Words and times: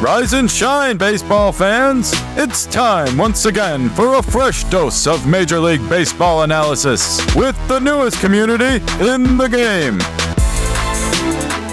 Rise 0.00 0.34
and 0.34 0.50
shine, 0.50 0.98
baseball 0.98 1.52
fans! 1.52 2.12
It's 2.36 2.66
time 2.66 3.16
once 3.16 3.46
again 3.46 3.88
for 3.88 4.16
a 4.16 4.22
fresh 4.22 4.62
dose 4.64 5.06
of 5.06 5.26
Major 5.26 5.58
League 5.58 5.88
Baseball 5.88 6.42
analysis 6.42 7.18
with 7.34 7.56
the 7.66 7.78
newest 7.78 8.20
community 8.20 8.84
in 9.02 9.38
the 9.38 9.48
game. 9.48 9.98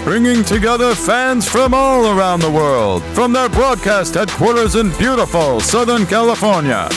Bringing 0.04 0.42
together 0.42 0.94
fans 0.94 1.46
from 1.46 1.74
all 1.74 2.18
around 2.18 2.40
the 2.40 2.50
world, 2.50 3.02
from 3.12 3.34
their 3.34 3.50
broadcast 3.50 4.14
headquarters 4.14 4.74
in 4.74 4.90
beautiful 4.96 5.60
Southern 5.60 6.06
California. 6.06 6.88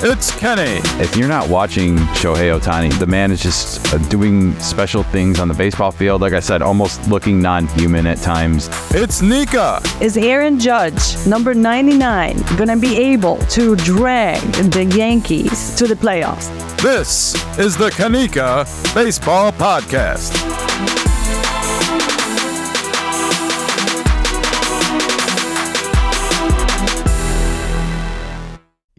It's 0.00 0.30
Kenny. 0.38 0.80
If 1.02 1.16
you're 1.16 1.26
not 1.26 1.48
watching 1.48 1.96
Shohei 1.96 2.56
Ohtani, 2.56 2.96
the 3.00 3.06
man 3.06 3.32
is 3.32 3.42
just 3.42 3.92
uh, 3.92 3.98
doing 4.08 4.56
special 4.60 5.02
things 5.02 5.40
on 5.40 5.48
the 5.48 5.54
baseball 5.54 5.90
field. 5.90 6.20
Like 6.20 6.34
I 6.34 6.38
said, 6.38 6.62
almost 6.62 7.08
looking 7.08 7.42
non 7.42 7.66
human 7.66 8.06
at 8.06 8.18
times. 8.18 8.68
It's 8.92 9.22
Nikka. 9.22 9.82
Is 10.00 10.16
Aaron 10.16 10.60
Judge, 10.60 11.26
number 11.26 11.52
99, 11.52 12.36
going 12.56 12.68
to 12.68 12.76
be 12.76 12.96
able 12.96 13.38
to 13.46 13.74
drag 13.74 14.40
the 14.70 14.84
Yankees 14.84 15.74
to 15.74 15.88
the 15.88 15.94
playoffs? 15.94 16.48
This 16.80 17.34
is 17.58 17.76
the 17.76 17.90
Kenikka 17.90 18.94
Baseball 18.94 19.50
Podcast. 19.50 20.67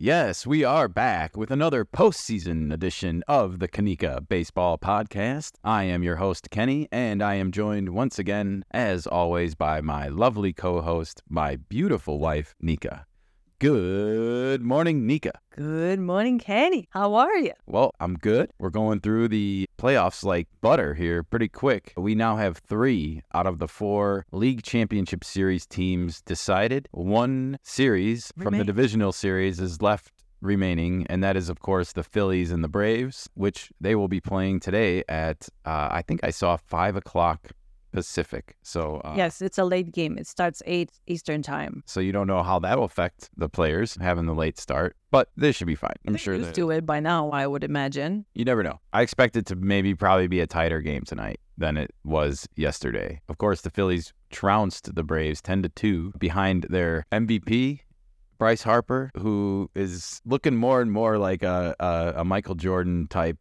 Yes, 0.10 0.48
we 0.48 0.64
are 0.64 0.88
back 0.88 1.38
with 1.38 1.52
another 1.52 1.86
postseason 1.86 2.74
edition 2.74 3.24
of 3.28 3.60
the 3.60 3.68
Kenikka 3.68 4.28
Baseball 4.28 4.80
Podcast. 4.80 5.52
I 5.64 5.84
am 5.84 6.02
your 6.02 6.16
host, 6.16 6.50
Kenny, 6.50 6.88
and 6.92 7.22
I 7.22 7.36
am 7.36 7.52
joined 7.52 7.90
once 7.90 8.18
again, 8.18 8.66
as 8.72 9.06
always, 9.06 9.54
by 9.54 9.82
my 9.82 10.08
lovely 10.08 10.52
co 10.52 10.82
host, 10.82 11.22
my 11.30 11.58
beautiful 11.58 12.18
wife, 12.18 12.56
Nikka. 12.60 13.06
Good 13.60 14.62
morning, 14.62 15.06
Nikka. 15.06 15.34
Good 15.54 16.00
morning, 16.00 16.40
Kenny. 16.40 16.88
How 16.92 17.16
are 17.16 17.36
you? 17.36 17.52
Well, 17.68 17.94
I'm 18.00 18.14
good. 18.16 18.52
We're 18.58 18.70
going 18.70 19.02
through 19.02 19.28
the 19.28 19.68
playoffs 19.78 20.24
like 20.24 20.48
butter 20.62 20.94
here 20.94 21.24
pretty 21.24 21.50
quick. 21.50 21.92
We 21.98 22.16
now 22.16 22.38
have 22.38 22.60
three 22.60 23.22
out 23.34 23.46
of 23.46 23.60
the 23.60 23.68
four 23.68 24.26
league 24.32 24.64
championship 24.64 25.26
series 25.26 25.66
teams 25.66 26.22
decided. 26.22 26.88
One 26.92 27.58
series 27.62 28.32
from 28.42 28.58
the 28.58 28.64
divisional 28.64 29.12
series 29.12 29.60
is 29.60 29.82
left 29.82 30.14
remaining, 30.40 31.06
and 31.10 31.22
that 31.22 31.36
is, 31.36 31.50
of 31.50 31.60
course, 31.60 31.92
the 31.92 32.04
Phillies 32.04 32.52
and 32.52 32.64
the 32.64 32.70
Braves, 32.70 33.30
which 33.34 33.74
they 33.82 33.94
will 33.94 34.08
be 34.08 34.22
playing 34.22 34.62
today 34.62 35.04
at, 35.10 35.50
uh, 35.66 35.90
I 35.92 36.02
think 36.02 36.22
I 36.24 36.30
saw 36.30 36.56
5 36.56 36.96
o'clock 36.96 37.50
Pacific. 37.92 38.56
So, 38.62 39.02
uh, 39.04 39.14
Yes, 39.18 39.42
it's 39.42 39.58
a 39.58 39.64
late 39.66 39.92
game. 39.92 40.18
It 40.18 40.28
starts 40.28 40.62
8 40.66 40.92
Eastern 41.08 41.42
Time. 41.42 41.84
so 41.86 42.00
you 42.00 42.12
don't 42.12 42.28
know 42.28 42.44
how 42.44 42.60
that 42.60 42.78
will 42.78 42.86
affect 42.86 43.30
the 43.36 43.50
players 43.50 43.98
having 44.00 44.26
the 44.26 44.34
late 44.36 44.58
start, 44.60 44.96
but 45.12 45.30
they 45.38 45.52
should 45.52 45.68
be 45.68 45.76
fine. 45.76 45.96
I'm 46.06 46.14
They're 46.14 46.20
sure 46.20 46.36
used 46.36 46.56
to 46.56 46.70
it 46.72 46.86
by 46.86 47.00
now, 47.00 47.30
I 47.32 47.48
would 47.48 47.64
imagine. 47.64 48.26
you 48.34 48.46
never 48.46 48.64
know. 48.64 48.80
I 48.94 49.02
expect 49.02 49.36
it 49.36 49.46
to 49.48 49.56
maybe 49.56 49.96
probably 49.96 50.28
be 50.28 50.40
a 50.40 50.48
tighter 50.48 50.82
game 50.82 51.04
tonight 51.04 51.40
than 51.58 51.78
it 51.78 51.92
was 52.04 52.48
yesterday. 52.56 53.22
Of 53.28 53.38
course, 53.38 53.62
the 53.62 53.70
Phillies 53.70 54.14
trounced 54.32 54.94
the 54.96 55.04
Braves 55.04 55.42
10 55.42 55.64
to 55.64 55.70
2 55.70 56.14
behind 56.20 56.68
their 56.70 57.06
MVP 57.12 57.82
Bryce 58.38 58.64
Harper, 58.64 59.12
who 59.18 59.70
is 59.76 60.22
looking 60.26 60.56
more 60.56 60.82
and 60.82 60.92
more 60.92 61.18
like 61.18 61.44
a, 61.44 61.76
a, 61.80 62.14
a 62.18 62.24
Michael 62.24 62.56
Jordan 62.56 63.08
type 63.10 63.38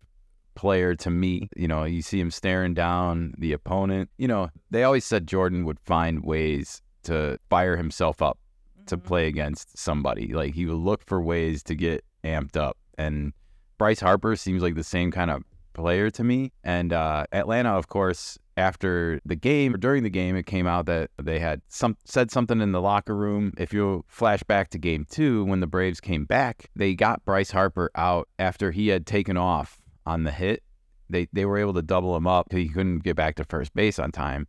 player 0.59 0.97
to 0.97 1.09
me. 1.09 1.49
You 1.57 1.69
know, 1.69 1.85
you 1.85 2.03
see 2.03 2.19
him 2.19 2.33
staring 2.33 2.75
down 2.75 3.33
the 3.39 3.53
opponent. 3.53 4.11
You 4.19 4.27
know, 4.27 4.49
they 4.71 4.83
always 4.83 5.05
said 5.05 5.29
Jordan 5.29 5.65
would 5.65 5.79
find 5.79 6.25
ways 6.25 6.83
to 7.05 7.39
fire 7.49 7.77
himself 7.77 8.21
up 8.21 8.39
to 8.87 8.99
play 8.99 9.29
against 9.29 9.79
somebody. 9.79 10.35
Like 10.35 10.55
he 10.55 10.67
would 10.67 10.79
look 10.79 11.07
for 11.07 11.23
ways 11.23 11.63
to 11.65 11.77
get 11.77 12.05
amped 12.25 12.57
up. 12.57 12.77
And 12.99 13.33
Bryce 13.79 14.01
Harper 14.01 14.35
seems 14.35 14.61
like 14.61 14.75
the 14.75 14.83
same 14.83 15.13
kind 15.13 15.31
of 15.31 15.45
player 15.75 16.11
to 16.11 16.25
me. 16.25 16.51
And 16.65 16.93
uh, 16.93 17.27
Atlanta, 17.31 17.71
of 17.71 17.87
course, 17.87 18.37
after 18.57 19.21
the 19.25 19.37
game 19.37 19.73
or 19.75 19.79
during 19.79 20.03
the 20.03 20.11
game, 20.11 20.35
it 20.35 20.47
came 20.47 20.67
out 20.67 20.87
that 20.87 21.11
they 21.23 21.39
had 21.39 21.63
some 21.69 21.97
said 22.05 22.33
something 22.33 22.61
in 22.61 22.73
the 22.73 22.81
locker 22.81 23.15
room. 23.15 23.53
If 23.57 23.73
you 23.73 24.05
flash 24.09 24.43
back 24.43 24.71
to 24.71 24.79
game 24.79 25.07
two, 25.09 25.45
when 25.45 25.61
the 25.61 25.69
Braves 25.69 26.01
came 26.01 26.25
back, 26.25 26.69
they 26.75 26.97
got 26.97 27.25
Bryce 27.25 27.53
Harper 27.53 27.93
out 27.95 28.27
after 28.41 28.73
he 28.73 28.89
had 28.89 29.07
taken 29.07 29.37
off 29.37 29.79
on 30.09 30.25
the 30.25 30.33
hit. 30.33 30.63
They 31.11 31.29
they 31.33 31.45
were 31.45 31.59
able 31.59 31.75
to 31.75 31.83
double 31.83 32.17
him 32.17 32.27
up. 32.27 32.53
He 32.53 32.69
couldn't 32.69 33.01
get 33.01 33.17
back 33.17 33.37
to 33.37 33.45
first 33.45 33.75
base 33.75 33.99
on 33.99 34.13
time. 34.13 34.47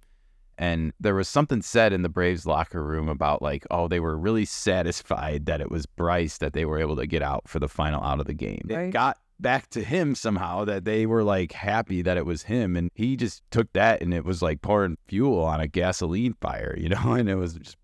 And 0.57 0.91
there 0.99 1.15
was 1.15 1.29
something 1.29 1.61
said 1.61 1.93
in 1.93 2.01
the 2.01 2.09
Braves 2.09 2.45
locker 2.45 2.83
room 2.83 3.07
about 3.07 3.41
like, 3.41 3.65
oh, 3.71 3.87
they 3.87 4.01
were 4.01 4.17
really 4.17 4.43
satisfied 4.43 5.45
that 5.45 5.61
it 5.61 5.71
was 5.71 5.85
Bryce 5.85 6.37
that 6.39 6.51
they 6.51 6.65
were 6.65 6.79
able 6.79 6.97
to 6.97 7.07
get 7.07 7.21
out 7.21 7.47
for 7.47 7.59
the 7.59 7.69
final 7.69 8.03
out 8.03 8.19
of 8.19 8.25
the 8.25 8.33
game. 8.33 8.67
It 8.87 8.91
got 8.91 9.17
back 9.39 9.69
to 9.69 9.81
him 9.81 10.15
somehow 10.15 10.65
that 10.65 10.83
they 10.83 11.05
were 11.05 11.23
like 11.23 11.53
happy 11.53 12.01
that 12.01 12.17
it 12.17 12.25
was 12.25 12.43
him 12.43 12.75
and 12.75 12.91
he 12.93 13.15
just 13.15 13.41
took 13.51 13.71
that 13.71 14.01
and 14.01 14.13
it 14.13 14.25
was 14.25 14.41
like 14.41 14.61
pouring 14.61 14.97
fuel 15.07 15.45
on 15.45 15.61
a 15.61 15.67
gasoline 15.67 16.35
fire, 16.41 16.75
you 16.77 16.89
know, 16.89 17.13
and 17.13 17.29
it 17.29 17.35
was 17.35 17.53
just 17.53 17.77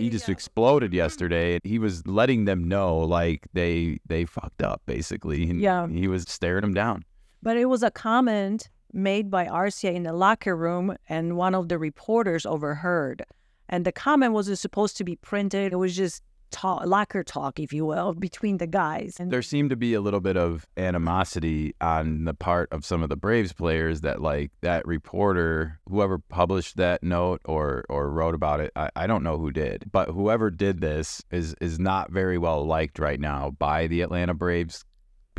he 0.00 0.10
just 0.10 0.28
exploded 0.28 0.90
mm-hmm. 0.90 0.96
yesterday 0.96 1.60
he 1.64 1.78
was 1.78 2.06
letting 2.06 2.44
them 2.44 2.64
know 2.64 2.98
like 2.98 3.46
they 3.52 3.98
they 4.06 4.24
fucked 4.24 4.62
up 4.62 4.82
basically 4.86 5.48
and 5.50 5.60
Yeah. 5.60 5.86
he 5.88 6.08
was 6.08 6.24
staring 6.28 6.62
them 6.62 6.74
down. 6.74 7.04
But 7.42 7.56
it 7.56 7.66
was 7.66 7.82
a 7.82 7.90
comment 7.90 8.68
made 8.92 9.30
by 9.30 9.46
Arcia 9.46 9.94
in 9.94 10.02
the 10.02 10.12
locker 10.12 10.56
room, 10.56 10.96
and 11.08 11.36
one 11.36 11.54
of 11.54 11.68
the 11.68 11.78
reporters 11.78 12.44
overheard. 12.44 13.24
And 13.68 13.84
the 13.84 13.92
comment 13.92 14.32
wasn't 14.32 14.58
supposed 14.58 14.96
to 14.96 15.04
be 15.04 15.16
printed. 15.16 15.72
It 15.72 15.76
was 15.76 15.94
just 15.96 16.22
talk, 16.50 16.86
locker 16.86 17.22
talk, 17.22 17.58
if 17.58 17.72
you 17.72 17.84
will, 17.84 18.14
between 18.18 18.58
the 18.58 18.66
guys. 18.66 19.16
And 19.18 19.30
There 19.30 19.42
seemed 19.42 19.70
to 19.70 19.76
be 19.76 19.94
a 19.94 20.00
little 20.00 20.20
bit 20.20 20.36
of 20.36 20.66
animosity 20.76 21.74
on 21.80 22.24
the 22.24 22.34
part 22.34 22.68
of 22.72 22.84
some 22.84 23.02
of 23.02 23.08
the 23.08 23.16
Braves 23.16 23.52
players 23.52 24.02
that 24.02 24.20
like 24.20 24.50
that 24.60 24.86
reporter, 24.86 25.80
whoever 25.88 26.18
published 26.18 26.76
that 26.76 27.02
note 27.02 27.40
or 27.44 27.84
or 27.88 28.10
wrote 28.10 28.34
about 28.34 28.60
it, 28.60 28.72
I, 28.76 28.90
I 28.96 29.06
don't 29.06 29.22
know 29.22 29.38
who 29.38 29.50
did, 29.50 29.84
but 29.90 30.08
whoever 30.08 30.50
did 30.50 30.80
this 30.80 31.22
is 31.30 31.54
is 31.60 31.78
not 31.78 32.10
very 32.10 32.38
well 32.38 32.64
liked 32.64 32.98
right 32.98 33.20
now 33.20 33.50
by 33.58 33.86
the 33.86 34.02
Atlanta 34.02 34.34
Braves 34.34 34.84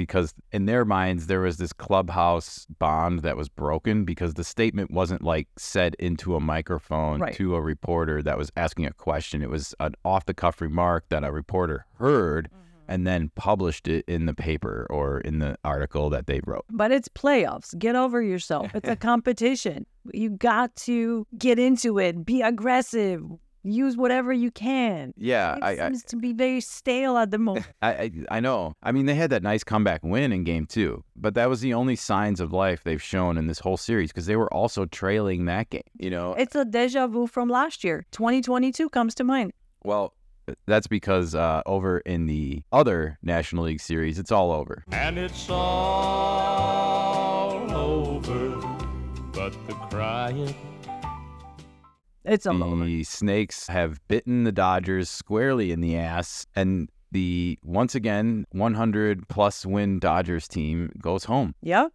because 0.02 0.34
in 0.52 0.66
their 0.66 0.86
minds 0.86 1.28
there 1.28 1.42
was 1.42 1.58
this 1.58 1.74
clubhouse 1.74 2.66
bond 2.80 3.20
that 3.20 3.38
was 3.38 3.50
broken 3.50 4.06
because 4.06 4.34
the 4.34 4.44
statement 4.44 4.92
wasn't 4.92 5.22
like 5.24 5.48
said 5.58 5.96
into 6.00 6.36
a 6.36 6.40
microphone 6.40 7.20
Right. 7.20 7.36
to 7.36 7.56
a 7.56 7.62
reporter 7.62 8.22
that 8.24 8.38
was 8.38 8.52
asking 8.58 8.86
a 8.86 8.94
question. 8.94 9.42
It 9.42 9.50
was 9.50 9.76
an 9.80 9.96
off 10.04 10.26
the 10.26 10.34
cuff 10.34 10.62
remark 10.62 11.06
that 11.10 11.24
a 11.24 11.32
reporter 11.32 11.86
heard 11.98 12.50
mm-hmm. 12.50 12.92
and 12.92 13.06
then 13.06 13.32
published 13.36 13.88
it 13.88 14.04
in 14.08 14.26
the 14.26 14.34
paper 14.34 14.88
or 14.90 15.20
in 15.22 15.40
the 15.40 15.58
article 15.64 16.10
that 16.10 16.28
they 16.28 16.42
wrote. 16.46 16.66
But 16.70 16.92
it's 16.92 17.08
playoffs. 17.08 17.78
Get 17.78 17.96
over 17.96 18.22
yourself. 18.22 18.74
It's 18.74 18.90
a 18.90 18.96
competition. 19.12 19.86
You 20.14 20.32
got 20.32 20.76
to 20.88 21.28
get 21.38 21.60
into 21.60 22.00
it. 22.00 22.26
Be 22.26 22.42
aggressive. 22.42 23.24
Use 23.64 23.96
whatever 23.96 24.34
you 24.34 24.52
can. 24.52 25.14
Yeah, 25.18 25.56
It 25.56 25.64
I, 25.64 25.72
I, 25.72 25.88
seems 25.90 26.04
to 26.06 26.16
be 26.16 26.34
very 26.34 26.62
stale 26.62 27.18
at 27.18 27.32
the 27.32 27.38
moment. 27.38 27.68
I, 27.82 27.92
I 27.92 28.12
I 28.32 28.40
know. 28.40 28.76
I 28.82 28.92
mean, 28.92 29.06
they 29.06 29.16
had 29.16 29.30
that 29.30 29.44
nice 29.44 29.64
comeback 29.64 30.04
win 30.04 30.32
in 30.32 30.44
game 30.44 30.66
two, 30.66 31.04
but 31.16 31.36
that 31.36 31.50
was 31.50 31.62
the 31.62 31.74
only 31.74 31.96
signs 31.96 32.40
of 32.40 32.52
life 32.52 32.84
they've 32.84 33.02
shown 33.02 33.38
in 33.38 33.48
this 33.48 33.60
whole 33.60 33.78
series 33.78 34.12
because 34.12 34.26
they 34.26 34.36
were 34.36 34.52
also 34.54 34.86
trailing 34.86 35.46
that 35.46 35.70
game. 35.70 35.82
You 36.00 36.10
know, 36.10 36.34
it's 36.34 36.56
a 36.56 36.66
deja 36.66 37.08
vu 37.08 37.28
from 37.28 37.50
last 37.50 37.84
year. 37.84 38.06
2022 38.12 38.90
comes 38.90 39.14
to 39.16 39.24
mind. 39.24 39.54
well, 39.84 40.14
that's 40.66 40.88
because 40.88 41.34
uh, 41.36 41.62
over 41.66 42.00
in 42.00 42.26
the 42.26 42.64
other 42.72 43.18
National 43.22 43.66
League 43.66 43.80
series, 43.80 44.18
it's 44.20 44.32
all 44.32 44.52
over. 44.52 44.84
And 44.92 45.18
it's 45.18 45.50
all 45.50 47.72
over, 47.72 48.50
but 49.32 49.54
the 49.68 49.74
crying 49.90 50.54
It's 52.24 52.46
all 52.46 52.64
over. 52.64 52.86
The 52.86 53.04
Snakes 53.04 53.68
have 53.68 54.00
bitten 54.08 54.44
the 54.44 54.52
Dodgers 54.52 55.10
squarely 55.10 55.72
in 55.72 55.82
the 55.82 55.98
ass, 55.98 56.46
and 56.56 56.90
the 57.12 57.58
once 57.64 57.96
again 57.96 58.46
100 58.52 59.28
plus 59.28 59.66
win 59.66 60.00
Dodgers 60.00 60.48
team 60.48 60.92
goes 61.02 61.26
home. 61.26 61.56
Yeah. 61.62 61.88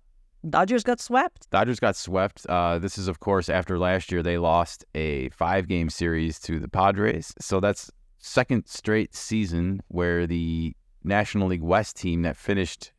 Dodgers 0.49 0.85
got 0.85 1.01
swept. 1.01 1.51
Dodgers 1.51 1.81
got 1.81 1.97
swept. 1.97 2.47
Uh, 2.49 2.79
this 2.79 2.99
is, 2.99 3.09
of 3.09 3.21
course, 3.21 3.49
after 3.49 3.79
last 3.79 4.13
year 4.13 4.23
they 4.23 4.39
lost 4.39 4.85
a 4.95 5.29
five 5.31 5.67
game 5.67 5.91
series 5.91 6.39
to 6.41 6.61
the 6.61 6.69
Padres. 6.69 7.35
So 7.41 7.59
that's 7.59 7.91
second 8.19 8.69
straight 8.69 9.15
season 9.15 9.81
where 9.89 10.27
the 10.27 10.75
National 11.03 11.49
League 11.49 11.63
West 11.63 11.97
team 11.97 12.23
that 12.23 12.37
finished 12.37 12.93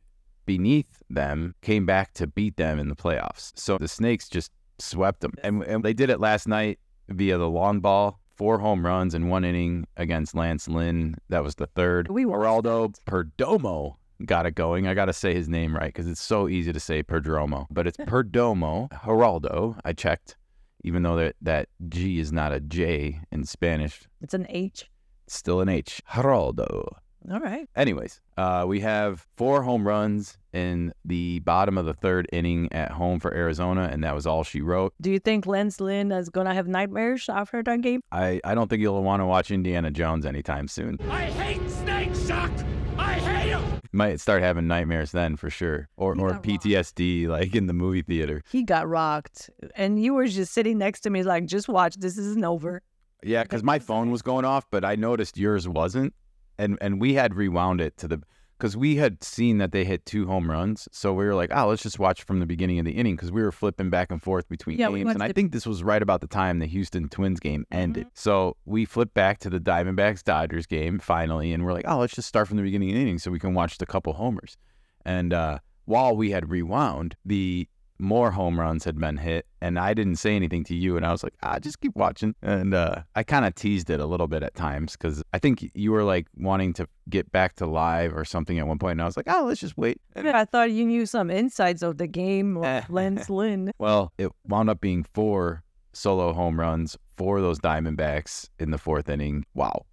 beneath 0.44 1.02
them 1.08 1.54
came 1.62 1.86
back 1.86 2.12
to 2.14 2.26
beat 2.26 2.56
them 2.56 2.78
in 2.78 2.88
the 2.88 2.96
playoffs. 2.96 3.52
So 3.54 3.78
the 3.78 3.88
Snakes 3.88 4.28
just 4.28 4.50
swept 4.78 5.20
them. 5.20 5.32
And, 5.42 5.62
and 5.62 5.84
they 5.84 5.92
did 5.92 6.10
it 6.10 6.20
last 6.20 6.48
night 6.48 6.78
via 7.08 7.38
the 7.38 7.48
long 7.48 7.80
ball. 7.80 8.20
Four 8.36 8.58
home 8.60 8.86
runs 8.86 9.14
in 9.14 9.28
one 9.28 9.44
inning 9.44 9.86
against 9.96 10.34
Lance 10.34 10.68
Lynn. 10.68 11.16
That 11.28 11.42
was 11.42 11.56
the 11.56 11.66
third. 11.66 12.08
We 12.08 12.24
Geraldo 12.24 12.94
Perdomo 13.04 13.96
got 14.24 14.46
it 14.46 14.54
going. 14.54 14.86
I 14.86 14.94
got 14.94 15.06
to 15.06 15.12
say 15.12 15.34
his 15.34 15.48
name 15.48 15.74
right 15.74 15.92
because 15.92 16.06
it's 16.06 16.20
so 16.22 16.48
easy 16.48 16.72
to 16.72 16.78
say 16.80 17.02
Perdomo, 17.02 17.66
but 17.70 17.86
it's 17.88 17.96
Perdomo. 18.06 18.90
Geraldo, 18.90 19.78
I 19.84 19.92
checked. 19.92 20.36
even 20.84 21.02
though 21.02 21.16
that, 21.16 21.34
that 21.42 21.68
G 21.88 22.20
is 22.20 22.30
not 22.32 22.52
a 22.52 22.60
J 22.60 23.20
in 23.32 23.44
Spanish, 23.44 24.02
It's 24.20 24.34
an 24.34 24.46
H. 24.48 24.88
it's 25.26 25.34
still 25.36 25.60
an 25.60 25.68
H. 25.68 26.00
Geraldo. 26.12 26.86
All 27.30 27.40
right. 27.40 27.68
Anyways, 27.76 28.20
uh, 28.36 28.64
we 28.66 28.80
have 28.80 29.26
four 29.36 29.62
home 29.62 29.86
runs 29.86 30.38
in 30.52 30.92
the 31.04 31.40
bottom 31.40 31.76
of 31.76 31.84
the 31.84 31.92
third 31.94 32.26
inning 32.32 32.72
at 32.72 32.90
home 32.92 33.20
for 33.20 33.34
Arizona, 33.34 33.88
and 33.92 34.02
that 34.04 34.14
was 34.14 34.26
all 34.26 34.44
she 34.44 34.60
wrote. 34.62 34.94
Do 35.00 35.10
you 35.10 35.18
think 35.18 35.46
Lance 35.46 35.80
Lynn 35.80 36.10
is 36.10 36.30
gonna 36.30 36.54
have 36.54 36.66
nightmares 36.66 37.28
after 37.28 37.62
that 37.62 37.80
game? 37.82 38.00
I, 38.10 38.40
I 38.44 38.54
don't 38.54 38.68
think 38.68 38.80
you'll 38.80 39.02
want 39.02 39.20
to 39.20 39.26
watch 39.26 39.50
Indiana 39.50 39.90
Jones 39.90 40.24
anytime 40.24 40.68
soon. 40.68 40.98
I 41.10 41.26
hate 41.26 41.68
Snake 41.70 42.14
Shock! 42.14 42.50
I 42.96 43.14
hate 43.14 43.50
him! 43.50 43.62
Might 43.92 44.20
start 44.20 44.42
having 44.42 44.66
nightmares 44.66 45.12
then 45.12 45.36
for 45.36 45.50
sure, 45.50 45.88
or 45.96 46.14
You 46.14 46.22
or 46.22 46.28
got 46.30 46.46
rocked. 46.46 46.64
PTSD 46.64 47.28
like 47.28 47.54
in 47.54 47.66
the 47.66 47.72
movie 47.74 48.02
theater. 48.02 48.42
He 48.50 48.62
got 48.62 48.88
rocked, 48.88 49.50
and 49.76 50.02
you 50.02 50.14
were 50.14 50.26
just 50.26 50.52
sitting 50.54 50.78
next 50.78 51.00
to 51.00 51.10
me, 51.10 51.22
like, 51.22 51.44
just 51.46 51.68
watch. 51.68 51.96
This 51.96 52.16
isn't 52.16 52.44
over. 52.44 52.80
Yeah, 53.22 53.42
because 53.42 53.62
my 53.62 53.78
phone 53.78 54.10
was 54.10 54.22
going 54.22 54.44
off, 54.44 54.64
but 54.70 54.84
I 54.84 54.94
noticed 54.94 55.36
yours 55.36 55.66
wasn't, 55.68 56.14
and 56.58 56.78
and 56.80 57.00
we 57.00 57.14
had 57.14 57.34
rewound 57.34 57.80
it 57.80 57.96
to 57.98 58.08
the 58.08 58.22
because 58.58 58.76
we 58.76 58.96
had 58.96 59.22
seen 59.22 59.58
that 59.58 59.70
they 59.70 59.84
hit 59.84 60.04
two 60.04 60.26
home 60.26 60.50
runs, 60.50 60.88
so 60.90 61.12
we 61.14 61.24
were 61.24 61.34
like, 61.36 61.50
oh, 61.54 61.68
let's 61.68 61.82
just 61.82 62.00
watch 62.00 62.24
from 62.24 62.40
the 62.40 62.46
beginning 62.46 62.80
of 62.80 62.84
the 62.84 62.90
inning 62.90 63.14
because 63.14 63.30
we 63.30 63.40
were 63.40 63.52
flipping 63.52 63.88
back 63.88 64.10
and 64.10 64.20
forth 64.20 64.48
between 64.48 64.78
Yeah, 64.78 64.90
games, 64.90 65.12
and 65.14 65.22
I 65.22 65.28
the- 65.28 65.34
think 65.34 65.52
this 65.52 65.64
was 65.64 65.84
right 65.84 66.02
about 66.02 66.20
the 66.22 66.26
time 66.26 66.58
the 66.58 66.66
Houston 66.66 67.08
Twins 67.08 67.38
game 67.38 67.66
ended. 67.70 68.06
Mm-hmm. 68.06 68.14
So 68.14 68.56
we 68.64 68.84
flipped 68.84 69.14
back 69.14 69.38
to 69.40 69.50
the 69.50 69.60
Diamondbacks 69.60 70.24
Dodgers 70.24 70.66
game 70.66 70.98
finally, 70.98 71.52
and 71.52 71.64
we're 71.64 71.72
like, 71.72 71.84
oh, 71.86 71.98
let's 71.98 72.14
just 72.16 72.26
start 72.26 72.48
from 72.48 72.56
the 72.56 72.64
beginning 72.64 72.90
of 72.90 72.96
the 72.96 73.00
inning 73.02 73.18
so 73.20 73.30
we 73.30 73.38
can 73.38 73.54
watch 73.54 73.78
the 73.78 73.86
couple 73.86 74.14
homers. 74.14 74.56
And 75.04 75.32
uh, 75.32 75.58
while 75.84 76.16
we 76.16 76.32
had 76.32 76.50
rewound, 76.50 77.14
the 77.24 77.68
more 77.98 78.30
home 78.30 78.58
runs 78.60 78.84
had 78.84 78.98
been 78.98 79.16
hit, 79.16 79.46
and 79.60 79.78
I 79.78 79.92
didn't 79.94 80.16
say 80.16 80.36
anything 80.36 80.64
to 80.64 80.74
you, 80.74 80.96
and 80.96 81.04
I 81.04 81.10
was 81.12 81.22
like, 81.22 81.34
ah, 81.42 81.58
just 81.58 81.80
keep 81.80 81.94
watching. 81.96 82.34
And 82.42 82.72
uh, 82.74 83.02
I 83.14 83.22
kind 83.22 83.44
of 83.44 83.54
teased 83.54 83.90
it 83.90 84.00
a 84.00 84.06
little 84.06 84.26
bit 84.28 84.42
at 84.42 84.54
times 84.54 84.92
because 84.92 85.22
I 85.32 85.38
think 85.38 85.70
you 85.74 85.90
were 85.92 86.04
like 86.04 86.26
wanting 86.36 86.72
to 86.74 86.86
get 87.08 87.30
back 87.32 87.56
to 87.56 87.66
live 87.66 88.16
or 88.16 88.24
something 88.24 88.58
at 88.58 88.66
one 88.66 88.78
point, 88.78 88.92
and 88.92 89.02
I 89.02 89.06
was 89.06 89.16
like, 89.16 89.26
oh, 89.28 89.44
let's 89.46 89.60
just 89.60 89.76
wait. 89.76 90.00
And- 90.14 90.26
Yeah, 90.26 90.38
I 90.38 90.44
thought 90.44 90.70
you 90.70 90.84
knew 90.84 91.06
some 91.06 91.30
insides 91.30 91.82
of 91.82 91.98
the 91.98 92.06
game 92.06 92.62
Eh. 92.62 92.78
of 92.78 92.90
Lynn. 93.30 93.72
well, 93.78 94.12
it 94.18 94.30
wound 94.46 94.70
up 94.70 94.80
being 94.80 95.04
four 95.14 95.62
solo 95.92 96.32
home 96.32 96.60
runs 96.60 96.96
for 97.16 97.40
those 97.40 97.58
Diamondbacks 97.58 98.48
in 98.60 98.70
the 98.70 98.78
fourth 98.78 99.08
inning. 99.08 99.44
Wow. 99.54 99.86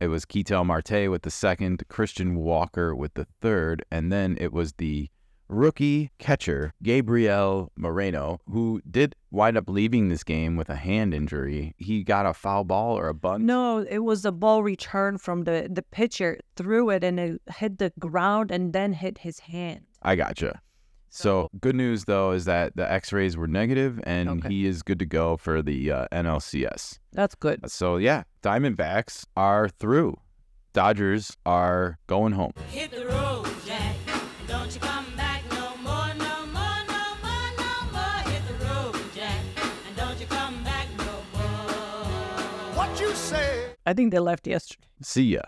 It 0.00 0.08
was 0.08 0.24
Ketel 0.24 0.64
Marte 0.64 1.08
with 1.08 1.22
the 1.22 1.30
second, 1.30 1.84
Christian 1.88 2.34
Walker 2.34 2.96
with 2.96 3.14
the 3.14 3.26
third, 3.40 3.84
and 3.92 4.12
then 4.12 4.36
it 4.40 4.52
was 4.52 4.72
the 4.74 5.08
rookie 5.54 6.10
catcher, 6.18 6.72
Gabriel 6.82 7.70
Moreno, 7.76 8.40
who 8.50 8.82
did 8.90 9.14
wind 9.30 9.56
up 9.56 9.68
leaving 9.68 10.08
this 10.08 10.24
game 10.24 10.56
with 10.56 10.68
a 10.68 10.76
hand 10.76 11.14
injury. 11.14 11.74
He 11.78 12.02
got 12.04 12.26
a 12.26 12.34
foul 12.34 12.64
ball 12.64 12.98
or 12.98 13.08
a 13.08 13.14
bunt. 13.14 13.44
No, 13.44 13.78
it 13.78 14.00
was 14.00 14.24
a 14.24 14.32
ball 14.32 14.62
return 14.62 15.18
from 15.18 15.44
the 15.44 15.68
the 15.70 15.82
pitcher, 15.82 16.38
threw 16.56 16.90
it 16.90 17.02
and 17.04 17.18
it 17.18 17.40
hit 17.56 17.78
the 17.78 17.92
ground 17.98 18.50
and 18.50 18.72
then 18.72 18.92
hit 18.92 19.18
his 19.18 19.38
hand. 19.40 19.82
I 20.02 20.16
gotcha. 20.16 20.60
So 21.10 21.48
good 21.60 21.76
news 21.76 22.06
though 22.06 22.32
is 22.32 22.44
that 22.46 22.74
the 22.74 22.90
X-rays 22.90 23.36
were 23.36 23.46
negative, 23.46 24.00
and 24.04 24.28
Okay. 24.28 24.48
he 24.48 24.66
is 24.66 24.82
good 24.82 24.98
to 24.98 25.06
go 25.06 25.36
for 25.36 25.62
the 25.62 25.92
uh, 25.92 26.06
NLCS. 26.10 26.98
That's 27.12 27.36
good. 27.36 27.70
So 27.70 27.96
yeah, 27.98 28.24
Diamondbacks 28.42 29.24
are 29.36 29.68
through. 29.68 30.18
Dodgers 30.72 31.36
are 31.46 31.98
going 32.08 32.32
home. 32.32 32.50
Hit 32.70 32.90
the 32.90 33.06
road, 33.06 33.46
Jack. 33.64 33.94
Don't 34.48 34.74
you 34.74 34.80
come 34.80 35.03
I 43.86 43.92
think 43.92 44.12
they 44.12 44.18
left 44.18 44.46
yesterday. 44.46 44.84
See 45.02 45.24
ya, 45.24 45.42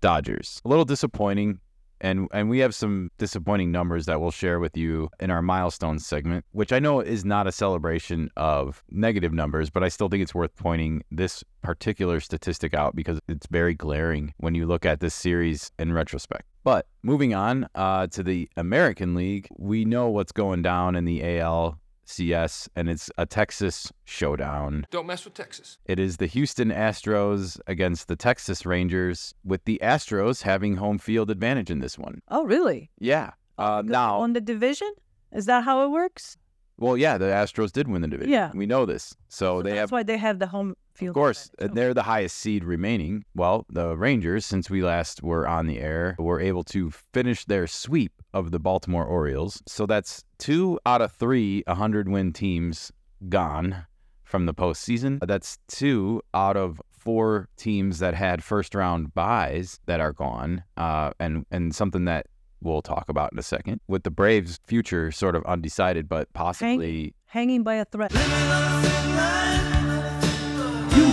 Dodgers. 0.00 0.60
A 0.64 0.68
little 0.68 0.84
disappointing. 0.84 1.60
And, 1.98 2.28
and 2.34 2.50
we 2.50 2.58
have 2.58 2.74
some 2.74 3.10
disappointing 3.16 3.72
numbers 3.72 4.04
that 4.04 4.20
we'll 4.20 4.30
share 4.30 4.60
with 4.60 4.76
you 4.76 5.08
in 5.18 5.30
our 5.30 5.40
milestones 5.40 6.06
segment, 6.06 6.44
which 6.52 6.70
I 6.70 6.78
know 6.78 7.00
is 7.00 7.24
not 7.24 7.46
a 7.46 7.52
celebration 7.52 8.28
of 8.36 8.84
negative 8.90 9.32
numbers, 9.32 9.70
but 9.70 9.82
I 9.82 9.88
still 9.88 10.10
think 10.10 10.22
it's 10.22 10.34
worth 10.34 10.54
pointing 10.56 11.02
this 11.10 11.42
particular 11.62 12.20
statistic 12.20 12.74
out 12.74 12.94
because 12.94 13.18
it's 13.28 13.46
very 13.46 13.72
glaring 13.72 14.34
when 14.36 14.54
you 14.54 14.66
look 14.66 14.84
at 14.84 15.00
this 15.00 15.14
series 15.14 15.72
in 15.78 15.94
retrospect. 15.94 16.44
But 16.64 16.86
moving 17.02 17.32
on 17.32 17.66
uh, 17.74 18.08
to 18.08 18.22
the 18.22 18.50
American 18.58 19.14
League, 19.14 19.48
we 19.56 19.86
know 19.86 20.10
what's 20.10 20.32
going 20.32 20.60
down 20.60 20.96
in 20.96 21.06
the 21.06 21.22
ALCS, 22.06 22.68
and 22.76 22.88
it's 22.88 23.10
a 23.18 23.26
Texas 23.26 23.92
showdown. 24.04 24.86
Don't 24.90 25.06
mess 25.06 25.24
with 25.24 25.34
Texas. 25.34 25.78
It 25.86 25.98
is 25.98 26.16
the 26.16 26.26
Houston 26.26 26.70
Astros 26.70 27.60
against 27.66 28.08
the 28.08 28.16
Texas 28.16 28.64
Rangers, 28.64 29.34
with 29.44 29.64
the 29.64 29.80
Astros 29.82 30.42
having 30.42 30.76
home 30.76 30.98
field 30.98 31.30
advantage 31.30 31.70
in 31.70 31.80
this 31.80 31.98
one. 31.98 32.22
Oh, 32.28 32.44
really? 32.44 32.90
Yeah. 32.98 33.32
Uh, 33.58 33.82
now, 33.84 34.20
on 34.20 34.32
the 34.32 34.40
division? 34.40 34.92
Is 35.32 35.46
that 35.46 35.64
how 35.64 35.84
it 35.84 35.88
works? 35.88 36.36
Well, 36.78 36.96
yeah, 36.96 37.18
the 37.18 37.26
Astros 37.26 37.72
did 37.72 37.88
win 37.88 38.02
the 38.02 38.08
division. 38.08 38.32
Yeah. 38.32 38.50
we 38.54 38.66
know 38.66 38.86
this. 38.86 39.14
So, 39.28 39.62
they 39.62 39.70
that's 39.70 39.80
have, 39.80 39.92
why 39.92 40.02
they 40.02 40.16
have 40.16 40.38
the 40.38 40.46
home 40.46 40.74
field. 40.94 41.10
of 41.10 41.14
course, 41.14 41.50
advantage. 41.54 41.70
uh, 41.70 41.74
they're 41.74 41.94
the 41.94 42.02
highest 42.02 42.36
seed 42.36 42.64
remaining. 42.64 43.24
Well, 43.34 43.66
the 43.70 43.96
Rangers, 43.96 44.44
since 44.44 44.68
we 44.68 44.82
last 44.82 45.22
were 45.22 45.46
on 45.46 45.66
the 45.66 45.78
air, 45.80 46.16
were 46.18 46.40
able 46.40 46.64
to 46.64 46.90
finish 47.12 47.44
their 47.44 47.66
sweep 47.66 48.12
of 48.34 48.50
the 48.50 48.58
Baltimore 48.58 49.04
Orioles. 49.04 49.62
So 49.66 49.86
that's 49.86 50.24
two 50.38 50.78
out 50.86 51.00
of 51.02 51.12
three 51.12 51.62
100 51.66 52.08
win 52.08 52.32
teams 52.32 52.92
gone 53.28 53.86
from 54.24 54.46
the 54.46 54.54
postseason. 54.54 55.18
That's 55.26 55.58
two 55.68 56.22
out 56.34 56.56
of 56.56 56.80
four 56.90 57.48
teams 57.56 58.00
that 58.00 58.14
had 58.14 58.42
first 58.42 58.74
round 58.74 59.14
buys 59.14 59.78
that 59.86 60.00
are 60.00 60.12
gone, 60.12 60.64
uh, 60.76 61.12
and 61.20 61.46
and 61.50 61.74
something 61.74 62.04
that 62.06 62.26
we'll 62.66 62.82
talk 62.82 63.08
about 63.08 63.32
in 63.32 63.38
a 63.38 63.42
second. 63.42 63.80
With 63.88 64.02
the 64.02 64.10
Braves' 64.10 64.58
future 64.66 65.10
sort 65.10 65.34
of 65.36 65.44
undecided, 65.44 66.08
but 66.08 66.32
possibly 66.32 67.14
Hanging 67.26 67.62
by 67.62 67.74
a 67.74 67.84
thread. 67.84 68.12
You 70.96 71.04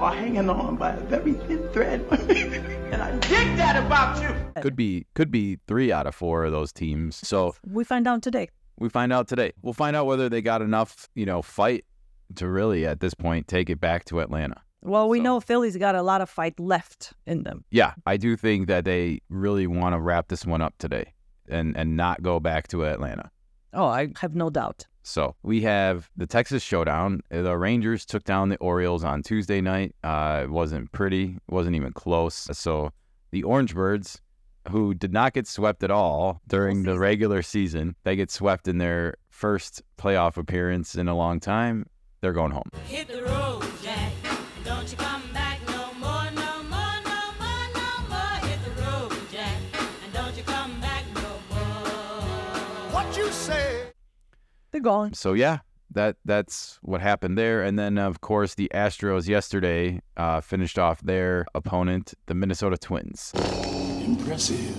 are 0.00 0.12
hanging 0.14 0.48
on 0.50 0.76
by 0.76 0.90
a 0.92 1.00
very 1.00 1.32
thin 1.32 1.68
thread. 1.72 2.00
and 2.92 3.02
I 3.02 3.10
dig 3.18 3.56
that 3.56 3.82
about 3.84 4.22
you. 4.22 4.34
could 4.62 4.76
be 4.76 5.06
could 5.14 5.30
be 5.30 5.58
three 5.66 5.90
out 5.92 6.06
of 6.06 6.14
four 6.14 6.44
of 6.44 6.52
those 6.52 6.72
teams. 6.72 7.16
So 7.26 7.54
We 7.66 7.82
find 7.84 8.06
out 8.06 8.22
today. 8.22 8.48
we 8.78 8.88
find 8.88 9.12
out 9.12 9.26
today. 9.28 9.52
We'll 9.62 9.72
find 9.74 9.96
out 9.96 10.06
whether 10.06 10.28
they 10.28 10.42
got 10.42 10.62
enough, 10.62 11.08
you 11.14 11.26
know, 11.26 11.42
fight 11.42 11.84
to 12.36 12.48
really 12.48 12.86
at 12.86 13.00
this 13.00 13.14
point 13.14 13.48
take 13.48 13.70
it 13.70 13.80
back 13.80 14.04
to 14.06 14.20
Atlanta. 14.20 14.60
Well, 14.86 15.08
we 15.08 15.18
So- 15.18 15.24
know 15.24 15.40
Philly's 15.40 15.76
got 15.76 15.94
a 15.94 16.02
lot 16.02 16.20
of 16.20 16.30
fight 16.30 16.58
left 16.60 17.12
in 17.26 17.42
them. 17.42 17.64
Yeah, 17.70 17.94
I 18.06 18.16
do 18.16 18.36
think 18.36 18.68
that 18.68 18.84
they 18.84 19.20
really 19.28 19.66
want 19.66 19.94
to 19.94 20.00
wrap 20.00 20.28
this 20.28 20.46
one 20.46 20.62
up 20.62 20.74
today 20.78 21.12
and 21.48 21.76
and 21.76 21.96
not 21.96 22.22
go 22.22 22.40
back 22.40 22.68
to 22.68 22.84
Atlanta. 22.86 23.30
Oh, 23.72 23.86
I 23.86 24.08
have 24.20 24.34
no 24.34 24.48
doubt. 24.48 24.86
So 25.02 25.36
we 25.42 25.62
have 25.62 26.08
the 26.16 26.26
Texas 26.26 26.62
Showdown. 26.62 27.20
The 27.30 27.56
Rangers 27.56 28.04
took 28.06 28.24
down 28.24 28.48
the 28.48 28.56
Orioles 28.58 29.04
on 29.04 29.22
Tuesday 29.22 29.60
night. 29.60 29.94
Uh, 30.02 30.40
it 30.44 30.50
wasn't 30.50 30.90
pretty. 30.92 31.36
It 31.48 31.52
wasn't 31.52 31.76
even 31.76 31.92
close. 31.92 32.48
So 32.52 32.90
the 33.30 33.42
Orange 33.44 33.74
Birds, 33.74 34.20
who 34.70 34.94
did 34.94 35.12
not 35.12 35.32
get 35.34 35.46
swept 35.46 35.84
at 35.84 35.90
all 35.92 36.40
during 36.48 36.82
the 36.84 36.98
regular 36.98 37.42
season, 37.42 37.94
they 38.04 38.16
get 38.16 38.30
swept 38.32 38.66
in 38.66 38.78
their 38.78 39.14
first 39.30 39.82
playoff 39.96 40.36
appearance 40.36 40.96
in 40.96 41.06
a 41.06 41.14
long 41.14 41.38
time. 41.38 41.86
They're 42.20 42.32
going 42.32 42.50
home. 42.52 42.70
Hit 42.86 43.06
the 43.08 43.22
road, 43.22 43.62
They're 54.76 54.82
gone. 54.82 55.14
So 55.14 55.32
yeah, 55.32 55.60
that 55.92 56.16
that's 56.26 56.78
what 56.82 57.00
happened 57.00 57.38
there. 57.38 57.62
And 57.62 57.78
then 57.78 57.96
of 57.96 58.20
course 58.20 58.56
the 58.56 58.70
Astros 58.74 59.26
yesterday 59.26 60.02
uh, 60.18 60.42
finished 60.42 60.78
off 60.78 61.00
their 61.00 61.46
opponent, 61.54 62.12
the 62.26 62.34
Minnesota 62.34 62.76
Twins. 62.76 63.32
Impressive. 64.04 64.76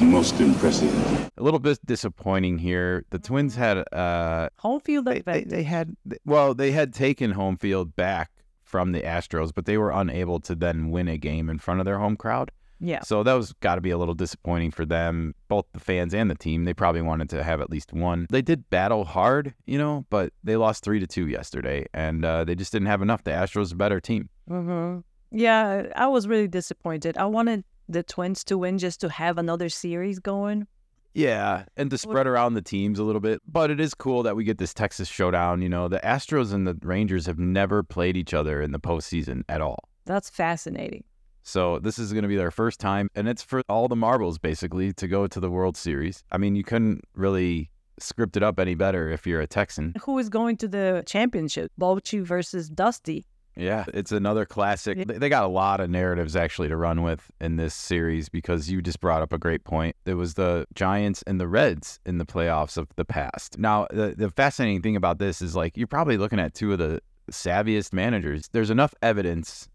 Most 0.00 0.40
impressive. 0.40 1.30
A 1.36 1.42
little 1.42 1.60
bit 1.60 1.78
disappointing 1.84 2.56
here. 2.56 3.04
The 3.10 3.18
Twins 3.18 3.54
had 3.56 3.84
uh 3.92 4.48
Home 4.60 4.80
field 4.80 5.04
they, 5.04 5.20
they, 5.20 5.44
they 5.44 5.64
had 5.64 5.94
well 6.24 6.54
they 6.54 6.72
had 6.72 6.94
taken 6.94 7.32
home 7.32 7.58
field 7.58 7.94
back 7.94 8.30
from 8.62 8.92
the 8.92 9.02
Astros, 9.02 9.52
but 9.54 9.66
they 9.66 9.76
were 9.76 9.90
unable 9.90 10.40
to 10.40 10.54
then 10.54 10.90
win 10.90 11.08
a 11.08 11.18
game 11.18 11.50
in 11.50 11.58
front 11.58 11.80
of 11.80 11.84
their 11.84 11.98
home 11.98 12.16
crowd. 12.16 12.52
Yeah. 12.80 13.02
So 13.02 13.22
that 13.22 13.32
was 13.34 13.52
got 13.54 13.76
to 13.76 13.80
be 13.80 13.90
a 13.90 13.98
little 13.98 14.14
disappointing 14.14 14.70
for 14.70 14.84
them, 14.84 15.34
both 15.48 15.64
the 15.72 15.80
fans 15.80 16.14
and 16.14 16.30
the 16.30 16.34
team. 16.34 16.64
They 16.64 16.74
probably 16.74 17.02
wanted 17.02 17.30
to 17.30 17.42
have 17.42 17.60
at 17.60 17.70
least 17.70 17.92
one. 17.92 18.26
They 18.30 18.42
did 18.42 18.68
battle 18.70 19.04
hard, 19.04 19.54
you 19.66 19.78
know, 19.78 20.04
but 20.10 20.32
they 20.44 20.56
lost 20.56 20.84
three 20.84 21.00
to 21.00 21.06
two 21.06 21.26
yesterday, 21.26 21.86
and 21.94 22.24
uh, 22.24 22.44
they 22.44 22.54
just 22.54 22.72
didn't 22.72 22.88
have 22.88 23.02
enough. 23.02 23.24
The 23.24 23.30
Astros 23.30 23.72
a 23.72 23.76
better 23.76 24.00
team. 24.00 24.28
hmm 24.48 24.98
Yeah, 25.30 25.86
I 25.96 26.06
was 26.08 26.28
really 26.28 26.48
disappointed. 26.48 27.16
I 27.16 27.26
wanted 27.26 27.64
the 27.88 28.02
Twins 28.02 28.44
to 28.44 28.58
win 28.58 28.78
just 28.78 29.00
to 29.00 29.08
have 29.08 29.38
another 29.38 29.68
series 29.68 30.18
going. 30.18 30.66
Yeah, 31.14 31.64
and 31.78 31.88
to 31.90 31.96
spread 31.96 32.26
around 32.26 32.54
the 32.54 32.62
teams 32.62 32.98
a 32.98 33.02
little 33.02 33.22
bit. 33.22 33.40
But 33.48 33.70
it 33.70 33.80
is 33.80 33.94
cool 33.94 34.22
that 34.24 34.36
we 34.36 34.44
get 34.44 34.58
this 34.58 34.74
Texas 34.74 35.08
showdown. 35.08 35.62
You 35.62 35.70
know, 35.70 35.88
the 35.88 35.98
Astros 36.00 36.52
and 36.52 36.66
the 36.66 36.76
Rangers 36.82 37.24
have 37.24 37.38
never 37.38 37.82
played 37.82 38.18
each 38.18 38.34
other 38.34 38.60
in 38.60 38.72
the 38.72 38.78
postseason 38.78 39.42
at 39.48 39.62
all. 39.62 39.88
That's 40.04 40.28
fascinating. 40.28 41.04
So 41.46 41.78
this 41.78 41.96
is 42.00 42.12
going 42.12 42.22
to 42.22 42.28
be 42.28 42.34
their 42.34 42.50
first 42.50 42.80
time, 42.80 43.08
and 43.14 43.28
it's 43.28 43.40
for 43.40 43.62
all 43.68 43.86
the 43.86 43.94
marbles 43.94 44.36
basically 44.36 44.92
to 44.94 45.06
go 45.06 45.28
to 45.28 45.38
the 45.38 45.48
World 45.48 45.76
Series. 45.76 46.24
I 46.32 46.38
mean, 46.38 46.56
you 46.56 46.64
couldn't 46.64 47.04
really 47.14 47.70
script 48.00 48.36
it 48.36 48.42
up 48.42 48.58
any 48.58 48.74
better 48.74 49.08
if 49.08 49.28
you're 49.28 49.40
a 49.40 49.46
Texan. 49.46 49.94
Who 50.02 50.18
is 50.18 50.28
going 50.28 50.56
to 50.56 50.66
the 50.66 51.04
championship? 51.06 51.70
Bochy 51.80 52.20
versus 52.20 52.68
Dusty. 52.68 53.26
Yeah, 53.54 53.84
it's 53.94 54.10
another 54.10 54.44
classic. 54.44 55.06
They 55.06 55.28
got 55.28 55.44
a 55.44 55.48
lot 55.48 55.78
of 55.78 55.88
narratives 55.88 56.34
actually 56.34 56.66
to 56.66 56.76
run 56.76 57.04
with 57.04 57.30
in 57.40 57.56
this 57.56 57.74
series 57.74 58.28
because 58.28 58.68
you 58.68 58.82
just 58.82 59.00
brought 59.00 59.22
up 59.22 59.32
a 59.32 59.38
great 59.38 59.62
point. 59.62 59.94
It 60.04 60.14
was 60.14 60.34
the 60.34 60.66
Giants 60.74 61.22
and 61.28 61.40
the 61.40 61.46
Reds 61.46 62.00
in 62.04 62.18
the 62.18 62.26
playoffs 62.26 62.76
of 62.76 62.88
the 62.96 63.04
past. 63.04 63.56
Now, 63.56 63.86
the, 63.90 64.16
the 64.18 64.32
fascinating 64.32 64.82
thing 64.82 64.96
about 64.96 65.18
this 65.18 65.40
is 65.40 65.54
like 65.54 65.76
you're 65.76 65.86
probably 65.86 66.18
looking 66.18 66.40
at 66.40 66.54
two 66.54 66.72
of 66.72 66.78
the 66.80 67.00
savviest 67.30 67.92
managers. 67.92 68.48
There's 68.50 68.68
enough 68.68 68.94
evidence 69.00 69.68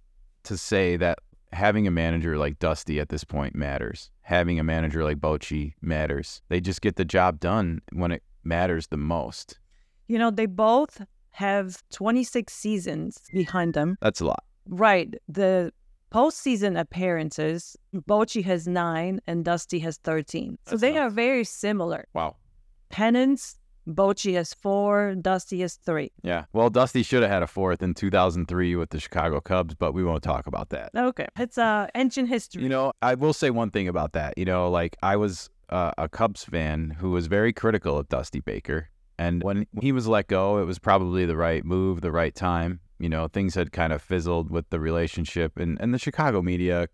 to 0.43 0.57
say 0.57 0.97
that 0.97 1.19
having 1.53 1.87
a 1.87 1.91
manager 1.91 2.37
like 2.37 2.59
Dusty 2.59 2.99
at 2.99 3.09
this 3.09 3.23
point 3.23 3.55
matters. 3.55 4.09
Having 4.21 4.59
a 4.59 4.63
manager 4.63 5.03
like 5.03 5.17
Bochy 5.17 5.73
matters. 5.81 6.41
They 6.49 6.61
just 6.61 6.81
get 6.81 6.95
the 6.95 7.05
job 7.05 7.39
done 7.39 7.81
when 7.91 8.11
it 8.11 8.23
matters 8.43 8.87
the 8.87 8.97
most. 8.97 9.59
You 10.07 10.17
know, 10.17 10.31
they 10.31 10.45
both 10.45 11.01
have 11.31 11.81
26 11.91 12.53
seasons 12.53 13.21
behind 13.33 13.73
them. 13.73 13.97
That's 14.01 14.21
a 14.21 14.25
lot. 14.25 14.43
Right. 14.67 15.13
The 15.27 15.71
postseason 16.11 16.79
appearances, 16.79 17.77
Bochy 17.95 18.43
has 18.43 18.67
nine 18.67 19.21
and 19.27 19.45
Dusty 19.45 19.79
has 19.79 19.97
13. 19.97 20.57
So 20.65 20.71
That's 20.71 20.81
they 20.81 20.93
nuts. 20.93 20.99
are 20.99 21.09
very 21.09 21.43
similar. 21.43 22.05
Wow. 22.13 22.35
Pennants, 22.89 23.57
Bochy 23.87 24.33
has 24.35 24.53
four, 24.53 25.15
Dusty 25.15 25.61
has 25.61 25.75
three. 25.75 26.11
Yeah. 26.23 26.45
Well, 26.53 26.69
Dusty 26.69 27.03
should 27.03 27.21
have 27.23 27.31
had 27.31 27.43
a 27.43 27.47
fourth 27.47 27.81
in 27.81 27.93
2003 27.93 28.75
with 28.75 28.89
the 28.91 28.99
Chicago 28.99 29.41
Cubs, 29.41 29.73
but 29.75 29.93
we 29.93 30.03
won't 30.03 30.23
talk 30.23 30.47
about 30.47 30.69
that. 30.69 30.91
Okay. 30.95 31.27
It's 31.37 31.57
uh, 31.57 31.87
ancient 31.95 32.29
history. 32.29 32.63
You 32.63 32.69
know, 32.69 32.93
I 33.01 33.15
will 33.15 33.33
say 33.33 33.49
one 33.49 33.71
thing 33.71 33.87
about 33.87 34.13
that. 34.13 34.37
You 34.37 34.45
know, 34.45 34.69
like 34.69 34.95
I 35.01 35.15
was 35.15 35.49
uh, 35.69 35.91
a 35.97 36.07
Cubs 36.07 36.43
fan 36.43 36.91
who 36.99 37.11
was 37.11 37.27
very 37.27 37.53
critical 37.53 37.97
of 37.97 38.07
Dusty 38.09 38.39
Baker. 38.39 38.89
And 39.17 39.43
when 39.43 39.67
he 39.81 39.91
was 39.91 40.07
let 40.07 40.27
go, 40.27 40.57
it 40.59 40.65
was 40.65 40.79
probably 40.79 41.25
the 41.25 41.37
right 41.37 41.63
move, 41.63 42.01
the 42.01 42.11
right 42.11 42.33
time. 42.33 42.79
You 42.99 43.09
know, 43.09 43.27
things 43.27 43.55
had 43.55 43.71
kind 43.71 43.93
of 43.93 44.01
fizzled 44.01 44.49
with 44.51 44.69
the 44.69 44.79
relationship, 44.79 45.57
and, 45.57 45.79
and 45.81 45.91
the 45.93 45.97
Chicago 45.99 46.41
media 46.43 46.87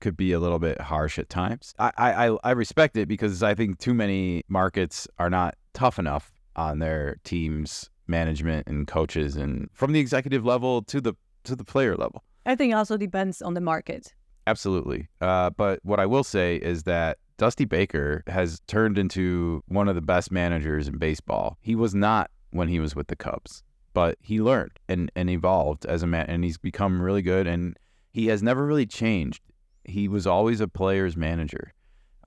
could 0.00 0.16
be 0.16 0.32
a 0.32 0.40
little 0.40 0.58
bit 0.58 0.80
harsh 0.80 1.18
at 1.18 1.28
times. 1.28 1.74
I, 1.78 1.92
I, 1.98 2.26
I- 2.28 2.38
I 2.44 2.50
respect 2.52 2.96
it 2.96 3.08
because 3.08 3.42
I 3.42 3.54
think 3.54 3.78
too 3.78 3.92
many 3.92 4.42
markets 4.48 5.06
are 5.18 5.28
not 5.28 5.54
tough 5.74 5.98
enough 5.98 6.32
on 6.56 6.78
their 6.78 7.16
teams, 7.24 7.90
management, 8.06 8.66
and 8.66 8.86
coaches, 8.86 9.36
and 9.36 9.68
from 9.72 9.92
the 9.92 10.00
executive 10.00 10.44
level 10.44 10.82
to 10.82 11.00
the 11.00 11.14
to 11.44 11.56
the 11.56 11.64
player 11.64 11.96
level. 11.96 12.24
I 12.46 12.54
think 12.54 12.72
it 12.72 12.76
also 12.76 12.96
depends 12.96 13.42
on 13.42 13.54
the 13.54 13.60
market. 13.60 14.14
Absolutely. 14.46 15.08
Uh, 15.20 15.50
but 15.50 15.80
what 15.82 16.00
I 16.00 16.06
will 16.06 16.24
say 16.24 16.56
is 16.56 16.84
that 16.84 17.18
Dusty 17.38 17.64
Baker 17.64 18.22
has 18.26 18.60
turned 18.66 18.98
into 18.98 19.62
one 19.68 19.88
of 19.88 19.94
the 19.94 20.02
best 20.02 20.30
managers 20.30 20.88
in 20.88 20.98
baseball. 20.98 21.56
He 21.60 21.74
was 21.74 21.94
not 21.94 22.30
when 22.50 22.68
he 22.68 22.80
was 22.80 22.96
with 22.96 23.08
the 23.08 23.16
Cubs, 23.16 23.62
but 23.94 24.18
he 24.20 24.40
learned 24.40 24.72
and, 24.88 25.10
and 25.14 25.30
evolved 25.30 25.86
as 25.86 26.02
a 26.02 26.06
man, 26.06 26.26
and 26.28 26.44
he's 26.44 26.58
become 26.58 27.00
really 27.00 27.22
good. 27.22 27.46
And 27.46 27.76
he 28.12 28.26
has 28.26 28.42
never 28.42 28.66
really 28.66 28.86
changed. 28.86 29.42
He 29.84 30.08
was 30.08 30.26
always 30.26 30.60
a 30.60 30.68
player's 30.68 31.16
manager. 31.16 31.72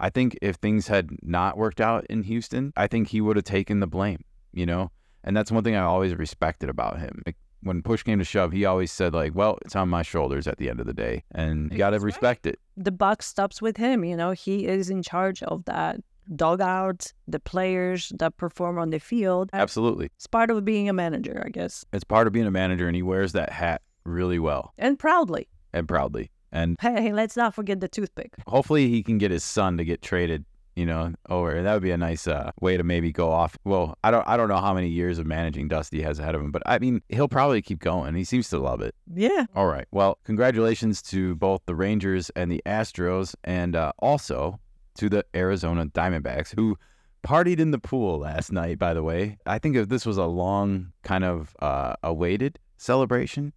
I 0.03 0.09
think 0.09 0.37
if 0.41 0.57
things 0.57 0.87
had 0.87 1.11
not 1.21 1.57
worked 1.57 1.79
out 1.79 2.05
in 2.09 2.23
Houston, 2.23 2.73
I 2.75 2.87
think 2.87 3.07
he 3.07 3.21
would 3.21 3.37
have 3.37 3.45
taken 3.45 3.79
the 3.79 3.87
blame, 3.87 4.25
you 4.51 4.65
know? 4.65 4.91
And 5.23 5.35
that's 5.37 5.49
one 5.49 5.63
thing 5.63 5.75
I 5.75 5.83
always 5.83 6.13
respected 6.13 6.69
about 6.69 6.99
him. 6.99 7.21
Like, 7.25 7.37
when 7.61 7.81
push 7.81 8.03
came 8.03 8.19
to 8.19 8.25
shove, 8.25 8.51
he 8.51 8.65
always 8.65 8.91
said 8.91 9.13
like, 9.13 9.33
"Well, 9.33 9.57
it's 9.63 9.77
on 9.77 9.87
my 9.87 10.01
shoulders 10.01 10.45
at 10.45 10.57
the 10.57 10.69
end 10.69 10.81
of 10.81 10.85
the 10.87 10.93
day, 10.93 11.23
and 11.31 11.71
you 11.71 11.77
got 11.77 11.91
to 11.91 11.95
That's 11.95 12.03
right. 12.03 12.07
respect 12.07 12.45
it." 12.45 12.59
The 12.75 12.91
buck 12.91 13.23
stops 13.23 13.61
with 13.61 13.77
him. 13.77 14.03
You 14.03 14.17
know, 14.17 14.31
he 14.31 14.67
is 14.67 14.89
in 14.89 15.01
charge 15.01 15.41
of 15.43 15.63
that 15.63 16.01
dugout, 16.35 17.13
the 17.25 17.39
players 17.39 18.11
that 18.19 18.35
perform 18.35 18.77
on 18.77 18.89
the 18.89 18.99
field. 18.99 19.49
Absolutely, 19.53 20.07
It's 20.17 20.27
part 20.27 20.51
of 20.51 20.65
being 20.65 20.89
a 20.89 20.93
manager, 20.93 21.41
I 21.45 21.49
guess, 21.49 21.85
it's 21.93 22.03
part 22.03 22.27
of 22.27 22.33
being 22.33 22.45
a 22.45 22.51
manager, 22.51 22.87
and 22.87 22.95
he 22.97 23.03
wears 23.03 23.31
that 23.31 23.51
hat 23.51 23.81
really 24.03 24.39
well 24.39 24.73
and 24.77 24.99
proudly. 24.99 25.47
and 25.71 25.87
proudly. 25.87 26.29
And 26.53 26.77
Hey, 26.79 27.11
let's 27.11 27.35
not 27.35 27.53
forget 27.53 27.81
the 27.81 27.89
toothpick. 27.89 28.31
hopefully, 28.47 28.87
he 28.87 29.03
can 29.03 29.17
get 29.17 29.31
his 29.31 29.43
son 29.43 29.75
to 29.77 29.83
get 29.83 30.01
traded. 30.01 30.45
You 30.75 30.87
know, 30.87 31.13
over. 31.29 31.61
That 31.61 31.71
would 31.75 31.83
be 31.83 31.91
a 31.91 31.97
nice 31.97 32.27
uh, 32.27 32.49
way 32.59 32.77
to 32.77 32.83
maybe 32.83 33.11
go 33.11 33.29
off. 33.29 33.55
Well, 33.63 33.95
I 34.03 34.09
don't, 34.09 34.27
I 34.27 34.35
don't 34.37 34.47
know 34.49 34.57
how 34.57 34.73
many 34.73 34.87
years 34.87 35.19
of 35.19 35.27
managing 35.27 35.67
Dusty 35.67 36.01
has 36.01 36.17
ahead 36.17 36.33
of 36.33 36.41
him, 36.41 36.49
but 36.51 36.63
I 36.65 36.79
mean, 36.79 37.03
he'll 37.09 37.27
probably 37.27 37.61
keep 37.61 37.77
going. 37.77 38.15
He 38.15 38.23
seems 38.23 38.49
to 38.49 38.57
love 38.57 38.81
it. 38.81 38.95
Yeah. 39.13 39.45
All 39.55 39.67
right. 39.67 39.85
Well, 39.91 40.17
congratulations 40.23 41.03
to 41.03 41.35
both 41.35 41.61
the 41.67 41.75
Rangers 41.75 42.31
and 42.35 42.51
the 42.51 42.59
Astros, 42.65 43.35
and 43.43 43.75
uh, 43.75 43.91
also 43.99 44.59
to 44.95 45.09
the 45.09 45.23
Arizona 45.35 45.85
Diamondbacks, 45.85 46.55
who 46.55 46.75
partied 47.23 47.59
in 47.59 47.69
the 47.69 47.77
pool 47.77 48.17
last 48.17 48.51
night, 48.51 48.79
by 48.79 48.95
the 48.95 49.03
way. 49.03 49.37
I 49.45 49.59
think 49.59 49.75
if 49.75 49.89
this 49.89 50.07
was 50.07 50.17
a 50.17 50.25
long, 50.25 50.91
kind 51.03 51.23
of 51.23 51.55
uh, 51.59 51.93
awaited 52.01 52.57
celebration, 52.77 53.53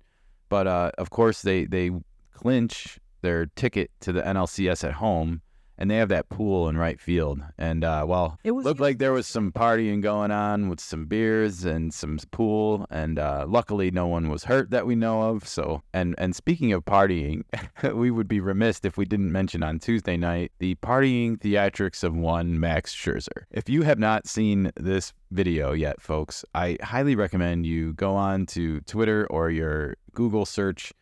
but 0.51 0.67
uh, 0.67 0.91
of 0.99 1.09
course, 1.09 1.41
they, 1.41 1.65
they 1.65 1.93
clinch 2.37 3.01
their 3.23 3.47
ticket 3.47 3.91
to 4.01 4.13
the 4.13 4.23
NLCS 4.23 4.85
at 4.85 4.95
home. 4.95 5.41
And 5.79 5.91
they 5.91 5.97
have 5.97 6.09
that 6.09 6.31
pool 6.31 6.71
in 6.71 6.79
right 6.79 6.99
field. 6.99 7.43
And 7.59 7.85
uh, 7.85 8.07
well, 8.09 8.39
It 8.45 8.53
was 8.53 8.65
looked 8.65 8.81
like 8.81 8.97
there 8.97 9.13
was 9.13 9.27
some 9.27 9.53
partying 9.53 10.01
going 10.01 10.31
on 10.31 10.71
with 10.71 10.81
some 10.81 11.05
beers 11.05 11.67
and 11.67 11.93
some 11.93 12.19
pool. 12.31 12.87
And 12.89 13.19
uh, 13.19 13.45
luckily, 13.47 13.91
no 13.91 14.07
one 14.07 14.31
was 14.31 14.45
hurt 14.45 14.71
that 14.71 14.87
we 14.87 14.95
know 14.95 15.21
of. 15.25 15.47
So, 15.47 15.83
and 15.93 16.15
and 16.17 16.35
speaking 16.35 16.73
of 16.73 16.87
partying, 16.87 17.43
we 17.95 18.11
would 18.11 18.27
be 18.27 18.41
remiss 18.41 18.81
if 18.85 18.97
we 18.97 19.05
didn't 19.05 19.31
mention 19.31 19.63
on 19.63 19.79
Tuesday 19.79 20.17
night 20.17 20.51
the 20.61 20.77
partying 20.77 21.37
theatrics 21.37 22.03
of 22.03 22.17
one 22.17 22.59
Max 22.59 22.95
Scherzer. 22.95 23.45
If 23.51 23.69
you 23.69 23.83
have 23.83 23.99
not 23.99 24.27
seen 24.27 24.73
this 24.77 25.13
video 25.31 25.73
yet, 25.73 26.01
folks, 26.01 26.43
I 26.55 26.79
highly 26.83 27.17
recommend 27.17 27.67
you 27.67 27.93
go 27.93 28.15
on 28.15 28.47
to 28.47 28.81
Twitter 28.83 29.27
or 29.29 29.51
your 29.51 29.97
Google 30.15 30.47
search 30.47 30.95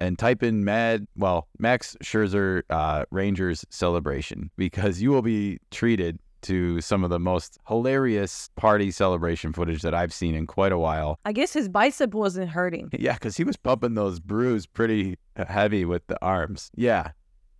and 0.00 0.18
type 0.18 0.42
in 0.42 0.64
mad 0.64 1.06
well 1.16 1.46
max 1.58 1.96
scherzer 2.02 2.62
uh, 2.70 3.04
rangers 3.10 3.64
celebration 3.70 4.50
because 4.56 5.00
you 5.00 5.10
will 5.10 5.22
be 5.22 5.58
treated 5.70 6.18
to 6.42 6.80
some 6.80 7.04
of 7.04 7.10
the 7.10 7.18
most 7.18 7.58
hilarious 7.68 8.48
party 8.56 8.90
celebration 8.90 9.52
footage 9.52 9.82
that 9.82 9.94
i've 9.94 10.12
seen 10.12 10.34
in 10.34 10.46
quite 10.46 10.72
a 10.72 10.78
while 10.78 11.18
I 11.24 11.32
guess 11.32 11.52
his 11.52 11.68
bicep 11.68 12.14
wasn't 12.14 12.48
hurting. 12.50 12.88
yeah 12.98 13.14
because 13.14 13.36
he 13.36 13.44
was 13.44 13.56
pumping 13.56 13.94
those 13.94 14.18
brews 14.18 14.66
pretty 14.66 15.18
heavy 15.36 15.84
with 15.84 16.06
the 16.06 16.18
arms 16.24 16.70
yeah 16.74 17.10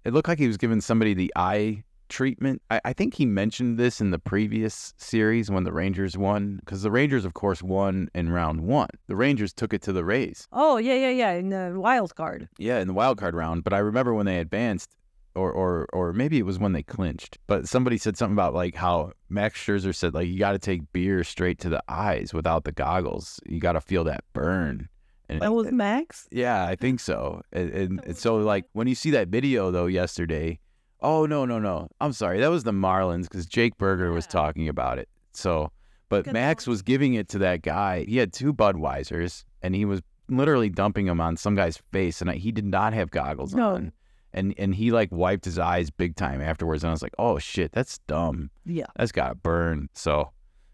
it 0.04 0.14
looked 0.14 0.28
like 0.28 0.38
he 0.38 0.47
was 0.47 0.56
giving 0.56 0.80
somebody 0.80 1.12
the 1.14 1.32
eye 1.37 1.85
treatment 2.11 2.61
i, 2.71 2.81
I 2.85 2.93
think 2.93 3.14
he 3.14 3.25
mentioned 3.25 3.79
this 3.79 4.00
in 4.00 4.11
the 4.11 4.19
previous 4.19 4.93
series 4.99 5.50
when 5.50 5.64
the 5.64 5.73
rangers 5.73 6.19
won 6.19 6.57
because 6.57 6.83
the 6.83 6.90
rangers 6.90 7.25
of 7.25 7.33
course 7.35 7.62
won 7.62 8.09
in 8.14 8.31
round 8.31 8.61
one 8.62 8.88
the 9.07 9.17
rangers 9.17 9.52
took 9.52 9.73
it 9.73 9.81
to 9.83 9.93
the 9.93 10.05
rays 10.05 10.47
Oh, 10.52 10.76
yeah, 10.76 10.95
yeah, 10.95 11.11
yeah, 11.11 11.33
in 11.33 11.49
the 11.50 11.75
wild 11.79 12.14
card. 12.17 12.49
yeah, 12.59 12.79
in 12.81 12.88
the 12.88 12.95
wild 12.95 13.19
card 13.19 13.35
round. 13.35 13.64
But 13.64 13.73
I 13.73 13.79
remember 13.79 14.12
when 14.14 14.26
they 14.26 14.38
advanced, 14.38 14.90
or 15.35 15.50
or 15.52 15.87
or 15.93 16.12
maybe 16.12 16.38
it 16.38 16.45
was 16.47 16.59
when 16.59 16.73
they 16.73 16.83
clinched. 16.83 17.38
But 17.47 17.69
somebody 17.69 17.97
said 17.99 18.17
something 18.17 18.35
about 18.35 18.52
like 18.55 18.75
how 18.75 19.12
Max 19.29 19.59
Scherzer 19.61 19.95
said 19.95 20.12
like 20.14 20.26
you 20.29 20.38
got 20.38 20.52
to 20.52 20.59
take 20.59 20.93
beer 20.93 21.23
straight 21.25 21.59
to 21.61 21.69
the 21.69 21.83
eyes 21.88 22.35
without 22.35 22.64
the 22.64 22.73
goggles. 22.73 23.38
You 23.47 23.61
got 23.61 23.73
to 23.73 23.81
feel 23.81 24.05
that 24.05 24.25
burn. 24.33 24.88
And 25.29 25.38
oh, 25.43 25.45
That 25.45 25.52
was 25.52 25.73
Max? 25.73 26.26
yeah, 26.33 26.64
I 26.67 26.75
think 26.75 26.99
so. 27.00 27.43
And, 27.52 27.71
and, 27.71 28.05
and 28.05 28.17
so 28.17 28.37
like 28.38 28.64
when 28.73 28.88
you 28.88 28.95
see 28.97 29.11
that 29.12 29.29
video 29.29 29.71
though 29.71 29.87
yesterday, 29.87 30.59
oh 31.02 31.26
no 31.26 31.45
no 31.45 31.59
no, 31.59 31.88
I'm 32.00 32.12
sorry, 32.12 32.40
that 32.40 32.49
was 32.50 32.64
the 32.64 32.73
Marlins 32.73 33.23
because 33.25 33.47
Jake 33.47 33.76
Burger 33.78 34.12
was 34.12 34.26
talking 34.26 34.69
about 34.69 34.99
it. 34.99 35.09
So, 35.33 35.71
but 36.09 36.25
Good 36.25 36.35
Max 36.35 36.64
point. 36.64 36.73
was 36.73 36.83
giving 36.83 37.14
it 37.14 37.28
to 37.30 37.38
that 37.38 37.62
guy. 37.62 38.04
He 38.04 38.16
had 38.19 38.33
two 38.33 38.52
Budweisers 38.52 39.45
and 39.62 39.75
he 39.75 39.85
was 39.85 40.02
literally 40.28 40.69
dumping 40.69 41.07
them 41.07 41.21
on 41.21 41.37
some 41.37 41.54
guy's 41.57 41.78
face, 41.92 42.21
and 42.21 42.30
I, 42.30 42.35
he 42.35 42.52
did 42.52 42.64
not 42.64 42.92
have 42.92 43.11
goggles 43.11 43.54
No. 43.54 43.71
on. 43.75 43.92
And 44.33 44.54
and 44.59 44.75
he 44.75 44.92
like 44.92 45.11
wiped 45.11 45.45
his 45.45 45.59
eyes 45.59 45.90
big 45.90 46.14
time 46.14 46.40
afterwards, 46.40 46.85
and 46.85 46.88
I 46.90 46.92
was 46.92 47.02
like, 47.02 47.14
oh 47.19 47.38
shit, 47.40 47.73
that's 47.73 47.99
dumb. 48.07 48.50
Yeah. 48.64 48.87
That's 48.97 49.11
got 49.12 49.28
to 49.30 49.35
burn. 49.35 49.88
So, 49.92 50.30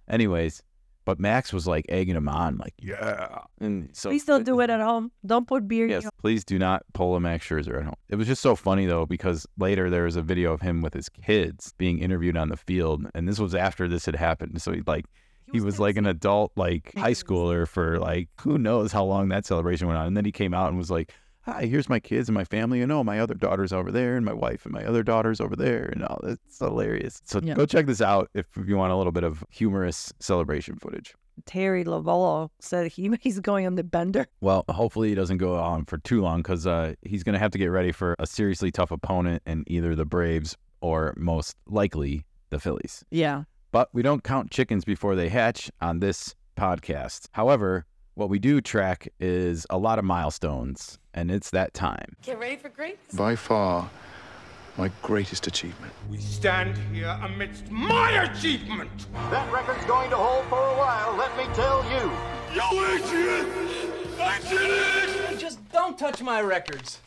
anyways, 0.08 0.62
but 1.06 1.18
Max 1.20 1.52
was 1.52 1.66
like 1.66 1.86
egging 1.88 2.16
him 2.16 2.28
on, 2.28 2.58
like 2.58 2.74
yeah, 2.78 3.38
and 3.60 3.88
so 3.94 4.10
Please 4.10 4.26
don't 4.26 4.44
do 4.44 4.60
it 4.60 4.68
at 4.68 4.80
home. 4.80 5.10
Don't 5.24 5.48
put 5.48 5.66
beer 5.66 5.84
in 5.84 5.90
Yes, 5.90 6.02
your 6.02 6.12
please 6.18 6.44
do 6.44 6.58
not 6.58 6.82
pull 6.92 7.16
a 7.16 7.20
Max 7.20 7.46
Scherzer 7.46 7.78
at 7.78 7.84
home. 7.84 7.94
It 8.08 8.16
was 8.16 8.26
just 8.26 8.42
so 8.42 8.54
funny 8.56 8.84
though 8.84 9.06
because 9.06 9.46
later 9.56 9.88
there 9.88 10.02
was 10.02 10.16
a 10.16 10.22
video 10.22 10.52
of 10.52 10.60
him 10.60 10.82
with 10.82 10.92
his 10.92 11.08
kids 11.08 11.72
being 11.78 12.00
interviewed 12.00 12.36
on 12.36 12.48
the 12.48 12.56
field, 12.56 13.06
and 13.14 13.26
this 13.26 13.38
was 13.38 13.54
after 13.54 13.88
this 13.88 14.04
had 14.04 14.16
happened. 14.16 14.60
So 14.60 14.72
he 14.72 14.82
like 14.86 15.06
he 15.52 15.60
was 15.60 15.78
like 15.78 15.96
an 15.96 16.06
adult 16.06 16.50
like 16.56 16.92
high 16.96 17.12
schooler 17.12 17.68
for 17.68 18.00
like 18.00 18.28
who 18.40 18.58
knows 18.58 18.90
how 18.90 19.04
long 19.04 19.28
that 19.28 19.46
celebration 19.46 19.86
went 19.86 19.98
on, 19.98 20.08
and 20.08 20.16
then 20.16 20.24
he 20.24 20.32
came 20.32 20.52
out 20.52 20.68
and 20.68 20.76
was 20.76 20.90
like, 20.90 21.14
hi, 21.46 21.64
here's 21.66 21.88
my 21.88 22.00
kids 22.00 22.28
and 22.28 22.34
my 22.34 22.44
family, 22.44 22.82
and 22.82 22.90
oh, 22.92 23.02
my 23.04 23.20
other 23.20 23.34
daughter's 23.34 23.72
over 23.72 23.90
there, 23.92 24.16
and 24.16 24.24
my 24.26 24.32
wife 24.32 24.64
and 24.66 24.74
my 24.74 24.84
other 24.84 25.02
daughter's 25.02 25.40
over 25.40 25.56
there, 25.56 25.84
and 25.92 26.04
all 26.04 26.20
it's 26.24 26.58
hilarious. 26.58 27.20
So 27.24 27.40
Yeah. 27.42 27.54
go 27.54 27.64
check 27.66 27.86
this 27.86 28.02
out 28.02 28.28
if 28.34 28.46
you 28.66 28.76
want 28.76 28.92
a 28.92 28.96
little 28.96 29.12
bit 29.12 29.24
of 29.24 29.44
humorous 29.50 30.12
celebration 30.20 30.76
footage. 30.76 31.14
Torey 31.44 31.84
Lovullo 31.84 32.50
said 32.60 32.90
he, 32.90 33.10
he's 33.20 33.38
going 33.40 33.66
on 33.66 33.76
the 33.76 33.84
bender. 33.84 34.26
Well, 34.40 34.64
hopefully 34.68 35.10
he 35.10 35.14
doesn't 35.14 35.38
go 35.38 35.54
on 35.56 35.84
for 35.84 35.98
too 35.98 36.20
long 36.20 36.38
because 36.38 36.66
uh, 36.66 36.94
he's 37.02 37.22
going 37.22 37.34
to 37.34 37.38
have 37.38 37.52
to 37.52 37.58
get 37.58 37.66
ready 37.68 37.92
for 37.92 38.16
a 38.18 38.26
seriously 38.26 38.70
tough 38.72 38.90
opponent 38.90 39.42
in 39.46 39.64
either 39.66 39.94
the 39.94 40.04
Braves 40.06 40.56
or 40.80 41.14
most 41.16 41.56
likely 41.66 42.24
the 42.50 42.58
Phillies. 42.58 43.04
Yeah. 43.10 43.44
But 43.70 43.90
we 43.92 44.02
don't 44.02 44.24
count 44.24 44.50
chickens 44.50 44.84
before 44.84 45.14
they 45.14 45.28
hatch 45.28 45.70
on 45.80 46.00
this 46.00 46.34
podcast. 46.56 47.28
However, 47.32 47.84
what 48.16 48.30
we 48.30 48.38
do 48.38 48.62
track 48.62 49.08
is 49.20 49.66
a 49.68 49.76
lot 49.76 49.98
of 49.98 50.04
milestones, 50.04 50.98
and 51.12 51.30
it's 51.30 51.50
that 51.50 51.74
time. 51.74 52.16
Get 52.22 52.38
ready 52.38 52.56
for 52.56 52.70
greatness. 52.70 53.14
By 53.14 53.36
far, 53.36 53.90
my 54.78 54.90
greatest 55.02 55.46
achievement. 55.46 55.92
We 56.10 56.16
stand 56.16 56.78
here 56.92 57.18
amidst 57.22 57.70
my 57.70 58.24
achievement. 58.24 58.90
That 59.30 59.52
record's 59.52 59.84
going 59.84 60.08
to 60.10 60.16
hold 60.16 60.46
for 60.46 60.58
a 60.58 60.78
while, 60.78 61.14
let 61.14 61.36
me 61.36 61.44
tell 61.54 61.84
you. 61.90 62.10
You 62.54 62.84
idiot! 62.94 63.46
I 64.18 64.40
did 64.48 65.32
it! 65.34 65.38
Just 65.38 65.58
don't 65.70 65.98
touch 65.98 66.22
my 66.22 66.40
records. 66.40 67.00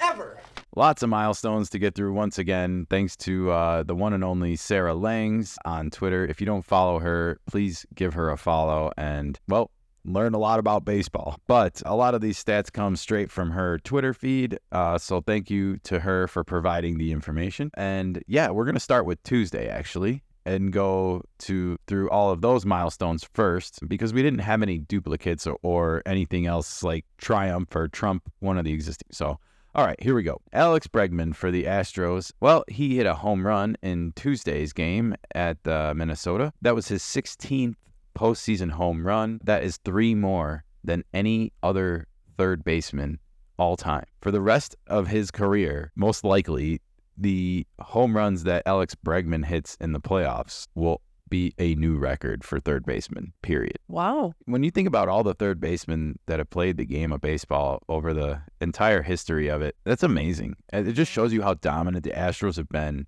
Ever. 0.00 0.38
Lots 0.74 1.02
of 1.02 1.10
milestones 1.10 1.68
to 1.70 1.78
get 1.78 1.94
through 1.94 2.14
once 2.14 2.38
again. 2.38 2.86
Thanks 2.88 3.16
to 3.18 3.50
uh, 3.50 3.82
the 3.82 3.94
one 3.94 4.14
and 4.14 4.24
only 4.24 4.56
Sarah 4.56 4.94
Langs 4.94 5.58
on 5.66 5.90
Twitter. 5.90 6.24
If 6.24 6.40
you 6.40 6.46
don't 6.46 6.64
follow 6.64 7.00
her, 7.00 7.38
please 7.46 7.84
give 7.94 8.14
her 8.14 8.30
a 8.30 8.38
follow 8.38 8.92
and, 8.96 9.38
well, 9.46 9.70
learn 10.04 10.34
a 10.34 10.38
lot 10.38 10.58
about 10.58 10.84
baseball. 10.84 11.38
But 11.46 11.82
a 11.84 11.94
lot 11.94 12.14
of 12.14 12.20
these 12.20 12.42
stats 12.42 12.72
come 12.72 12.96
straight 12.96 13.30
from 13.30 13.50
her 13.50 13.78
Twitter 13.78 14.14
feed. 14.14 14.58
Uh, 14.72 14.98
so 14.98 15.20
thank 15.20 15.50
you 15.50 15.78
to 15.78 16.00
her 16.00 16.28
for 16.28 16.44
providing 16.44 16.98
the 16.98 17.12
information. 17.12 17.70
And 17.74 18.22
yeah, 18.26 18.50
we're 18.50 18.64
going 18.64 18.74
to 18.74 18.80
start 18.80 19.06
with 19.06 19.22
Tuesday, 19.22 19.68
actually. 19.68 20.22
And 20.46 20.74
go 20.74 21.22
to 21.38 21.78
through 21.86 22.10
all 22.10 22.30
of 22.30 22.42
those 22.42 22.66
milestones 22.66 23.26
first 23.32 23.78
because 23.88 24.12
we 24.12 24.22
didn't 24.22 24.40
have 24.40 24.62
any 24.62 24.78
duplicates 24.78 25.46
or, 25.46 25.56
or 25.62 26.02
anything 26.04 26.44
else 26.44 26.82
like 26.82 27.06
Triumph 27.16 27.74
or 27.74 27.88
Trump 27.88 28.30
one 28.40 28.58
of 28.58 28.66
the 28.66 28.72
existing. 28.74 29.08
So 29.10 29.38
all 29.74 29.84
right, 29.84 30.00
here 30.00 30.14
we 30.14 30.22
go. 30.22 30.40
Alex 30.52 30.86
Bregman 30.86 31.34
for 31.34 31.50
the 31.50 31.64
Astros. 31.64 32.30
Well, 32.40 32.62
he 32.68 32.96
hit 32.96 33.06
a 33.06 33.14
home 33.14 33.44
run 33.44 33.76
in 33.82 34.12
Tuesday's 34.14 34.72
game 34.72 35.16
at 35.34 35.66
uh, 35.66 35.94
Minnesota. 35.96 36.52
That 36.62 36.76
was 36.76 36.86
his 36.86 37.02
16th 37.02 37.74
postseason 38.14 38.70
home 38.72 39.06
run. 39.06 39.40
That 39.44 39.62
is 39.62 39.78
three 39.78 40.14
more 40.14 40.64
than 40.82 41.04
any 41.12 41.52
other 41.62 42.06
third 42.36 42.64
baseman 42.64 43.18
all 43.58 43.76
time. 43.76 44.04
For 44.20 44.30
the 44.30 44.40
rest 44.40 44.76
of 44.86 45.08
his 45.08 45.30
career, 45.30 45.92
most 45.96 46.24
likely, 46.24 46.80
the 47.16 47.66
home 47.80 48.16
runs 48.16 48.42
that 48.44 48.64
Alex 48.66 48.94
Bregman 48.94 49.44
hits 49.44 49.76
in 49.80 49.92
the 49.92 50.00
playoffs 50.00 50.66
will 50.74 51.00
be 51.30 51.54
a 51.58 51.74
new 51.76 51.96
record 51.96 52.44
for 52.44 52.60
third 52.60 52.84
baseman, 52.84 53.32
period 53.42 53.78
Wow. 53.88 54.34
when 54.44 54.62
you 54.62 54.70
think 54.70 54.86
about 54.86 55.08
all 55.08 55.22
the 55.24 55.32
third 55.34 55.58
basemen 55.60 56.18
that 56.26 56.38
have 56.38 56.50
played 56.50 56.76
the 56.76 56.84
game 56.84 57.12
of 57.12 57.20
baseball 57.22 57.82
over 57.88 58.12
the 58.12 58.42
entire 58.60 59.02
history 59.02 59.48
of 59.48 59.62
it, 59.62 59.74
that's 59.84 60.02
amazing. 60.02 60.56
It 60.72 60.92
just 60.92 61.10
shows 61.10 61.32
you 61.32 61.42
how 61.42 61.54
dominant 61.54 62.04
the 62.04 62.10
Astros 62.10 62.56
have 62.56 62.68
been. 62.68 63.06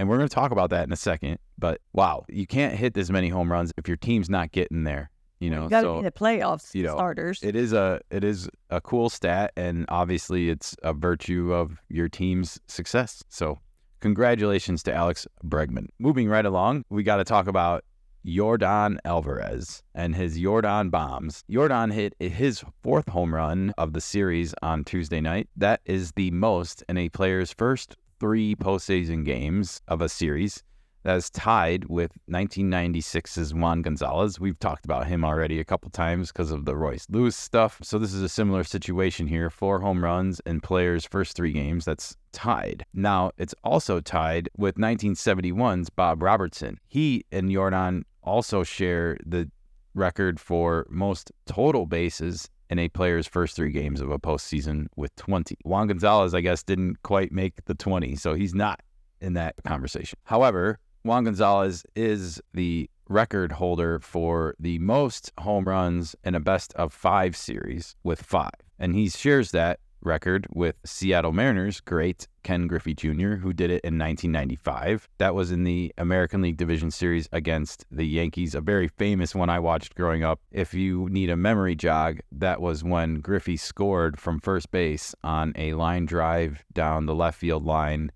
And 0.00 0.08
we're 0.08 0.16
going 0.16 0.30
to 0.30 0.34
talk 0.34 0.50
about 0.50 0.70
that 0.70 0.84
in 0.84 0.92
a 0.94 0.96
second. 0.96 1.38
But 1.58 1.82
wow, 1.92 2.24
you 2.26 2.46
can't 2.46 2.74
hit 2.74 2.94
this 2.94 3.10
many 3.10 3.28
home 3.28 3.52
runs 3.52 3.70
if 3.76 3.86
your 3.86 3.98
team's 3.98 4.30
not 4.30 4.50
getting 4.50 4.84
there. 4.84 5.10
You 5.40 5.50
know, 5.50 5.64
You 5.64 5.68
got 5.68 5.82
to 5.82 5.86
so 5.88 5.96
be 5.98 6.04
the 6.04 6.10
playoffs, 6.10 6.74
you 6.74 6.84
know, 6.84 6.94
starters. 6.96 7.42
it 7.42 7.54
is 7.54 7.74
a 7.74 8.00
it 8.10 8.24
is 8.24 8.48
a 8.70 8.80
cool 8.80 9.10
stat, 9.10 9.52
and 9.58 9.84
obviously 9.90 10.48
it's 10.48 10.74
a 10.82 10.94
virtue 10.94 11.52
of 11.52 11.76
your 11.90 12.08
team's 12.08 12.58
success. 12.66 13.22
So, 13.28 13.58
congratulations 14.00 14.82
to 14.84 14.94
Alex 14.94 15.26
Bregman. 15.44 15.88
Moving 15.98 16.30
right 16.30 16.46
along, 16.46 16.86
we 16.88 17.02
got 17.02 17.18
to 17.18 17.24
talk 17.24 17.46
about 17.46 17.84
Yordan 18.26 18.96
Alvarez 19.04 19.82
and 19.94 20.16
his 20.16 20.38
Jordan 20.38 20.88
bombs. 20.88 21.44
Jordan 21.50 21.90
hit 21.90 22.14
his 22.18 22.64
fourth 22.82 23.08
home 23.10 23.34
run 23.34 23.74
of 23.76 23.92
the 23.92 24.00
series 24.00 24.54
on 24.62 24.84
Tuesday 24.84 25.20
night. 25.20 25.50
That 25.56 25.82
is 25.84 26.12
the 26.12 26.30
most 26.30 26.84
in 26.88 26.96
a 26.96 27.10
player's 27.10 27.52
first 27.52 27.96
three 28.20 28.54
postseason 28.54 29.24
games 29.24 29.80
of 29.88 30.02
a 30.02 30.08
series. 30.08 30.62
That 31.02 31.16
is 31.16 31.30
tied 31.30 31.86
with 31.86 32.12
1996's 32.30 33.54
Juan 33.54 33.80
Gonzalez. 33.80 34.38
We've 34.38 34.58
talked 34.58 34.84
about 34.84 35.06
him 35.06 35.24
already 35.24 35.58
a 35.58 35.64
couple 35.64 35.90
times 35.90 36.30
because 36.30 36.50
of 36.50 36.66
the 36.66 36.76
Royce 36.76 37.06
Lewis 37.08 37.34
stuff. 37.34 37.78
So 37.82 37.98
this 37.98 38.12
is 38.12 38.22
a 38.22 38.28
similar 38.28 38.64
situation 38.64 39.26
here. 39.26 39.48
Four 39.48 39.80
home 39.80 40.04
runs 40.04 40.40
in 40.44 40.60
players' 40.60 41.06
first 41.06 41.34
three 41.34 41.52
games. 41.52 41.86
That's 41.86 42.16
tied. 42.32 42.84
Now 42.92 43.30
it's 43.38 43.54
also 43.64 44.00
tied 44.00 44.50
with 44.58 44.74
1971's 44.76 45.88
Bob 45.88 46.22
Robertson. 46.22 46.78
He 46.86 47.24
and 47.32 47.50
Jordan 47.50 48.04
also 48.22 48.62
share 48.62 49.16
the 49.24 49.50
record 49.94 50.38
for 50.38 50.86
most 50.90 51.32
total 51.46 51.86
bases 51.86 52.50
in 52.70 52.78
a 52.78 52.88
player's 52.88 53.26
first 53.26 53.56
three 53.56 53.72
games 53.72 54.00
of 54.00 54.10
a 54.10 54.18
postseason 54.18 54.86
with 54.96 55.14
20. 55.16 55.56
Juan 55.64 55.88
Gonzalez, 55.88 56.32
I 56.32 56.40
guess, 56.40 56.62
didn't 56.62 57.02
quite 57.02 57.32
make 57.32 57.64
the 57.66 57.74
20, 57.74 58.16
so 58.16 58.34
he's 58.34 58.54
not 58.54 58.80
in 59.20 59.34
that 59.34 59.56
conversation. 59.66 60.18
However, 60.24 60.78
Juan 61.02 61.24
Gonzalez 61.24 61.84
is 61.96 62.40
the 62.54 62.88
record 63.08 63.52
holder 63.52 63.98
for 63.98 64.54
the 64.60 64.78
most 64.78 65.32
home 65.38 65.64
runs 65.64 66.14
in 66.24 66.36
a 66.36 66.40
best 66.40 66.72
of 66.74 66.92
five 66.92 67.36
series 67.36 67.96
with 68.04 68.22
five. 68.22 68.50
And 68.78 68.94
he 68.94 69.08
shares 69.08 69.50
that 69.50 69.80
record 70.02 70.46
with 70.52 70.76
Seattle 70.84 71.32
Mariners 71.32 71.80
great 71.80 72.26
Ken 72.42 72.66
Griffey 72.66 72.94
Jr., 72.94 73.34
who 73.34 73.52
did 73.52 73.70
it 73.70 73.84
in 73.84 73.98
1995. 73.98 75.08
That 75.18 75.34
was 75.34 75.50
in 75.50 75.64
the 75.64 75.92
American 75.98 76.40
League 76.42 76.56
Division 76.56 76.90
Series 76.90 77.28
against 77.32 77.84
the 77.90 78.06
Yankees, 78.06 78.54
a 78.54 78.60
very 78.60 78.88
famous 78.88 79.34
one 79.34 79.50
I 79.50 79.58
watched 79.58 79.94
growing 79.94 80.24
up. 80.24 80.40
If 80.50 80.74
you 80.74 81.08
need 81.10 81.30
a 81.30 81.36
memory 81.36 81.74
jog, 81.74 82.20
that 82.32 82.60
was 82.60 82.82
when 82.82 83.20
Griffey 83.20 83.56
scored 83.56 84.18
from 84.18 84.40
first 84.40 84.70
base 84.70 85.14
on 85.22 85.52
a 85.56 85.74
line 85.74 86.06
drive 86.06 86.64
down 86.72 87.06
the 87.06 87.14
left 87.14 87.38
field 87.38 87.64
line 87.64 88.10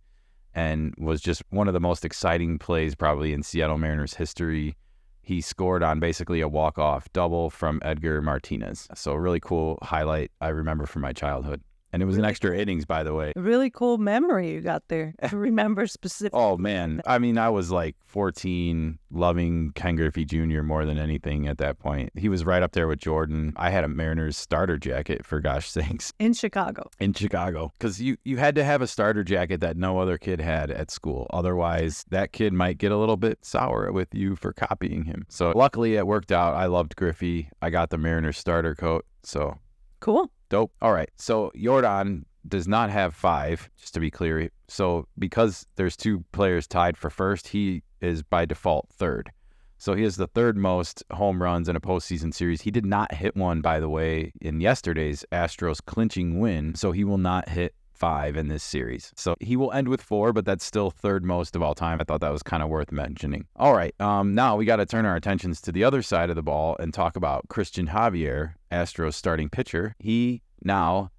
and 0.55 0.95
was 0.99 1.21
just 1.21 1.43
one 1.51 1.69
of 1.69 1.75
the 1.75 1.81
most 1.81 2.05
exciting 2.05 2.59
plays 2.59 2.95
probably 2.95 3.33
in 3.33 3.43
Seattle 3.43 3.79
Mariners 3.79 4.15
history. 4.15 4.77
He 5.23 5.41
scored 5.41 5.83
on 5.83 6.01
basically 6.01 6.41
a 6.41 6.49
walk-off 6.49 7.13
double 7.13 7.51
from 7.51 7.81
Edgar 7.83 8.21
Martinez. 8.23 8.89
So 8.95 9.13
a 9.13 9.21
really 9.21 9.41
cool 9.41 9.79
highlight 9.83 10.31
I 10.41 10.49
remember 10.49 10.87
from 10.87 11.03
my 11.03 11.13
childhood. 11.13 11.63
And 11.95 12.03
it 12.03 12.07
was 12.07 12.19
an 12.19 12.25
extra 12.25 12.59
innings, 12.59 12.85
by 12.85 13.05
the 13.05 13.15
way. 13.15 13.33
Really 13.37 13.71
cool 13.71 13.99
memory 13.99 14.51
you 14.51 14.61
got 14.61 14.83
there 14.89 15.15
to 15.29 15.37
remember 15.37 15.87
specific. 15.87 16.33
Oh 16.35 16.57
man, 16.57 17.01
I 17.07 17.21
mean, 17.21 17.39
I 17.39 17.51
was 17.51 17.71
like 17.71 17.95
14, 18.05 18.99
loving 19.13 19.71
Ken 19.77 19.95
Griffey 19.95 20.25
Jr. 20.25 20.63
more 20.63 20.85
than 20.85 20.99
anything 20.99 21.47
at 21.47 21.59
that 21.59 21.79
point. 21.79 22.11
He 22.17 22.29
was 22.29 22.45
right 22.45 22.65
up 22.65 22.73
there 22.73 22.89
with 22.89 22.99
Jordan. 22.99 23.53
I 23.55 23.71
had 23.71 23.85
a 23.85 23.89
Mariners 23.89 24.37
starter 24.37 24.77
jacket 24.77 25.25
for 25.25 25.39
gosh 25.39 25.71
sakes 25.71 26.13
in 26.19 26.33
Chicago. 26.33 26.91
in 26.99 27.13
Chicago 27.13 27.73
because 27.79 28.03
you 28.03 28.17
you 28.25 28.39
had 28.39 28.57
to 28.57 28.65
have 28.65 28.83
a 28.83 28.89
starter 28.89 29.23
jacket 29.23 29.61
that 29.61 29.77
no 29.77 30.01
other 30.01 30.19
kid 30.19 30.41
had 30.41 30.73
at 30.73 30.91
school. 30.91 31.29
Otherwise, 31.31 32.05
that 32.11 32.33
kid 32.33 32.53
might 32.53 32.77
get 32.77 32.91
a 32.91 32.97
little 32.97 33.17
bit 33.17 33.39
sour 33.43 33.93
with 33.93 34.13
you 34.13 34.35
for 34.35 34.53
copying 34.53 35.05
him. 35.05 35.27
So 35.29 35.53
luckily, 35.55 35.95
it 35.95 36.09
worked 36.09 36.33
out. 36.33 36.55
I 36.55 36.67
loved 36.67 36.97
Griffey. 36.97 37.51
I 37.63 37.71
got 37.71 37.91
the 37.91 37.99
Mariners 37.99 38.37
starter 38.37 38.75
coat. 38.75 39.07
So 39.23 39.59
Cool. 40.05 40.31
Dope. 40.51 40.71
All 40.83 40.93
right. 40.93 41.09
So 41.17 41.51
Jordan 41.57 42.27
does 42.47 42.69
not 42.69 42.91
have 42.91 43.15
five, 43.15 43.71
just 43.81 43.95
to 43.95 44.01
be 44.01 44.11
clear. 44.11 44.51
So 44.69 45.09
because 45.19 45.67
there's 45.77 45.97
two 45.97 46.23
players 46.31 46.67
tied 46.67 46.99
for 46.99 47.09
first, 47.09 47.49
he 47.49 47.83
is 48.03 48.23
by 48.23 48.45
default 48.45 48.91
third. 48.93 49.31
So 49.79 49.95
he 49.95 50.03
has 50.03 50.17
the 50.17 50.27
third 50.27 50.59
most 50.59 51.03
home 51.11 51.43
runs 51.43 51.71
in 51.71 51.77
a 51.77 51.81
postseason 51.81 52.35
series. 52.35 52.61
He 52.61 52.71
did 52.71 52.85
not 52.85 53.15
hit 53.15 53.35
one, 53.35 53.63
by 53.63 53.81
the 53.81 53.89
way, 53.89 54.35
in 54.43 54.61
yesterday's 54.61 55.25
Astros 55.33 55.83
clinching 55.83 56.39
win. 56.39 56.75
So 56.75 56.93
he 56.93 57.05
will 57.05 57.17
not 57.17 57.49
hit 57.49 57.75
five 57.95 58.37
in 58.37 58.49
this 58.49 58.63
series. 58.63 59.13
So 59.17 59.37
he 59.41 59.57
will 59.57 59.73
end 59.73 59.89
with 59.89 60.03
four, 60.03 60.33
but 60.33 60.45
that's 60.45 60.65
still 60.65 60.91
third 60.91 61.25
most 61.25 61.57
of 61.57 61.63
all 61.63 61.75
time. 61.75 61.99
I 62.01 62.05
thought 62.05 62.21
that 62.21 62.33
was 62.33 62.43
kind 62.43 62.63
of 62.63 62.69
worth 62.69 62.93
mentioning. 62.93 63.47
All 63.57 63.75
right. 63.75 63.95
Um, 64.01 64.35
now 64.35 64.57
we 64.57 64.65
got 64.65 64.77
to 64.77 64.87
turn 64.87 65.07
our 65.07 65.17
attentions 65.17 65.61
to 65.63 65.73
the 65.73 65.85
other 65.85 66.03
side 66.03 66.31
of 66.31 66.37
the 66.37 66.43
ball 66.43 66.77
and 66.79 66.93
talk 66.93 67.17
about 67.17 67.49
Cristian 67.49 67.89
Javier, 67.89 68.55
Astros 68.71 69.15
starting 69.15 69.49
pitcher. 69.49 69.95
He 69.99 70.43
now 70.63 71.11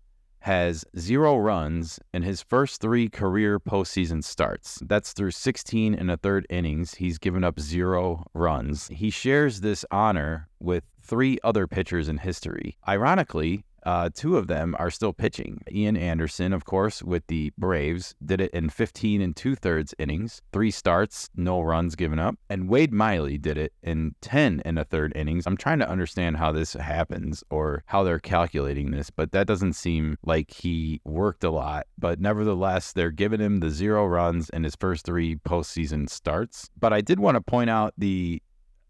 has 0.46 0.86
zero 0.96 1.36
runs 1.38 2.00
in 2.14 2.22
his 2.22 2.44
first 2.44 2.80
three 2.80 3.10
career 3.10 3.60
postseason 3.60 4.24
starts. 4.24 4.80
That's 4.86 5.12
through 5.12 5.32
16 5.32 5.96
and 5.96 6.12
a 6.12 6.18
third 6.18 6.46
innings. 6.52 6.94
He's 6.94 7.18
given 7.18 7.44
up 7.44 7.60
zero 7.60 8.26
runs. 8.36 8.88
He 8.90 9.10
shares 9.10 9.62
this 9.62 9.84
honor 9.90 10.48
with 10.60 10.84
three 11.02 11.40
other 11.44 11.66
pitchers 11.66 12.08
in 12.08 12.20
history. 12.20 12.78
Ironically, 12.88 13.65
uh, 13.86 14.10
two 14.14 14.38
of 14.38 14.48
them 14.48 14.76
are 14.80 14.90
still 14.90 15.14
pitching. 15.14 15.62
Ian 15.72 15.96
Anderson, 15.96 16.54
of 16.54 16.66
course, 16.66 17.04
with 17.04 17.26
the 17.28 17.52
Braves, 17.58 18.16
did 18.26 18.42
it 18.42 18.52
in 18.52 18.70
15 18.70 19.22
and 19.22 19.36
two 19.36 19.56
thirds 19.56 19.94
innings, 20.00 20.42
three 20.52 20.72
starts, 20.72 21.30
no 21.36 21.62
runs 21.62 21.96
given 21.96 22.20
up. 22.20 22.36
And 22.50 22.70
Wade 22.70 22.94
Miley 22.94 23.38
did 23.38 23.58
it 23.58 23.74
in 23.84 24.16
10 24.22 24.62
and 24.66 24.80
a 24.80 24.84
third 24.84 25.14
innings. 25.16 25.46
I'm 25.46 25.58
trying 25.58 25.80
to 25.80 25.90
understand 25.90 26.38
how 26.38 26.52
this 26.52 26.74
happens 26.74 27.44
or 27.50 27.84
how 27.86 28.04
they're 28.04 28.20
calculating 28.20 28.92
this, 28.92 29.10
but 29.10 29.32
that 29.32 29.48
doesn't 29.48 29.74
seem 29.74 30.18
like 30.26 30.52
he 30.52 31.02
worked 31.04 31.44
a 31.44 31.52
lot. 31.52 31.88
But 31.98 32.20
nevertheless, 32.20 32.92
they're 32.94 33.12
giving 33.12 33.40
him 33.40 33.60
the 33.60 33.70
zero 33.70 34.06
runs 34.06 34.50
in 34.50 34.64
his 34.64 34.76
first 34.76 35.06
three 35.06 35.36
postseason 35.36 36.10
starts. 36.10 36.70
But 36.80 36.94
I 36.94 37.02
did 37.02 37.20
want 37.20 37.36
to 37.36 37.42
point 37.42 37.70
out 37.70 37.94
the 37.98 38.42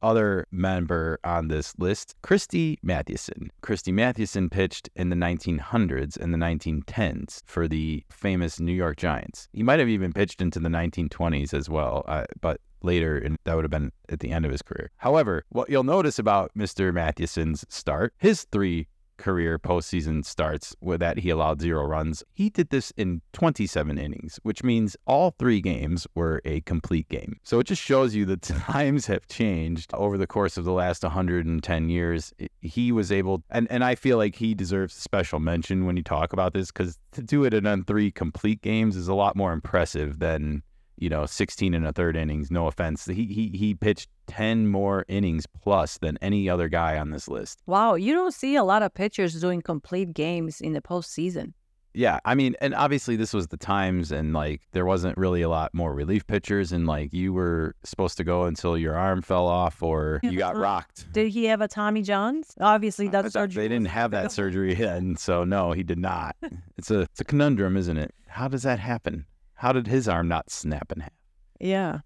other 0.06 0.46
member 0.52 1.20
on 1.24 1.48
this 1.48 1.74
list, 1.80 2.16
Christy 2.22 2.78
Mathewson. 2.84 3.52
Christy 3.62 3.92
Mathewson 3.92 4.52
pitched 4.52 4.88
in 4.96 5.10
the 5.10 5.16
1900s 5.16 6.16
and 6.16 6.32
the 6.32 6.38
1910s 6.38 7.42
for 7.48 7.68
the 7.68 8.04
famous 8.12 8.60
New 8.60 8.72
York 8.72 8.98
Giants. 8.98 9.48
He 9.52 9.64
might 9.64 9.80
have 9.80 9.90
even 9.90 10.14
pitched 10.14 10.42
into 10.42 10.60
the 10.60 10.70
1920s 10.70 11.56
as 11.56 11.70
well, 11.70 12.06
uh, 12.08 12.26
but 12.40 12.62
later, 12.84 13.18
and 13.18 13.38
that 13.46 13.56
would 13.56 13.64
have 13.64 13.72
been 13.72 13.92
at 14.10 14.20
the 14.20 14.32
end 14.32 14.46
of 14.46 14.52
his 14.52 14.62
career. 14.62 14.92
However, 14.98 15.44
what 15.50 15.72
you'll 15.72 15.84
notice 15.84 16.20
about 16.20 16.52
Mr. 16.56 16.94
Mathewson's 16.94 17.66
start, 17.68 18.14
his 18.20 18.44
three 18.52 18.88
career 19.18 19.58
postseason 19.60 20.26
starts 20.26 20.76
with 20.82 21.00
that 21.00 21.20
he 21.20 21.30
allowed 21.30 21.62
zero 21.62 21.86
runs. 21.86 22.24
He 22.34 22.50
did 22.50 22.70
this 22.70 22.92
in 22.98 23.22
27 23.34 23.98
innings, 23.98 24.40
which 24.44 24.64
means 24.64 24.96
all 25.06 25.36
three 25.38 25.62
games 25.62 26.08
were 26.16 26.42
a 26.46 26.62
complete 26.62 27.10
game. 27.10 27.40
So 27.44 27.60
it 27.60 27.68
just 27.68 27.82
shows 27.82 28.16
you 28.16 28.26
the 28.26 28.38
times 28.38 29.08
have 29.08 29.28
changed 29.28 29.92
over 29.94 30.18
the 30.18 30.28
course 30.28 30.58
of 30.58 30.66
the 30.66 30.72
last 30.72 31.04
110 31.04 31.90
years. 31.90 32.34
He 32.62 32.92
was 32.92 33.12
able, 33.12 33.44
and, 33.50 33.68
and 33.70 33.84
I 33.84 33.96
feel 33.96 34.18
like 34.18 34.36
he 34.36 34.54
deserves 34.54 34.94
special 34.94 35.40
mention 35.40 35.86
when 35.86 35.98
you 35.98 36.04
talk 36.04 36.34
about 36.34 36.54
this 36.54 36.72
because 36.72 36.98
to 37.12 37.22
do 37.22 37.44
it 37.44 37.54
in 37.54 37.84
three 37.84 38.12
complete 38.12 38.62
games 38.62 38.96
is 38.96 39.08
a 39.08 39.14
lot 39.14 39.36
more 39.36 39.54
impressive 39.54 40.20
than 40.20 40.64
you 40.98 41.10
know, 41.10 41.26
16 41.26 41.74
and 41.74 41.86
a 41.86 41.92
third 41.94 42.16
innings. 42.16 42.52
No 42.52 42.68
offense. 42.68 43.06
He 43.06 43.26
he 43.26 43.50
he 43.54 43.74
pitched 43.76 44.10
10 44.28 44.68
more 44.68 45.06
innings 45.08 45.46
plus 45.46 45.98
than 45.98 46.18
any 46.22 46.50
other 46.50 46.68
guy 46.70 46.98
on 46.98 47.12
this 47.12 47.28
list. 47.28 47.60
Wow, 47.66 47.96
you 47.96 48.14
don't 48.14 48.34
see 48.34 48.56
a 48.56 48.64
lot 48.64 48.82
of 48.84 48.94
pitchers 48.94 49.40
doing 49.40 49.62
complete 49.62 50.14
games 50.14 50.62
in 50.62 50.74
the 50.74 50.82
postseason. 50.82 51.54
Yeah, 51.98 52.20
I 52.26 52.36
mean, 52.36 52.58
and 52.60 52.76
obviously 52.76 53.16
this 53.16 53.34
was 53.34 53.48
the 53.48 53.56
times, 53.56 54.12
and 54.12 54.34
like 54.34 54.62
there 54.74 54.86
wasn't 54.86 55.18
really 55.18 55.42
a 55.42 55.48
lot 55.48 55.74
more 55.74 55.94
relief 55.94 56.28
pitchers, 56.28 56.74
and 56.74 56.86
like 56.86 57.14
you 57.14 57.32
were 57.32 57.74
supposed 57.86 58.18
to 58.18 58.26
go 58.26 58.44
until 58.44 58.78
your 58.78 58.96
arm 58.96 59.22
fell 59.22 59.48
off 59.48 59.82
or 59.82 60.20
you 60.22 60.38
got 60.38 60.58
rocked. 60.58 61.12
Did 61.14 61.30
he 61.30 61.46
have 61.46 61.62
a 61.62 61.70
Tommy 61.70 62.02
John's? 62.02 62.54
Obviously, 62.60 63.08
Uh, 63.08 63.12
that's 63.12 63.34
but 63.34 63.52
They 63.52 63.70
didn't 63.70 63.88
have 63.88 64.12
that 64.12 64.34
surgery, 64.34 64.74
and 64.84 65.18
so 65.18 65.46
no, 65.46 65.72
he 65.72 65.84
did 65.84 65.98
not. 65.98 66.36
It's 66.78 66.92
a 66.92 67.02
it's 67.02 67.22
a 67.22 67.24
conundrum, 67.24 67.78
isn't 67.78 67.98
it? 67.98 68.14
How 68.28 68.50
does 68.50 68.64
that 68.64 68.80
happen? 68.80 69.26
How 69.56 69.72
did 69.72 69.88
his 69.88 70.08
arm 70.08 70.28
not 70.28 70.50
snap 70.50 70.92
in 70.92 71.02
half? 71.02 71.12
Yeah. 71.60 72.00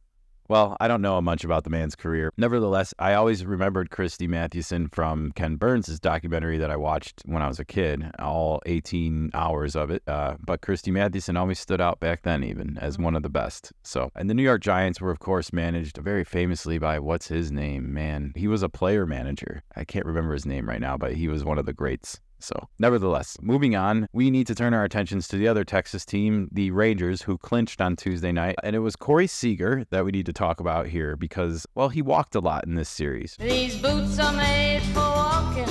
Well, 0.49 0.77
I 0.79 0.87
don't 0.87 1.03
know 1.03 1.21
much 1.21 1.43
about 1.43 1.63
the 1.63 1.69
man's 1.69 1.95
career. 1.95 2.31
Nevertheless, 2.35 2.91
I 2.97 3.13
always 3.13 3.45
remembered 3.45 3.91
Christy 3.91 4.25
Mathewson 4.25 4.87
from 4.87 5.31
Ken 5.33 5.57
Burns' 5.57 5.99
documentary 5.99 6.57
that 6.57 6.71
I 6.71 6.75
watched 6.75 7.21
when 7.25 7.43
I 7.43 7.47
was 7.47 7.59
a 7.59 7.65
kid, 7.65 8.09
all 8.17 8.59
18 8.65 9.29
hours 9.35 9.75
of 9.75 9.91
it. 9.91 10.01
Uh, 10.07 10.37
but 10.39 10.61
Christy 10.61 10.89
Mathewson 10.89 11.37
always 11.37 11.59
stood 11.59 11.79
out 11.79 11.99
back 11.99 12.23
then, 12.23 12.43
even 12.43 12.79
as 12.79 12.97
one 12.97 13.15
of 13.15 13.21
the 13.21 13.29
best. 13.29 13.71
So, 13.83 14.11
and 14.15 14.27
the 14.27 14.33
New 14.33 14.41
York 14.41 14.61
Giants 14.61 14.99
were, 14.99 15.11
of 15.11 15.19
course, 15.19 15.53
managed 15.53 15.97
very 15.97 16.23
famously 16.23 16.79
by 16.79 16.97
what's 16.97 17.27
his 17.27 17.51
name? 17.51 17.93
Man, 17.93 18.33
he 18.35 18.47
was 18.47 18.63
a 18.63 18.69
player 18.69 19.05
manager. 19.05 19.61
I 19.75 19.83
can't 19.83 20.07
remember 20.07 20.33
his 20.33 20.47
name 20.47 20.67
right 20.67 20.81
now, 20.81 20.97
but 20.97 21.13
he 21.13 21.27
was 21.27 21.45
one 21.45 21.59
of 21.59 21.67
the 21.67 21.73
greats. 21.73 22.19
So, 22.39 22.69
nevertheless, 22.79 23.37
moving 23.41 23.75
on, 23.75 24.07
we 24.13 24.31
need 24.31 24.47
to 24.47 24.55
turn 24.55 24.73
our 24.73 24.83
attentions 24.83 25.27
to 25.29 25.37
the 25.37 25.47
other 25.47 25.63
Texas 25.63 26.05
team, 26.05 26.49
the 26.51 26.71
Rangers, 26.71 27.21
who 27.23 27.37
clinched 27.37 27.81
on 27.81 27.95
Tuesday 27.95 28.31
night. 28.31 28.55
And 28.63 28.75
it 28.75 28.79
was 28.79 28.95
Corey 28.95 29.27
Seager 29.27 29.85
that 29.91 30.05
we 30.05 30.11
need 30.11 30.25
to 30.25 30.33
talk 30.33 30.59
about 30.59 30.87
here 30.87 31.15
because, 31.15 31.65
well, 31.75 31.89
he 31.89 32.01
walked 32.01 32.35
a 32.35 32.39
lot 32.39 32.65
in 32.65 32.75
this 32.75 32.89
series. 32.89 33.35
These 33.39 33.77
boots 33.81 34.19
are 34.19 34.33
made 34.33 34.81
for 34.93 34.99
walking, 34.99 35.69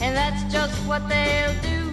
and 0.00 0.16
that's 0.16 0.52
just 0.52 0.74
what 0.86 1.08
they'll 1.08 1.60
do. 1.62 1.90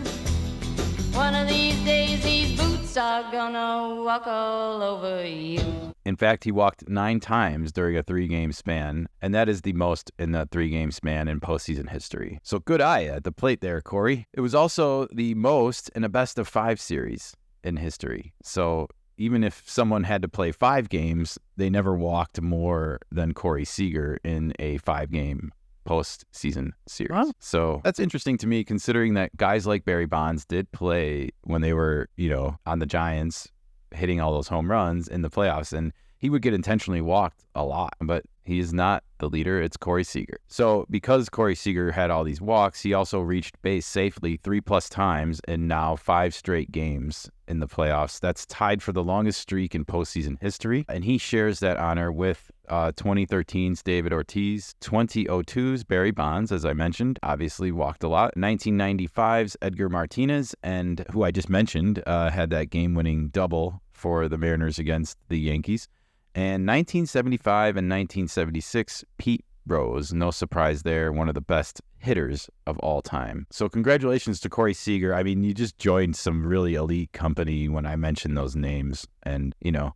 One 1.17 1.33
of 1.33 1.47
these 1.47 1.83
days, 1.83 2.23
these 2.23 2.59
boots 2.59 2.76
gonna 2.97 4.03
walk 4.03 4.25
all 4.25 4.81
over 4.81 5.25
you. 5.25 5.93
In 6.03 6.15
fact, 6.15 6.45
he 6.45 6.51
walked 6.51 6.89
nine 6.89 7.19
times 7.19 7.71
during 7.71 7.95
a 7.97 8.01
three 8.01 8.27
game 8.27 8.51
span, 8.51 9.07
and 9.21 9.35
that 9.35 9.47
is 9.47 9.61
the 9.61 9.73
most 9.73 10.11
in 10.17 10.31
the 10.31 10.47
three 10.51 10.69
game 10.69 10.91
span 10.91 11.27
in 11.27 11.39
postseason 11.39 11.89
history. 11.89 12.39
So 12.43 12.59
good 12.59 12.81
eye 12.81 13.03
at 13.03 13.23
the 13.23 13.31
plate 13.31 13.61
there, 13.61 13.81
Corey. 13.81 14.25
It 14.33 14.41
was 14.41 14.55
also 14.55 15.07
the 15.13 15.35
most 15.35 15.89
in 15.95 16.03
a 16.03 16.09
best 16.09 16.39
of 16.39 16.47
five 16.47 16.79
series 16.79 17.35
in 17.63 17.77
history. 17.77 18.33
So 18.41 18.87
even 19.17 19.43
if 19.43 19.63
someone 19.65 20.03
had 20.03 20.21
to 20.21 20.27
play 20.27 20.51
five 20.51 20.89
games, 20.89 21.37
they 21.55 21.69
never 21.69 21.95
walked 21.95 22.41
more 22.41 22.99
than 23.11 23.33
Corey 23.33 23.65
Seager 23.65 24.19
in 24.23 24.53
a 24.59 24.77
five 24.77 25.11
game 25.11 25.51
postseason 25.87 26.71
series. 26.87 27.11
Wow. 27.11 27.31
So 27.39 27.81
that's 27.83 27.99
interesting 27.99 28.37
to 28.39 28.47
me 28.47 28.63
considering 28.63 29.13
that 29.15 29.35
guys 29.37 29.65
like 29.65 29.85
Barry 29.85 30.05
Bonds 30.05 30.45
did 30.45 30.71
play 30.71 31.29
when 31.43 31.61
they 31.61 31.73
were, 31.73 32.09
you 32.15 32.29
know, 32.29 32.57
on 32.65 32.79
the 32.79 32.85
Giants 32.85 33.49
hitting 33.91 34.19
all 34.19 34.33
those 34.33 34.47
home 34.47 34.69
runs 34.69 35.07
in 35.07 35.21
the 35.21 35.29
playoffs 35.29 35.71
and 35.73 35.93
he 36.19 36.29
would 36.29 36.41
get 36.41 36.53
intentionally 36.53 37.01
walked 37.01 37.45
a 37.55 37.63
lot, 37.63 37.93
but 38.01 38.25
he 38.43 38.59
is 38.59 38.73
not 38.73 39.03
the 39.19 39.29
leader. 39.29 39.61
It's 39.61 39.77
Corey 39.77 40.03
Seager. 40.03 40.39
So, 40.47 40.85
because 40.89 41.29
Corey 41.29 41.53
Seager 41.53 41.91
had 41.91 42.09
all 42.09 42.23
these 42.23 42.41
walks, 42.41 42.81
he 42.81 42.93
also 42.93 43.19
reached 43.19 43.61
base 43.61 43.85
safely 43.85 44.37
three 44.37 44.61
plus 44.61 44.89
times 44.89 45.41
in 45.47 45.67
now 45.67 45.95
five 45.95 46.33
straight 46.33 46.71
games 46.71 47.29
in 47.47 47.59
the 47.59 47.67
playoffs. 47.67 48.19
That's 48.19 48.45
tied 48.45 48.81
for 48.81 48.93
the 48.93 49.03
longest 49.03 49.41
streak 49.41 49.75
in 49.75 49.85
postseason 49.85 50.37
history. 50.41 50.85
And 50.89 51.03
he 51.03 51.17
shares 51.17 51.59
that 51.59 51.77
honor 51.77 52.11
with 52.11 52.49
uh, 52.67 52.91
2013's 52.93 53.81
David 53.83 54.13
Ortiz, 54.13 54.75
2002's 54.81 55.83
Barry 55.83 56.11
Bonds, 56.11 56.51
as 56.51 56.65
I 56.65 56.73
mentioned, 56.73 57.19
obviously 57.23 57.71
walked 57.71 58.03
a 58.03 58.07
lot, 58.07 58.33
1995's 58.35 59.57
Edgar 59.61 59.89
Martinez, 59.89 60.55
and 60.63 61.05
who 61.11 61.23
I 61.23 61.31
just 61.31 61.49
mentioned 61.49 62.03
uh, 62.05 62.29
had 62.29 62.49
that 62.51 62.69
game 62.69 62.93
winning 62.93 63.29
double 63.29 63.81
for 63.91 64.27
the 64.27 64.37
Mariners 64.37 64.79
against 64.79 65.17
the 65.29 65.39
Yankees. 65.39 65.87
And 66.35 66.67
1975 66.67 67.77
and 67.77 67.89
1976, 67.89 69.03
Pete 69.17 69.43
Rose. 69.65 70.13
No 70.13 70.31
surprise 70.31 70.83
there, 70.83 71.11
one 71.11 71.27
of 71.27 71.35
the 71.35 71.41
best 71.41 71.81
hitters 71.99 72.49
of 72.65 72.77
all 72.79 73.01
time. 73.01 73.47
So, 73.51 73.67
congratulations 73.67 74.39
to 74.41 74.49
Corey 74.49 74.73
Seager. 74.73 75.13
I 75.13 75.23
mean, 75.23 75.43
you 75.43 75.53
just 75.53 75.77
joined 75.77 76.15
some 76.15 76.45
really 76.45 76.75
elite 76.75 77.11
company 77.11 77.67
when 77.67 77.85
I 77.85 77.95
mentioned 77.95 78.37
those 78.37 78.55
names, 78.55 79.07
and, 79.23 79.55
you 79.61 79.71
know, 79.71 79.93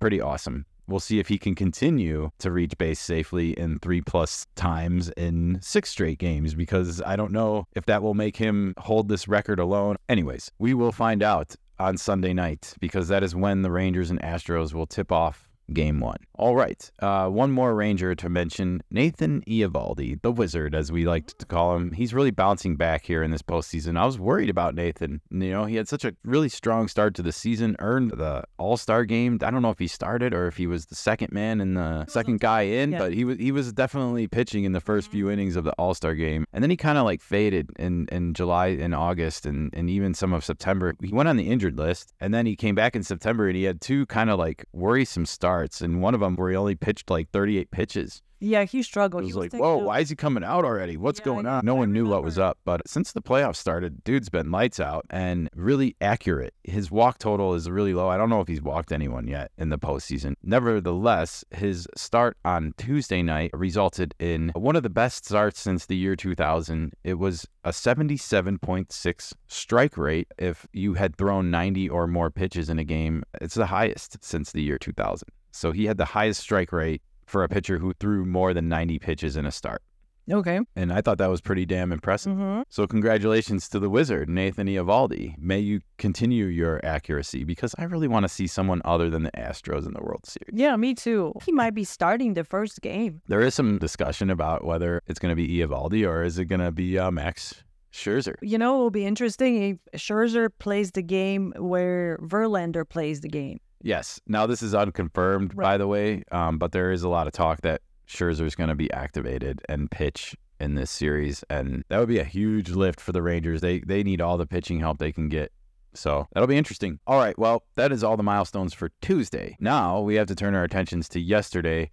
pretty 0.00 0.20
awesome. 0.20 0.66
We'll 0.86 1.00
see 1.00 1.18
if 1.18 1.28
he 1.28 1.38
can 1.38 1.54
continue 1.54 2.30
to 2.38 2.50
reach 2.50 2.76
base 2.76 3.00
safely 3.00 3.52
in 3.52 3.78
three 3.78 4.00
plus 4.00 4.46
times 4.56 5.10
in 5.16 5.58
six 5.62 5.90
straight 5.90 6.18
games 6.18 6.54
because 6.54 7.00
I 7.02 7.16
don't 7.16 7.32
know 7.32 7.66
if 7.74 7.86
that 7.86 8.02
will 8.02 8.14
make 8.14 8.36
him 8.36 8.74
hold 8.78 9.08
this 9.08 9.28
record 9.28 9.58
alone. 9.58 9.96
Anyways, 10.08 10.50
we 10.58 10.74
will 10.74 10.92
find 10.92 11.22
out 11.22 11.54
on 11.78 11.96
Sunday 11.96 12.32
night 12.32 12.74
because 12.80 13.08
that 13.08 13.22
is 13.22 13.34
when 13.34 13.62
the 13.62 13.70
Rangers 13.70 14.10
and 14.10 14.20
Astros 14.20 14.72
will 14.72 14.86
tip 14.86 15.10
off 15.10 15.48
game 15.72 16.00
one. 16.00 16.18
All 16.34 16.56
right. 16.56 16.90
Uh, 17.00 17.28
one 17.28 17.52
more 17.52 17.74
Ranger 17.74 18.14
to 18.16 18.28
mention 18.28 18.82
Nathan 18.90 19.42
Eovaldi, 19.46 20.20
the 20.22 20.32
wizard, 20.32 20.74
as 20.74 20.90
we 20.90 21.04
like 21.06 21.26
to 21.38 21.46
call 21.46 21.76
him. 21.76 21.92
He's 21.92 22.12
really 22.12 22.30
bouncing 22.30 22.76
back 22.76 23.04
here 23.06 23.22
in 23.22 23.30
this 23.30 23.42
postseason. 23.42 23.96
I 23.98 24.04
was 24.06 24.18
worried 24.18 24.50
about 24.50 24.74
Nathan. 24.74 25.20
You 25.30 25.50
know, 25.50 25.64
he 25.66 25.76
had 25.76 25.88
such 25.88 26.04
a 26.04 26.14
really 26.24 26.48
strong 26.48 26.88
start 26.88 27.14
to 27.16 27.22
the 27.22 27.32
season, 27.32 27.76
earned 27.78 28.12
the 28.12 28.44
All 28.58 28.76
Star 28.76 29.04
game. 29.04 29.38
I 29.42 29.50
don't 29.50 29.62
know 29.62 29.70
if 29.70 29.78
he 29.78 29.86
started 29.86 30.34
or 30.34 30.46
if 30.48 30.56
he 30.56 30.66
was 30.66 30.86
the 30.86 30.94
second 30.96 31.32
man 31.32 31.60
and 31.60 31.76
the 31.76 32.06
second 32.06 32.40
guy 32.40 32.62
in, 32.62 32.92
Yeah. 32.92 32.98
but 32.98 33.12
he 33.14 33.24
was 33.24 33.38
he 33.38 33.52
was 33.52 33.72
definitely 33.72 34.26
pitching 34.26 34.64
in 34.64 34.72
the 34.72 34.80
first 34.80 35.10
few 35.10 35.30
innings 35.30 35.54
of 35.56 35.64
the 35.64 35.72
All 35.72 35.94
Star 35.94 36.14
game. 36.14 36.44
And 36.52 36.62
then 36.62 36.70
he 36.70 36.76
kind 36.76 36.98
of 36.98 37.04
like 37.04 37.20
faded 37.22 37.70
in, 37.78 38.08
in 38.10 38.34
July 38.34 38.68
and 38.68 38.94
August 38.94 39.46
and, 39.46 39.72
and 39.74 39.88
even 39.88 40.12
some 40.14 40.32
of 40.32 40.44
September. 40.44 40.94
He 41.02 41.12
went 41.12 41.28
on 41.28 41.36
the 41.36 41.48
injured 41.48 41.78
list 41.78 42.12
and 42.20 42.34
then 42.34 42.46
he 42.46 42.56
came 42.56 42.74
back 42.74 42.96
in 42.96 43.02
September 43.02 43.46
and 43.46 43.56
he 43.56 43.64
had 43.64 43.80
two 43.80 44.06
kind 44.06 44.28
of 44.30 44.38
like 44.38 44.64
worrisome 44.72 45.26
starts. 45.26 45.61
And 45.62 46.02
one 46.02 46.14
of 46.14 46.20
them 46.20 46.36
where 46.36 46.50
he 46.50 46.56
only 46.56 46.74
pitched 46.74 47.10
like 47.10 47.30
38 47.30 47.70
pitches. 47.70 48.22
Yeah, 48.42 48.64
he 48.64 48.80
It 48.80 48.84
struggled. 48.84 49.22
was 49.22 49.32
He 49.32 49.38
was 49.38 49.52
like, 49.52 49.62
whoa, 49.62 49.76
why 49.76 50.00
is 50.00 50.10
he 50.10 50.16
coming 50.16 50.42
out 50.42 50.64
already? 50.64 50.96
What's 50.96 51.20
Yeah, 51.20 51.26
going 51.26 51.46
on? 51.46 51.64
No 51.64 51.76
one 51.76 51.92
knew 51.92 52.08
what 52.08 52.24
was 52.24 52.40
up. 52.40 52.58
But 52.64 52.88
since 52.88 53.12
the 53.12 53.22
playoffs 53.22 53.56
started, 53.56 54.02
dude's 54.02 54.28
been 54.28 54.50
lights 54.50 54.80
out 54.80 55.06
and 55.10 55.48
really 55.54 55.94
accurate. 56.00 56.52
His 56.64 56.90
walk 56.90 57.18
total 57.18 57.54
is 57.54 57.70
really 57.70 57.94
low. 57.94 58.08
I 58.08 58.16
don't 58.16 58.30
know 58.30 58.40
if 58.40 58.48
he's 58.48 58.60
walked 58.60 58.90
anyone 58.90 59.28
yet 59.28 59.52
in 59.58 59.68
the 59.68 59.78
postseason. 59.78 60.34
Nevertheless, 60.42 61.44
his 61.52 61.86
start 61.96 62.36
on 62.44 62.74
Tuesday 62.78 63.22
night 63.22 63.50
resulted 63.54 64.12
in 64.18 64.50
one 64.56 64.74
of 64.74 64.82
the 64.82 64.90
best 64.90 65.24
starts 65.24 65.60
since 65.60 65.86
the 65.86 65.96
year 65.96 66.16
2000. 66.16 66.92
It 67.04 67.14
was 67.14 67.46
a 67.62 67.70
77.6 67.70 69.32
strike 69.46 69.96
rate 69.96 70.26
if 70.36 70.66
you 70.72 70.94
had 70.94 71.14
thrown 71.16 71.50
90 71.50 71.88
or 71.88 72.08
more 72.08 72.30
pitches 72.30 72.68
in 72.68 72.78
a 72.80 72.84
game. 72.84 73.22
It's 73.40 73.54
the 73.54 73.66
highest 73.66 74.24
since 74.24 74.50
the 74.50 74.62
year 74.62 74.78
2000. 74.78 75.28
So 75.52 75.70
he 75.70 75.84
had 75.84 75.98
the 75.98 76.06
highest 76.06 76.40
strike 76.40 76.72
rate 76.72 77.02
for 77.32 77.42
a 77.42 77.48
pitcher 77.48 77.78
who 77.78 77.94
threw 77.94 78.24
more 78.24 78.52
than 78.54 78.68
90 78.68 78.98
pitches 78.98 79.36
in 79.36 79.46
a 79.46 79.50
start. 79.50 79.82
Okay. 80.30 80.60
And 80.76 80.92
I 80.92 81.00
thought 81.00 81.18
that 81.18 81.30
was 81.30 81.40
pretty 81.40 81.66
damn 81.66 81.90
impressive. 81.90 82.36
hmm 82.36 82.60
So 82.68 82.86
congratulations 82.86 83.68
to 83.70 83.80
the 83.80 83.90
wizard, 83.90 84.28
Nathan 84.28 84.68
Eovaldi. 84.68 85.36
May 85.38 85.58
you 85.58 85.80
continue 85.98 86.46
your 86.46 86.80
accuracy 86.84 87.42
because 87.42 87.74
I 87.76 87.84
really 87.84 88.06
want 88.06 88.22
to 88.24 88.28
see 88.28 88.46
someone 88.46 88.82
other 88.84 89.10
than 89.10 89.24
the 89.24 89.32
Astros 89.32 89.84
in 89.84 89.94
the 89.94 90.02
World 90.02 90.24
Series. 90.26 90.52
Yeah, 90.52 90.76
me 90.76 90.94
too. 90.94 91.32
He 91.44 91.50
might 91.50 91.74
be 91.74 91.82
starting 91.82 92.34
the 92.34 92.44
first 92.44 92.82
game. 92.82 93.20
There 93.26 93.40
is 93.40 93.54
some 93.54 93.78
discussion 93.78 94.30
about 94.30 94.64
whether 94.64 95.02
it's 95.08 95.18
going 95.18 95.32
to 95.32 95.36
be 95.36 95.48
Eovaldi 95.58 96.06
or 96.08 96.22
is 96.22 96.38
it 96.38 96.44
going 96.44 96.60
to 96.60 96.70
be 96.70 96.98
uh, 96.98 97.10
Max 97.10 97.64
Scherzer. 97.92 98.36
You 98.40 98.58
know, 98.58 98.76
it 98.76 98.78
will 98.78 98.90
be 98.90 99.04
interesting 99.04 99.78
if 99.92 100.00
Scherzer 100.00 100.48
plays 100.58 100.92
the 100.92 101.02
game 101.02 101.52
where 101.58 102.18
Verlander 102.22 102.88
plays 102.88 103.20
the 103.20 103.28
game. 103.28 103.60
Yes. 103.82 104.20
Now 104.26 104.46
this 104.46 104.62
is 104.62 104.74
unconfirmed, 104.74 105.56
by 105.56 105.76
the 105.76 105.86
way, 105.86 106.22
um, 106.30 106.58
but 106.58 106.72
there 106.72 106.92
is 106.92 107.02
a 107.02 107.08
lot 107.08 107.26
of 107.26 107.32
talk 107.32 107.60
that 107.62 107.82
Scherzer's 108.06 108.54
going 108.54 108.68
to 108.68 108.74
be 108.74 108.90
activated 108.92 109.60
and 109.68 109.90
pitch 109.90 110.36
in 110.60 110.74
this 110.76 110.90
series, 110.90 111.42
and 111.50 111.84
that 111.88 111.98
would 111.98 112.08
be 112.08 112.20
a 112.20 112.24
huge 112.24 112.70
lift 112.70 113.00
for 113.00 113.12
the 113.12 113.22
Rangers. 113.22 113.60
They 113.60 113.80
they 113.80 114.02
need 114.02 114.20
all 114.20 114.36
the 114.36 114.46
pitching 114.46 114.80
help 114.80 114.98
they 114.98 115.12
can 115.12 115.28
get. 115.28 115.52
So 115.94 116.26
that'll 116.32 116.46
be 116.46 116.56
interesting. 116.56 117.00
All 117.06 117.18
right, 117.18 117.36
well, 117.38 117.64
that 117.74 117.92
is 117.92 118.04
all 118.04 118.16
the 118.16 118.22
milestones 118.22 118.72
for 118.72 118.90
Tuesday. 119.02 119.56
Now 119.60 120.00
we 120.00 120.14
have 120.14 120.28
to 120.28 120.34
turn 120.34 120.54
our 120.54 120.64
attentions 120.64 121.08
to 121.10 121.20
yesterday, 121.20 121.90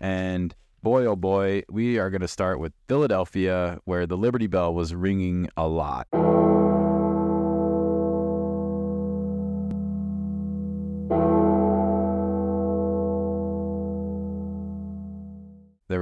and 0.00 0.54
boy, 0.82 1.04
oh 1.06 1.16
boy, 1.16 1.62
we 1.68 1.98
are 1.98 2.10
going 2.10 2.22
to 2.22 2.28
start 2.28 2.60
with 2.60 2.72
Philadelphia, 2.88 3.80
where 3.84 4.06
the 4.06 4.16
Liberty 4.16 4.46
Bell 4.46 4.72
was 4.72 4.94
ringing 4.94 5.48
a 5.56 5.66
lot. 5.66 6.06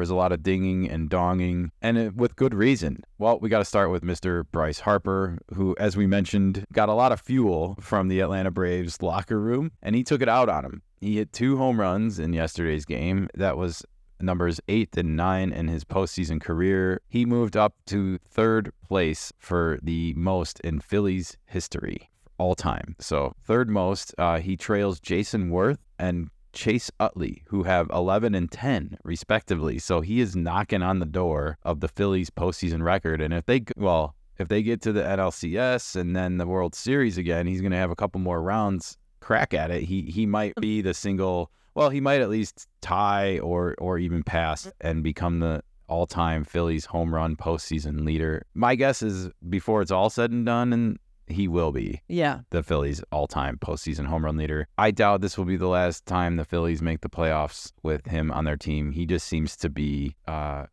Was 0.00 0.08
a 0.08 0.14
lot 0.14 0.32
of 0.32 0.42
dinging 0.42 0.88
and 0.88 1.10
donging, 1.10 1.72
and 1.82 1.98
it, 1.98 2.16
with 2.16 2.34
good 2.34 2.54
reason. 2.54 3.04
Well, 3.18 3.38
we 3.38 3.50
got 3.50 3.58
to 3.58 3.66
start 3.66 3.90
with 3.90 4.02
Mr. 4.02 4.44
Bryce 4.50 4.80
Harper, 4.80 5.38
who, 5.52 5.76
as 5.78 5.94
we 5.94 6.06
mentioned, 6.06 6.64
got 6.72 6.88
a 6.88 6.94
lot 6.94 7.12
of 7.12 7.20
fuel 7.20 7.76
from 7.80 8.08
the 8.08 8.20
Atlanta 8.20 8.50
Braves 8.50 9.02
locker 9.02 9.38
room, 9.38 9.72
and 9.82 9.94
he 9.94 10.02
took 10.02 10.22
it 10.22 10.28
out 10.28 10.48
on 10.48 10.64
him. 10.64 10.82
He 11.02 11.16
hit 11.16 11.34
two 11.34 11.58
home 11.58 11.78
runs 11.78 12.18
in 12.18 12.32
yesterday's 12.32 12.86
game. 12.86 13.28
That 13.34 13.58
was 13.58 13.84
numbers 14.22 14.58
eight 14.68 14.96
and 14.96 15.16
nine 15.16 15.52
in 15.52 15.68
his 15.68 15.84
postseason 15.84 16.40
career. 16.40 17.02
He 17.06 17.26
moved 17.26 17.54
up 17.54 17.74
to 17.88 18.18
third 18.26 18.72
place 18.88 19.34
for 19.38 19.78
the 19.82 20.14
most 20.14 20.60
in 20.60 20.80
Phillies 20.80 21.36
history 21.44 22.08
all 22.38 22.54
time. 22.54 22.96
So 22.98 23.34
third 23.44 23.68
most. 23.68 24.14
Uh, 24.16 24.38
he 24.38 24.56
trails 24.56 24.98
Jayson 24.98 25.50
Werth 25.50 25.76
and 25.98 26.30
Chase 26.52 26.90
Utley, 26.98 27.42
who 27.46 27.62
have 27.64 27.88
11 27.90 28.34
and 28.34 28.50
10 28.50 28.98
respectively. 29.04 29.78
So 29.78 30.00
he 30.00 30.20
is 30.20 30.36
knocking 30.36 30.82
on 30.82 30.98
the 30.98 31.06
door 31.06 31.58
of 31.62 31.80
the 31.80 31.88
Phillies 31.88 32.30
postseason 32.30 32.82
record. 32.82 33.20
And 33.20 33.32
if 33.32 33.46
they, 33.46 33.62
well, 33.76 34.14
if 34.38 34.48
they 34.48 34.62
get 34.62 34.80
to 34.82 34.92
the 34.92 35.02
NLCS 35.02 35.96
and 35.96 36.16
then 36.16 36.38
the 36.38 36.46
World 36.46 36.74
Series 36.74 37.18
again, 37.18 37.46
he's 37.46 37.60
going 37.60 37.72
to 37.72 37.78
have 37.78 37.90
a 37.90 37.96
couple 37.96 38.20
more 38.20 38.42
rounds 38.42 38.96
crack 39.20 39.54
at 39.54 39.70
it. 39.70 39.82
He 39.82 40.02
he 40.02 40.26
might 40.26 40.54
be 40.56 40.80
the 40.80 40.94
single. 40.94 41.50
Well, 41.74 41.90
he 41.90 42.00
might 42.00 42.20
at 42.20 42.30
least 42.30 42.66
tie 42.80 43.38
or 43.38 43.74
or 43.78 43.98
even 43.98 44.22
pass 44.22 44.70
and 44.80 45.02
become 45.02 45.40
the 45.40 45.62
all-time 45.88 46.44
Phillies 46.44 46.86
home 46.86 47.14
run 47.14 47.36
postseason 47.36 48.04
leader. 48.04 48.46
My 48.54 48.76
guess 48.76 49.02
is 49.02 49.28
before 49.48 49.82
it's 49.82 49.90
all 49.90 50.08
said 50.08 50.30
and 50.30 50.46
done, 50.46 50.72
and 50.72 50.98
he 51.32 51.48
will 51.48 51.72
be 51.72 52.00
Yeah. 52.08 52.40
the 52.50 52.62
Phillies 52.62 53.02
all-time 53.12 53.58
postseason 53.58 54.06
home 54.06 54.24
run 54.24 54.36
leader. 54.36 54.68
I 54.78 54.90
doubt 54.90 55.20
this 55.20 55.36
will 55.38 55.44
be 55.44 55.56
the 55.56 55.68
last 55.68 56.06
time 56.06 56.36
the 56.36 56.44
Phillies 56.44 56.82
make 56.82 57.00
the 57.00 57.08
playoffs 57.10 57.72
with 57.82 58.06
him 58.06 58.30
on 58.30 58.44
their 58.44 58.56
team. 58.56 58.92
He 58.92 59.06
just 59.06 59.26
seems 59.26 59.56
to 59.58 59.68
be 59.68 60.16
uh, 60.28 60.66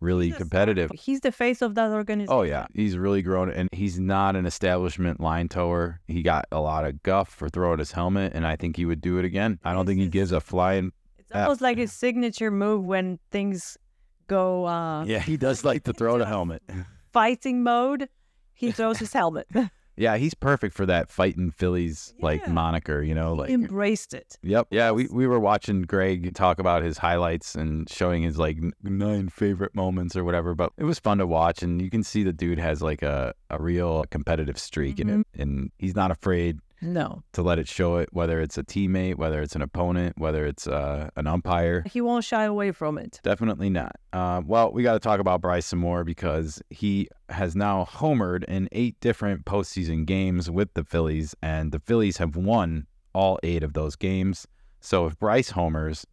really 0.00 0.32
competitive. 0.32 0.90
He's 0.94 1.20
the 1.20 1.32
face 1.32 1.62
of 1.62 1.74
that 1.76 1.90
organization. 1.90 2.32
Oh 2.34 2.42
yeah, 2.42 2.66
he's 2.74 2.96
really 2.98 3.22
grown, 3.22 3.50
and 3.50 3.68
he's 3.72 3.98
not 3.98 4.36
an 4.36 4.46
establishment 4.46 5.20
line 5.20 5.48
tower. 5.48 6.00
He 6.08 6.22
got 6.22 6.44
a 6.52 6.60
lot 6.60 6.84
of 6.84 7.02
guff 7.02 7.28
for 7.28 7.48
throwing 7.48 7.78
his 7.78 7.92
helmet, 7.92 8.32
and 8.34 8.46
I 8.46 8.56
think 8.56 8.76
he 8.76 8.84
would 8.84 9.00
do 9.00 9.18
it 9.18 9.24
again. 9.24 9.58
I 9.64 9.72
don't 9.72 9.86
think 9.86 10.00
he 10.00 10.08
gives 10.08 10.32
a 10.32 10.40
flying. 10.40 10.92
It's 11.18 11.30
almost 11.32 11.60
like 11.60 11.78
his 11.78 11.92
signature 12.04 12.50
move 12.50 12.84
when 12.84 13.18
things 13.30 13.78
go 14.26 14.66
uh, 14.66 15.04
Yeah, 15.04 15.20
he 15.20 15.36
does 15.36 15.64
like 15.64 15.84
to 15.84 15.92
throw 15.92 16.18
the 16.18 16.26
helmet. 16.26 16.62
fighting 17.12 17.62
mode. 17.62 18.08
He 18.52 18.72
throws 18.72 18.98
his 18.98 19.12
helmet. 19.12 19.46
Yeah, 19.96 20.16
he's 20.16 20.34
perfect 20.34 20.74
for 20.74 20.86
that 20.86 21.08
fighting 21.08 21.50
Phillies 21.50 22.14
like 22.20 22.46
moniker. 22.48 23.02
You 23.02 23.14
know, 23.14 23.34
like 23.34 23.50
Embraced 23.50 24.14
it. 24.14 24.38
Yep. 24.42 24.68
Yeah, 24.70 24.90
we, 24.90 25.06
we 25.06 25.26
were 25.26 25.40
watching 25.40 25.82
Greg 25.82 26.34
talk 26.34 26.58
about 26.58 26.82
his 26.82 26.98
highlights 26.98 27.54
and 27.54 27.88
showing 27.88 28.22
his 28.22 28.38
like 28.38 28.56
n- 28.56 28.72
nine 28.82 29.28
favorite 29.28 29.74
moments 29.74 30.16
or 30.16 30.24
whatever, 30.24 30.54
but 30.54 30.72
it 30.76 30.84
was 30.84 30.98
fun 30.98 31.18
to 31.18 31.26
watch 31.26 31.62
and 31.62 31.80
you 31.80 31.90
can 31.90 32.02
see 32.02 32.22
the 32.22 32.32
dude 32.32 32.58
has 32.58 32.82
like 32.82 33.02
a, 33.02 33.34
a 33.50 33.60
real 33.60 34.04
competitive 34.10 34.58
streak 34.58 34.98
in 34.98 35.08
him 35.08 35.24
mm-hmm. 35.32 35.42
and 35.42 35.70
he's 35.78 35.94
not 35.94 36.10
afraid 36.10 36.58
No, 36.84 37.22
to 37.32 37.42
let 37.42 37.58
it 37.58 37.66
show 37.66 37.96
it, 37.96 38.10
whether 38.12 38.40
it's 38.40 38.58
a 38.58 38.62
teammate, 38.62 39.16
whether 39.16 39.40
it's 39.40 39.56
an 39.56 39.62
opponent, 39.62 40.18
whether 40.18 40.44
it's 40.44 40.66
uh, 40.66 41.08
an 41.16 41.26
umpire. 41.26 41.82
he 41.86 42.00
won't 42.00 42.24
shy 42.24 42.44
away 42.44 42.72
from 42.72 42.98
it. 42.98 43.20
Definitely 43.22 43.70
not. 43.70 43.96
Uh, 44.12 44.42
well, 44.44 44.70
we 44.70 44.82
got 44.82 44.92
to 44.92 45.00
talk 45.00 45.18
about 45.18 45.40
Bryce 45.40 45.64
some 45.64 45.78
more 45.78 46.04
because 46.04 46.62
he 46.68 47.08
has 47.30 47.56
now 47.56 47.86
homered 47.90 48.44
in 48.44 48.68
eight 48.72 49.00
different 49.00 49.46
postseason 49.46 50.04
games 50.04 50.50
with 50.50 50.74
the 50.74 50.84
Phillies, 50.84 51.34
and 51.42 51.72
the 51.72 51.80
Phillies 51.80 52.18
have 52.18 52.36
won 52.36 52.86
all 53.14 53.38
eight 53.42 53.62
of 53.62 53.72
those 53.72 53.96
games. 53.96 54.46
So 54.80 55.06
if 55.06 55.18
Bryce 55.18 55.50
homers, 55.50 56.06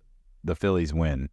the 0.43 0.55
Phillies 0.55 0.93
win. 0.93 1.29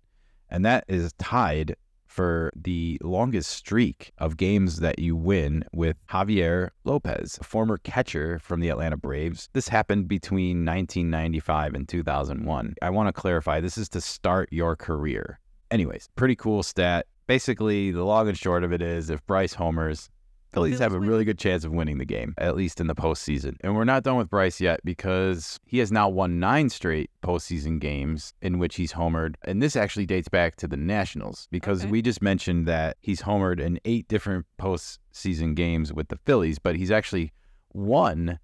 And 0.51 0.65
that 0.65 0.85
is 0.89 1.13
tied 1.15 1.77
for 2.09 2.51
the 2.57 2.99
longest 3.03 3.51
streak 3.51 4.13
of 4.19 4.37
games 4.37 4.81
that 4.81 4.99
you 4.99 5.15
win 5.15 5.65
with 5.73 5.97
Javier 6.09 6.71
Lopez, 6.85 7.39
a 7.41 7.45
former 7.45 7.77
catcher 7.77 8.39
from 8.39 8.61
the 8.61 8.71
Atlanta 8.71 8.97
Braves. 8.97 9.49
This 9.53 9.69
happened 9.69 10.09
between 10.09 10.65
1995 10.65 11.75
and 11.75 11.89
2001. 11.89 12.75
I 12.83 12.91
want 12.91 13.09
to 13.09 13.13
clarify 13.13 13.61
this 13.61 13.79
is 13.79 13.89
to 13.91 14.01
start 14.01 14.49
your 14.51 14.75
career. 14.75 15.39
Anyways, 15.71 16.09
pretty 16.17 16.35
cool 16.35 16.63
stat. 16.63 17.07
Basically, 17.27 17.91
the 17.93 18.05
long 18.05 18.27
and 18.27 18.39
short 18.39 18.65
of 18.65 18.73
it 18.73 18.81
is 18.81 19.11
if 19.11 19.25
Bryce 19.27 19.55
homers, 19.55 20.09
Phillies 20.53 20.79
have 20.79 20.95
a 20.95 21.01
really 21.01 21.25
good 21.25 21.39
chance 21.39 21.65
of 21.65 21.73
winning 21.73 21.99
the 21.99 22.05
game, 22.05 22.35
at 22.39 22.57
least 22.57 22.81
in 22.81 22.87
the 22.87 22.95
postseason. 22.95 23.57
And 23.61 23.77
we're 23.77 23.85
not 23.85 24.03
done 24.03 24.17
with 24.17 24.31
Bryce 24.31 24.61
yet 24.61 24.81
because 24.85 25.61
he 25.67 25.79
has 25.79 25.93
now 25.93 26.09
won 26.09 26.41
nine 26.41 26.71
straight 26.71 27.11
postseason 27.23 27.79
games 27.79 28.33
in 28.41 28.59
which 28.59 28.77
he's 28.77 28.93
homered. 28.93 29.35
And 29.45 29.63
this 29.63 29.77
actually 29.77 30.07
dates 30.07 30.29
back 30.29 30.57
to 30.57 30.67
the 30.67 30.77
Nationals 30.77 31.49
because 31.51 31.87
we 31.87 32.03
just 32.03 32.23
mentioned 32.23 32.67
that 32.67 32.97
he's 33.01 33.23
homered 33.23 33.61
in 33.61 33.79
eight 33.85 34.09
different 34.09 34.47
postseason 34.59 35.55
games 35.55 35.93
with 35.93 36.09
the 36.09 36.19
Phillies, 36.25 36.59
but 36.59 36.77
he's 36.77 36.91
actually 36.91 37.33
won 37.75 38.39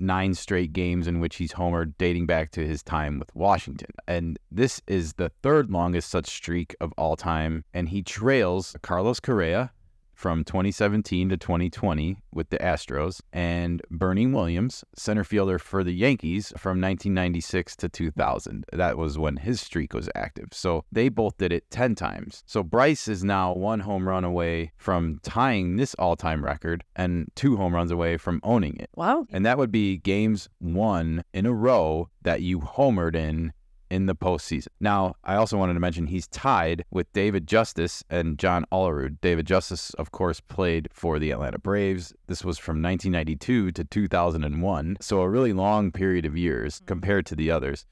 nine 0.00 0.32
straight 0.34 0.72
games 0.72 1.06
in 1.06 1.20
which 1.20 1.36
he's 1.36 1.52
homered 1.52 1.92
dating 1.98 2.26
back 2.26 2.50
to 2.52 2.66
his 2.66 2.82
time 2.82 3.18
with 3.18 3.34
Washington. 3.36 3.90
And 4.08 4.38
this 4.50 4.80
is 4.86 5.12
the 5.14 5.30
third 5.42 5.70
longest 5.70 6.10
such 6.10 6.26
streak 6.26 6.74
of 6.80 6.92
all 6.96 7.16
time. 7.16 7.64
And 7.74 7.90
he 7.90 8.02
trails 8.02 8.74
Carlos 8.82 9.20
Correa 9.20 9.72
from 10.20 10.44
2017 10.44 11.30
to 11.30 11.36
2020 11.38 12.18
with 12.30 12.50
the 12.50 12.58
Astros 12.58 13.22
and 13.32 13.80
Bernie 13.90 14.26
Williams, 14.26 14.84
center 14.94 15.24
fielder 15.24 15.58
for 15.58 15.82
the 15.82 15.94
Yankees 15.94 16.48
from 16.58 16.78
1996 16.78 17.74
to 17.76 17.88
2000. 17.88 18.66
That 18.70 18.98
was 18.98 19.16
when 19.16 19.38
his 19.38 19.62
streak 19.62 19.94
was 19.94 20.10
active. 20.14 20.48
So 20.52 20.84
they 20.92 21.08
both 21.08 21.38
did 21.38 21.52
it 21.52 21.70
10 21.70 21.94
times. 21.94 22.44
So 22.44 22.62
Bryce 22.62 23.08
is 23.08 23.24
now 23.24 23.54
one 23.54 23.80
home 23.80 24.06
run 24.06 24.24
away 24.24 24.72
from 24.76 25.20
tying 25.22 25.76
this 25.76 25.94
all 25.94 26.16
time 26.16 26.44
record 26.44 26.84
and 26.94 27.30
two 27.34 27.56
home 27.56 27.74
runs 27.74 27.90
away 27.90 28.18
from 28.18 28.40
owning 28.42 28.76
it. 28.76 28.90
Wow. 28.96 29.26
And 29.30 29.46
that 29.46 29.56
would 29.56 29.72
be 29.72 29.96
games 29.96 30.50
one 30.58 31.24
in 31.32 31.46
a 31.46 31.52
row 31.54 32.10
that 32.24 32.42
you 32.42 32.60
homered 32.60 33.16
in 33.16 33.54
in 33.90 34.06
the 34.06 34.14
postseason. 34.14 34.68
Now, 34.80 35.16
I 35.24 35.34
also 35.34 35.58
wanted 35.58 35.74
to 35.74 35.80
mention 35.80 36.06
he's 36.06 36.28
tied 36.28 36.84
with 36.90 37.12
David 37.12 37.46
Justice 37.46 38.04
and 38.08 38.38
John 38.38 38.64
Olerud. 38.72 39.18
David 39.20 39.46
Justice, 39.46 39.92
of 39.94 40.12
course, 40.12 40.40
played 40.40 40.88
for 40.92 41.18
the 41.18 41.30
Atlanta 41.32 41.58
Braves. 41.58 42.14
This 42.26 42.44
was 42.44 42.58
from 42.58 42.82
1992 42.82 43.72
to 43.72 43.84
2001, 43.84 44.96
so 45.00 45.20
a 45.20 45.28
really 45.28 45.52
long 45.52 45.90
period 45.90 46.24
of 46.24 46.36
years 46.36 46.80
compared 46.86 47.26
to 47.26 47.34
the 47.34 47.50
others. 47.50 47.84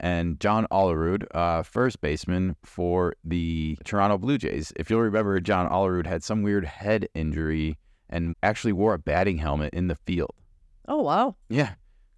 And 0.00 0.40
John 0.40 0.66
Olerud, 0.72 1.24
uh, 1.34 1.62
first 1.62 2.00
baseman 2.00 2.56
for 2.64 3.14
the 3.24 3.78
Toronto 3.84 4.18
Blue 4.18 4.38
Jays. 4.38 4.72
If 4.76 4.90
you'll 4.90 5.00
remember, 5.00 5.38
John 5.40 5.70
Olerud 5.70 6.06
had 6.06 6.24
some 6.24 6.42
weird 6.42 6.64
head 6.64 7.08
injury 7.14 7.78
and 8.10 8.34
actually 8.42 8.72
wore 8.72 8.94
a 8.94 8.98
batting 8.98 9.38
helmet 9.38 9.72
in 9.72 9.86
the 9.86 9.94
field. 9.94 10.34
Oh 10.88 11.00
wow. 11.00 11.36
Yeah. 11.48 11.74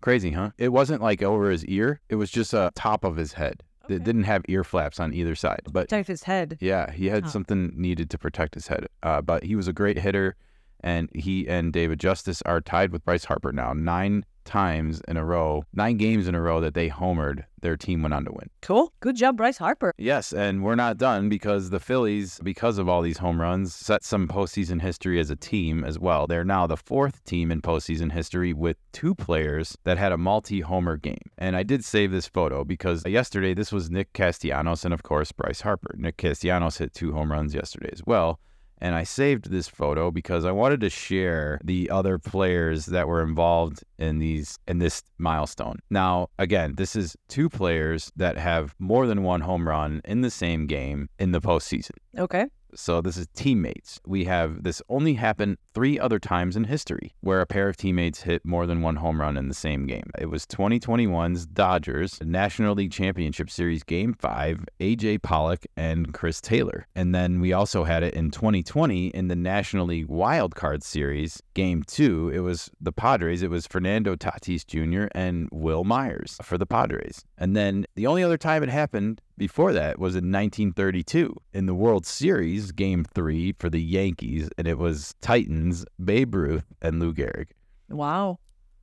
Crazy, 0.07 0.31
huh? 0.31 0.51
It 0.57 0.69
wasn't 0.69 1.03
like 1.03 1.21
over 1.21 1.51
his 1.51 1.65
ear. 1.65 2.01
It 2.09 2.15
was 2.15 2.31
just 2.31 2.55
a 2.55 2.71
top 2.77 3.03
of 3.03 3.17
his 3.17 3.33
head. 3.33 3.65
It 3.89 4.05
didn't 4.05 4.23
have 4.23 4.45
ear 4.47 4.63
flaps 4.63 5.01
on 5.01 5.13
either 5.13 5.35
side. 5.35 5.63
But 5.65 5.89
Protect 5.89 6.07
his 6.07 6.23
head. 6.23 6.59
yeah, 6.61 6.93
he 6.93 7.07
had 7.07 7.29
something 7.29 7.73
needed 7.75 8.09
to 8.11 8.17
protect 8.17 8.55
his 8.55 8.69
head. 8.69 8.87
Uh, 9.03 9.21
but 9.21 9.43
he 9.43 9.57
was 9.57 9.67
a 9.67 9.73
great 9.73 9.99
hitter, 9.99 10.37
and 10.79 11.11
he 11.13 11.49
and 11.49 11.73
David 11.73 11.99
Justice 11.99 12.41
are 12.43 12.61
tied 12.61 12.93
with 12.93 13.05
Bryce 13.05 13.25
Harper 13.25 13.51
now. 13.51 13.73
Nine 13.73 14.25
times 14.47 15.03
in 15.07 15.17
a 15.17 15.25
row, 15.25 15.65
nine 15.75 15.99
games 15.99 16.27
in 16.29 16.35
a 16.35 16.41
row 16.41 16.61
that 16.61 16.75
they 16.75 16.89
homered, 16.89 17.45
their 17.61 17.77
team 17.77 18.03
went 18.03 18.15
on 18.15 18.25
to 18.25 18.33
win. 18.33 18.49
Cool. 18.63 18.93
Good 19.01 19.17
job, 19.17 19.37
Bryce 19.37 19.59
Harper. 19.59 19.93
Yes, 19.99 20.33
and 20.33 20.63
we're 20.63 20.77
not 20.77 20.99
done 20.99 21.29
because 21.29 21.71
the 21.71 21.81
Phillies, 21.81 22.41
because 22.43 22.79
of 22.79 22.89
all 22.89 23.03
these 23.03 23.19
home 23.19 23.41
runs, 23.41 23.75
set 23.75 24.05
some 24.05 24.29
postseason 24.29 24.81
history 24.81 25.19
as 25.21 25.31
a 25.31 25.37
team 25.37 25.85
as 25.85 25.99
well. 25.99 26.27
They're 26.27 26.45
now 26.45 26.67
the 26.67 26.77
fourth 26.77 27.25
team 27.25 27.51
in 27.51 27.61
postseason 27.61 28.13
history 28.13 28.53
with 28.53 28.77
two 28.93 29.15
players 29.15 29.77
that 29.85 29.99
had 29.99 30.13
a 30.13 30.19
multi 30.19 30.61
homer 30.61 30.97
game. 30.97 31.31
And 31.39 31.57
I 31.57 31.63
did 31.63 31.85
save 31.85 32.13
this 32.13 32.27
photo 32.27 32.65
because 32.65 33.05
yesterday 33.07 33.53
this 33.53 33.73
was 33.73 33.91
Nick 33.91 34.13
Castellanos 34.13 34.85
and, 34.85 34.95
of 34.95 35.03
course, 35.03 35.33
Bryce 35.33 35.61
Harper. 35.61 35.95
Nick 35.99 36.17
Castellanos 36.17 36.79
hit 36.79 36.95
two 36.95 37.13
home 37.13 37.33
runs 37.33 37.55
yesterday 37.55 37.91
as 37.93 38.03
well. 38.07 38.39
And 38.79 38.95
I 38.95 39.05
saved 39.05 39.51
this 39.51 39.69
photo 39.69 40.11
because 40.11 40.45
I 40.45 40.53
wanted 40.53 40.81
to 40.81 40.91
share 40.91 41.59
the 41.65 41.91
other 41.91 42.19
players 42.19 42.87
that 42.87 43.09
were 43.09 43.23
involved 43.23 43.83
in 43.99 44.19
these 44.19 44.59
in 44.69 44.79
this 44.79 45.03
milestone. 45.19 45.79
Now, 45.91 46.29
again, 46.39 46.75
this 46.77 46.95
is 46.95 47.17
two 47.29 47.49
players 47.49 48.13
that 48.17 48.37
have 48.37 48.75
more 48.79 49.07
than 49.07 49.23
one 49.23 49.41
home 49.41 49.67
run 49.67 50.03
in 50.05 50.21
the 50.21 50.31
same 50.31 50.67
game 50.67 51.09
in 51.19 51.33
the 51.33 51.41
postseason. 51.41 51.97
Okay. 52.19 52.47
So 52.77 53.01
this 53.01 53.17
is 53.17 53.27
teammates. 53.35 54.01
We 54.07 54.25
have 54.25 54.63
this 54.63 54.83
only 54.89 55.15
happened 55.15 55.59
three 55.75 55.99
other 55.99 56.19
times 56.19 56.57
in 56.57 56.65
history 56.65 57.15
where 57.21 57.41
a 57.41 57.47
pair 57.47 57.69
of 57.69 57.77
teammates 57.77 58.23
hit 58.23 58.45
more 58.45 58.67
than 58.67 58.83
one 58.83 58.97
home 58.97 59.21
run 59.21 59.37
in 59.37 59.49
the 59.49 59.55
same 59.55 59.87
game. 59.87 60.11
It 60.19 60.27
was 60.27 60.47
2021's 60.47 61.47
Dodgers 61.47 62.19
National 62.23 62.75
League 62.75 62.93
Championship 62.93 63.51
Series 63.51 63.83
Game 63.83 64.15
5, 64.15 64.65
AJ 64.81 65.23
Pollock 65.23 65.65
and 65.77 66.13
Chris 66.13 66.41
Taylor. 66.41 66.87
And 66.95 67.15
then 67.15 67.41
we 67.41 67.53
also 67.53 67.85
had 67.85 68.03
it 68.03 68.15
in 68.15 68.31
2020 68.31 69.09
in 69.09 69.29
the 69.29 69.37
National 69.37 69.87
League 69.87 70.09
Wild 70.09 70.55
Card 70.55 70.83
Series 70.83 71.43
Game 71.55 71.83
2. 71.83 72.31
It 72.31 72.41
was 72.41 72.71
the 72.81 72.93
Padres. 72.93 73.43
It 73.43 73.51
was 73.51 73.67
Fernando 73.67 74.17
Tatis 74.17 74.67
Jr. 74.67 75.09
and 75.13 75.49
Wil 75.53 75.85
Myers 75.85 76.39
for 76.43 76.59
the 76.59 76.67
Padres. 76.67 77.25
And 77.39 77.57
then 77.57 77.87
the 77.95 78.07
only 78.07 78.23
other 78.23 78.39
time 78.39 78.63
it 78.63 78.69
happened 78.69 79.21
before 79.37 79.73
that 79.73 79.99
was 79.99 80.15
in 80.15 80.33
1932 80.33 81.35
in 81.53 81.67
the 81.67 81.75
World 81.75 82.07
Series, 82.07 82.73
Game 82.73 83.05
Three 83.05 83.55
for 83.59 83.69
the 83.69 83.81
Yankees, 83.81 84.49
and 84.59 84.67
it 84.67 84.79
was 84.79 85.15
Titans, 85.21 85.85
Babe 86.03 86.35
Ruth, 86.35 86.65
and 86.83 87.01
Lou 87.01 87.13
Gehrig. 87.13 87.49
Wow. 87.89 88.39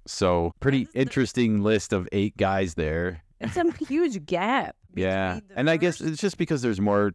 So 0.06 0.54
pretty 0.60 0.88
interesting 0.94 1.62
list 1.64 1.94
of 1.94 2.08
eight 2.12 2.36
guys 2.38 2.76
there. 2.76 3.24
It's 3.40 3.58
a 3.58 3.72
huge 3.88 4.26
gap. 4.26 4.76
Yeah, 4.96 5.36
between 5.36 5.48
the 5.50 5.60
and 5.60 5.70
I 5.70 5.78
guess 5.78 6.02
it's 6.02 6.22
just 6.22 6.38
because 6.38 6.62
there's 6.62 6.82
more 6.82 7.14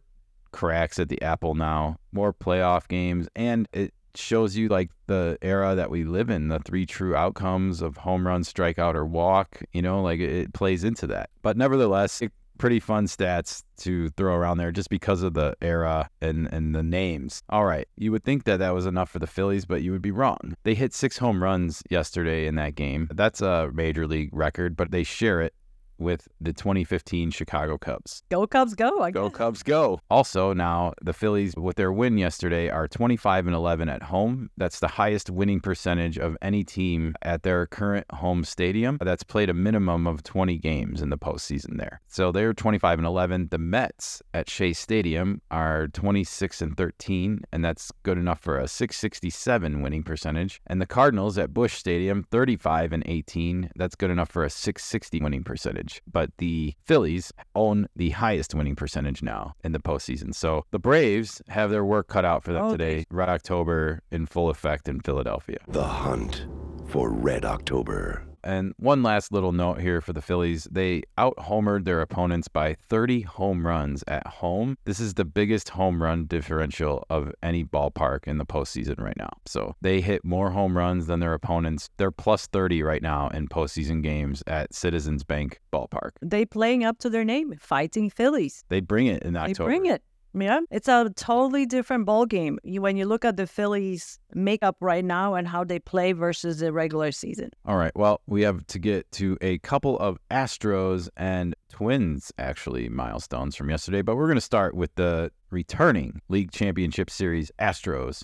cracks 0.51 0.99
at 0.99 1.09
the 1.09 1.21
apple 1.21 1.55
now, 1.55 1.97
more 2.11 2.33
playoff 2.33 2.87
games, 2.87 3.27
and 3.35 3.67
it 3.73 3.93
shows 4.15 4.55
you 4.55 4.67
like 4.67 4.89
the 5.07 5.37
era 5.41 5.75
that 5.75 5.89
we 5.89 6.03
live 6.03 6.29
in, 6.29 6.49
the 6.49 6.59
three 6.59 6.85
true 6.85 7.15
outcomes 7.15 7.81
of 7.81 7.97
home 7.97 8.25
run, 8.25 8.41
strikeout, 8.41 8.95
or 8.95 9.05
walk. 9.05 9.61
You 9.71 9.81
know, 9.81 10.01
like 10.01 10.19
it, 10.19 10.31
it 10.31 10.53
plays 10.53 10.83
into 10.83 11.07
that. 11.07 11.29
But 11.41 11.57
nevertheless, 11.57 12.21
it, 12.21 12.31
pretty 12.59 12.79
fun 12.79 13.07
stats 13.07 13.63
to 13.77 14.09
throw 14.09 14.35
around 14.35 14.57
there 14.57 14.71
just 14.71 14.89
because 14.89 15.23
of 15.23 15.33
the 15.33 15.55
era 15.61 16.09
and, 16.21 16.47
and 16.53 16.75
the 16.75 16.83
names. 16.83 17.41
All 17.49 17.65
right, 17.65 17.87
you 17.97 18.11
would 18.11 18.23
think 18.23 18.43
that 18.43 18.57
that 18.57 18.75
was 18.75 18.85
enough 18.85 19.09
for 19.09 19.17
the 19.17 19.25
Phillies, 19.25 19.65
but 19.65 19.81
you 19.81 19.91
would 19.91 20.01
be 20.01 20.11
wrong. 20.11 20.53
They 20.63 20.75
hit 20.75 20.93
six 20.93 21.17
home 21.17 21.41
runs 21.41 21.81
yesterday 21.89 22.45
in 22.45 22.55
that 22.55 22.75
game. 22.75 23.09
That's 23.11 23.41
a 23.41 23.71
major 23.73 24.05
league 24.05 24.29
record, 24.31 24.77
but 24.77 24.91
they 24.91 25.03
share 25.03 25.41
it 25.41 25.55
with 25.99 26.27
the 26.39 26.53
2015 26.53 27.31
Chicago 27.31 27.77
Cubs. 27.77 28.23
Go 28.29 28.47
Cubs, 28.47 28.75
go! 28.75 29.01
I 29.01 29.11
Go 29.11 29.29
guess. 29.29 29.37
Cubs, 29.37 29.63
go! 29.63 29.99
Also, 30.09 30.53
now 30.53 30.93
the 31.01 31.13
Phillies, 31.13 31.53
with 31.55 31.75
their 31.75 31.91
win 31.91 32.17
yesterday, 32.17 32.69
are 32.69 32.87
25 32.87 33.47
and 33.47 33.55
11 33.55 33.89
at 33.89 34.03
home. 34.03 34.49
That's 34.57 34.79
the 34.79 34.87
highest 34.87 35.29
winning 35.29 35.59
percentage 35.59 36.17
of 36.17 36.37
any 36.41 36.63
team 36.63 37.15
at 37.21 37.43
their 37.43 37.67
current 37.67 38.05
home 38.11 38.43
stadium. 38.43 38.97
That's 39.01 39.23
played 39.23 39.49
a 39.49 39.53
minimum 39.53 40.07
of 40.07 40.23
20 40.23 40.57
games 40.57 41.01
in 41.01 41.09
the 41.09 41.17
postseason 41.17 41.77
there. 41.77 42.01
So 42.07 42.31
they're 42.31 42.53
25 42.53 42.99
and 42.99 43.07
11. 43.07 43.49
The 43.51 43.57
Mets 43.57 44.21
at 44.33 44.49
Shea 44.49 44.73
Stadium 44.73 45.41
are 45.51 45.87
26 45.89 46.61
and 46.61 46.77
13, 46.77 47.41
and 47.51 47.63
that's 47.63 47.91
good 48.03 48.17
enough 48.17 48.39
for 48.39 48.57
a 48.57 48.67
667 48.67 49.81
winning 49.81 50.03
percentage. 50.03 50.61
And 50.67 50.81
the 50.81 50.85
Cardinals 50.85 51.37
at 51.37 51.53
Busch 51.53 51.73
Stadium, 51.73 52.23
35 52.31 52.93
and 52.93 53.03
18. 53.05 53.71
That's 53.75 53.95
good 53.95 54.11
enough 54.11 54.29
for 54.29 54.43
a 54.43 54.49
660 54.49 55.21
winning 55.21 55.43
percentage. 55.43 55.88
But 56.11 56.31
the 56.37 56.75
Phillies 56.85 57.31
own 57.55 57.87
the 57.95 58.11
highest 58.11 58.53
winning 58.53 58.75
percentage 58.75 59.21
now 59.23 59.53
in 59.63 59.71
the 59.71 59.79
postseason. 59.79 60.33
So 60.33 60.65
the 60.71 60.79
Braves 60.79 61.41
have 61.49 61.69
their 61.71 61.85
work 61.85 62.07
cut 62.07 62.25
out 62.25 62.43
for 62.43 62.53
them 62.53 62.65
Oh, 62.65 62.71
today. 62.71 63.05
Red 63.09 63.29
October 63.29 64.01
in 64.11 64.25
full 64.25 64.49
effect 64.49 64.87
in 64.87 64.99
Philadelphia. 65.01 65.59
The 65.67 65.83
hunt 65.83 66.45
for 66.87 67.11
Red 67.11 67.45
October. 67.45 68.28
And 68.43 68.73
one 68.77 69.03
last 69.03 69.31
little 69.31 69.51
note 69.51 69.79
here 69.79 70.01
for 70.01 70.13
the 70.13 70.21
Phillies. 70.21 70.67
They 70.71 71.03
out 71.17 71.35
homered 71.37 71.85
their 71.85 72.01
opponents 72.01 72.47
by 72.47 72.75
30 72.89 73.21
home 73.21 73.65
runs 73.65 74.03
at 74.07 74.25
home. 74.27 74.77
This 74.85 74.99
is 74.99 75.15
the 75.15 75.25
biggest 75.25 75.69
home 75.69 76.01
run 76.01 76.25
differential 76.25 77.05
of 77.09 77.31
any 77.43 77.63
ballpark 77.63 78.27
in 78.27 78.37
the 78.37 78.45
postseason 78.45 78.99
right 78.99 79.17
now. 79.17 79.29
So 79.45 79.75
they 79.81 80.01
hit 80.01 80.23
more 80.23 80.51
home 80.51 80.77
runs 80.77 81.07
than 81.07 81.19
their 81.19 81.33
opponents. 81.33 81.89
They're 81.97 82.11
plus 82.11 82.47
30 82.47 82.83
right 82.83 83.01
now 83.01 83.29
in 83.29 83.47
postseason 83.47 84.01
games 84.03 84.43
at 84.47 84.73
Citizens 84.73 85.23
Bank 85.23 85.59
Ballpark. 85.73 86.11
They 86.21 86.45
playing 86.45 86.83
up 86.83 86.97
to 86.99 87.09
their 87.09 87.25
name, 87.25 87.55
fighting 87.59 88.09
Phillies. 88.09 88.63
They 88.69 88.79
bring 88.79 89.07
it 89.07 89.23
in 89.23 89.35
October. 89.35 89.69
They 89.69 89.77
bring 89.77 89.85
it. 89.91 90.03
Yeah, 90.33 90.59
it's 90.69 90.87
a 90.87 91.09
totally 91.15 91.65
different 91.65 92.05
ball 92.05 92.25
game 92.25 92.59
you- 92.63 92.81
when 92.81 92.97
you 92.97 93.05
look 93.05 93.25
at 93.25 93.35
the 93.35 93.47
Phillies' 93.47 94.19
makeup 94.33 94.77
right 94.79 95.03
now 95.03 95.33
and 95.33 95.47
how 95.47 95.63
they 95.63 95.79
play 95.79 96.11
versus 96.11 96.59
the 96.59 96.71
regular 96.71 97.11
season. 97.11 97.49
All 97.65 97.77
right. 97.77 97.91
Well, 97.95 98.21
we 98.27 98.43
have 98.43 98.65
to 98.67 98.79
get 98.79 99.11
to 99.13 99.37
a 99.41 99.57
couple 99.59 99.97
of 99.99 100.19
Astros 100.29 101.09
and 101.17 101.55
Twins, 101.69 102.31
actually, 102.37 102.89
milestones 102.89 103.55
from 103.55 103.69
yesterday, 103.69 104.01
but 104.01 104.15
we're 104.15 104.27
going 104.27 104.35
to 104.35 104.41
start 104.41 104.75
with 104.75 104.93
the 104.95 105.31
returning 105.49 106.21
League 106.29 106.51
Championship 106.51 107.09
Series 107.09 107.51
Astros. 107.59 108.23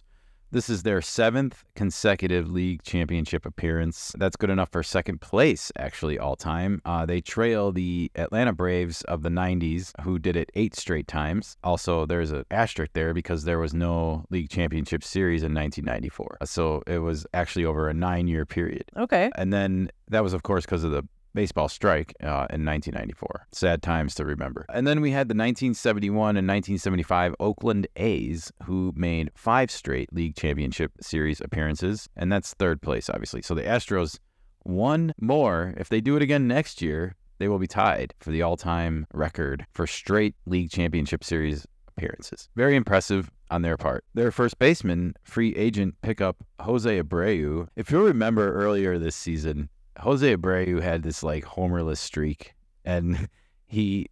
This 0.56 0.70
is 0.70 0.84
their 0.84 1.02
seventh 1.02 1.66
consecutive 1.76 2.50
league 2.50 2.82
championship 2.82 3.46
appearance. 3.46 4.14
That's 4.18 4.38
good 4.38 4.50
enough 4.50 4.70
for 4.72 4.84
second 4.84 5.20
place, 5.20 5.70
actually, 5.78 6.18
all 6.18 6.38
time. 6.38 6.82
Uh, 6.86 7.06
they 7.06 7.20
trail 7.20 7.74
the 7.74 8.10
Atlanta 8.16 8.54
Braves 8.54 9.02
of 9.02 9.22
the 9.22 9.28
90s, 9.28 9.92
who 10.04 10.18
did 10.18 10.38
it 10.38 10.50
eight 10.56 10.74
straight 10.74 11.10
times. 11.10 11.58
Also, 11.62 12.06
there's 12.06 12.32
an 12.32 12.46
asterisk 12.52 12.94
there 12.94 13.14
because 13.14 13.44
there 13.44 13.60
was 13.60 13.74
no 13.74 14.24
league 14.30 14.48
championship 14.48 15.04
series 15.04 15.44
in 15.44 15.54
1994. 15.54 16.38
So 16.46 16.84
it 16.88 17.00
was 17.00 17.28
actually 17.34 17.66
over 17.66 17.90
a 17.90 17.94
nine 17.94 18.30
year 18.30 18.46
period. 18.46 18.86
Okay. 18.96 19.32
And 19.36 19.52
then 19.52 19.92
that 20.08 20.24
was, 20.24 20.32
of 20.32 20.44
course, 20.44 20.64
because 20.64 20.86
of 20.86 20.92
the 20.92 21.06
baseball 21.36 21.70
strike 21.70 22.16
uh, 22.22 22.50
in 22.50 22.66
1994. 22.66 23.48
Sad 23.52 23.84
times 23.84 24.16
to 24.16 24.26
remember. 24.26 24.66
And 24.74 24.88
then 24.88 25.02
we 25.02 25.12
had 25.12 25.28
the 25.28 25.34
1971 25.34 26.38
and 26.38 26.48
1975 26.48 27.36
Oakland 27.40 27.88
A's, 27.98 28.52
who 28.64 28.94
made 28.96 29.30
five 29.36 29.70
straight 29.70 30.12
league 30.12 30.36
championship 30.36 30.94
series 31.02 31.42
appearances. 31.42 32.10
And 32.16 32.32
that's 32.32 32.54
third 32.54 32.82
place, 32.82 33.10
obviously. 33.10 33.42
So 33.44 33.54
the 33.54 33.64
Astros, 33.64 34.18
one 34.64 35.14
more. 35.22 35.76
If 35.78 35.90
they 35.90 36.02
do 36.02 36.16
it 36.16 36.24
again 36.24 36.48
next 36.48 36.82
year, 36.82 37.16
they 37.38 37.48
will 37.48 37.60
be 37.60 37.68
tied 37.68 38.14
for 38.20 38.32
the 38.32 38.42
all 38.42 38.58
time 38.58 39.06
record 39.14 39.68
for 39.74 39.86
straight 39.86 40.36
league 40.46 40.72
championship 40.72 41.24
series 41.24 41.68
appearances. 41.98 42.50
Very 42.56 42.76
impressive 42.76 43.30
on 43.52 43.62
their 43.62 43.78
part. 43.78 44.04
Their 44.14 44.32
first 44.32 44.58
baseman, 44.58 45.14
free 45.24 45.56
agent 45.56 45.96
pickup 46.02 46.38
Jose 46.60 47.02
Abreu. 47.02 47.68
If 47.76 47.92
you'll 47.92 48.04
remember 48.04 48.54
earlier 48.54 48.98
this 48.98 49.16
season, 49.16 49.70
Jose 50.00 50.36
Abreu 50.36 50.82
had 50.82 51.04
this 51.04 51.24
like 51.24 51.46
homerless 51.46 52.00
streak 52.00 52.54
and 52.84 53.30
he 53.66 54.08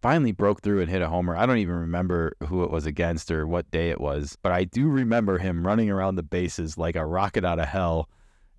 finally 0.00 0.32
broke 0.32 0.60
through 0.60 0.82
and 0.82 0.90
hit 0.90 1.02
a 1.02 1.08
homer. 1.08 1.36
I 1.36 1.46
don't 1.46 1.58
even 1.58 1.76
remember 1.76 2.36
who 2.48 2.62
it 2.62 2.70
was 2.70 2.84
against 2.84 3.30
or 3.30 3.46
what 3.46 3.70
day 3.70 3.90
it 3.90 4.00
was, 4.00 4.36
but 4.42 4.52
I 4.52 4.64
do 4.64 4.88
remember 4.88 5.38
him 5.38 5.66
running 5.66 5.90
around 5.90 6.16
the 6.16 6.22
bases 6.22 6.76
like 6.76 6.94
a 6.94 7.06
rocket 7.06 7.44
out 7.44 7.58
of 7.58 7.68
hell. 7.68 8.08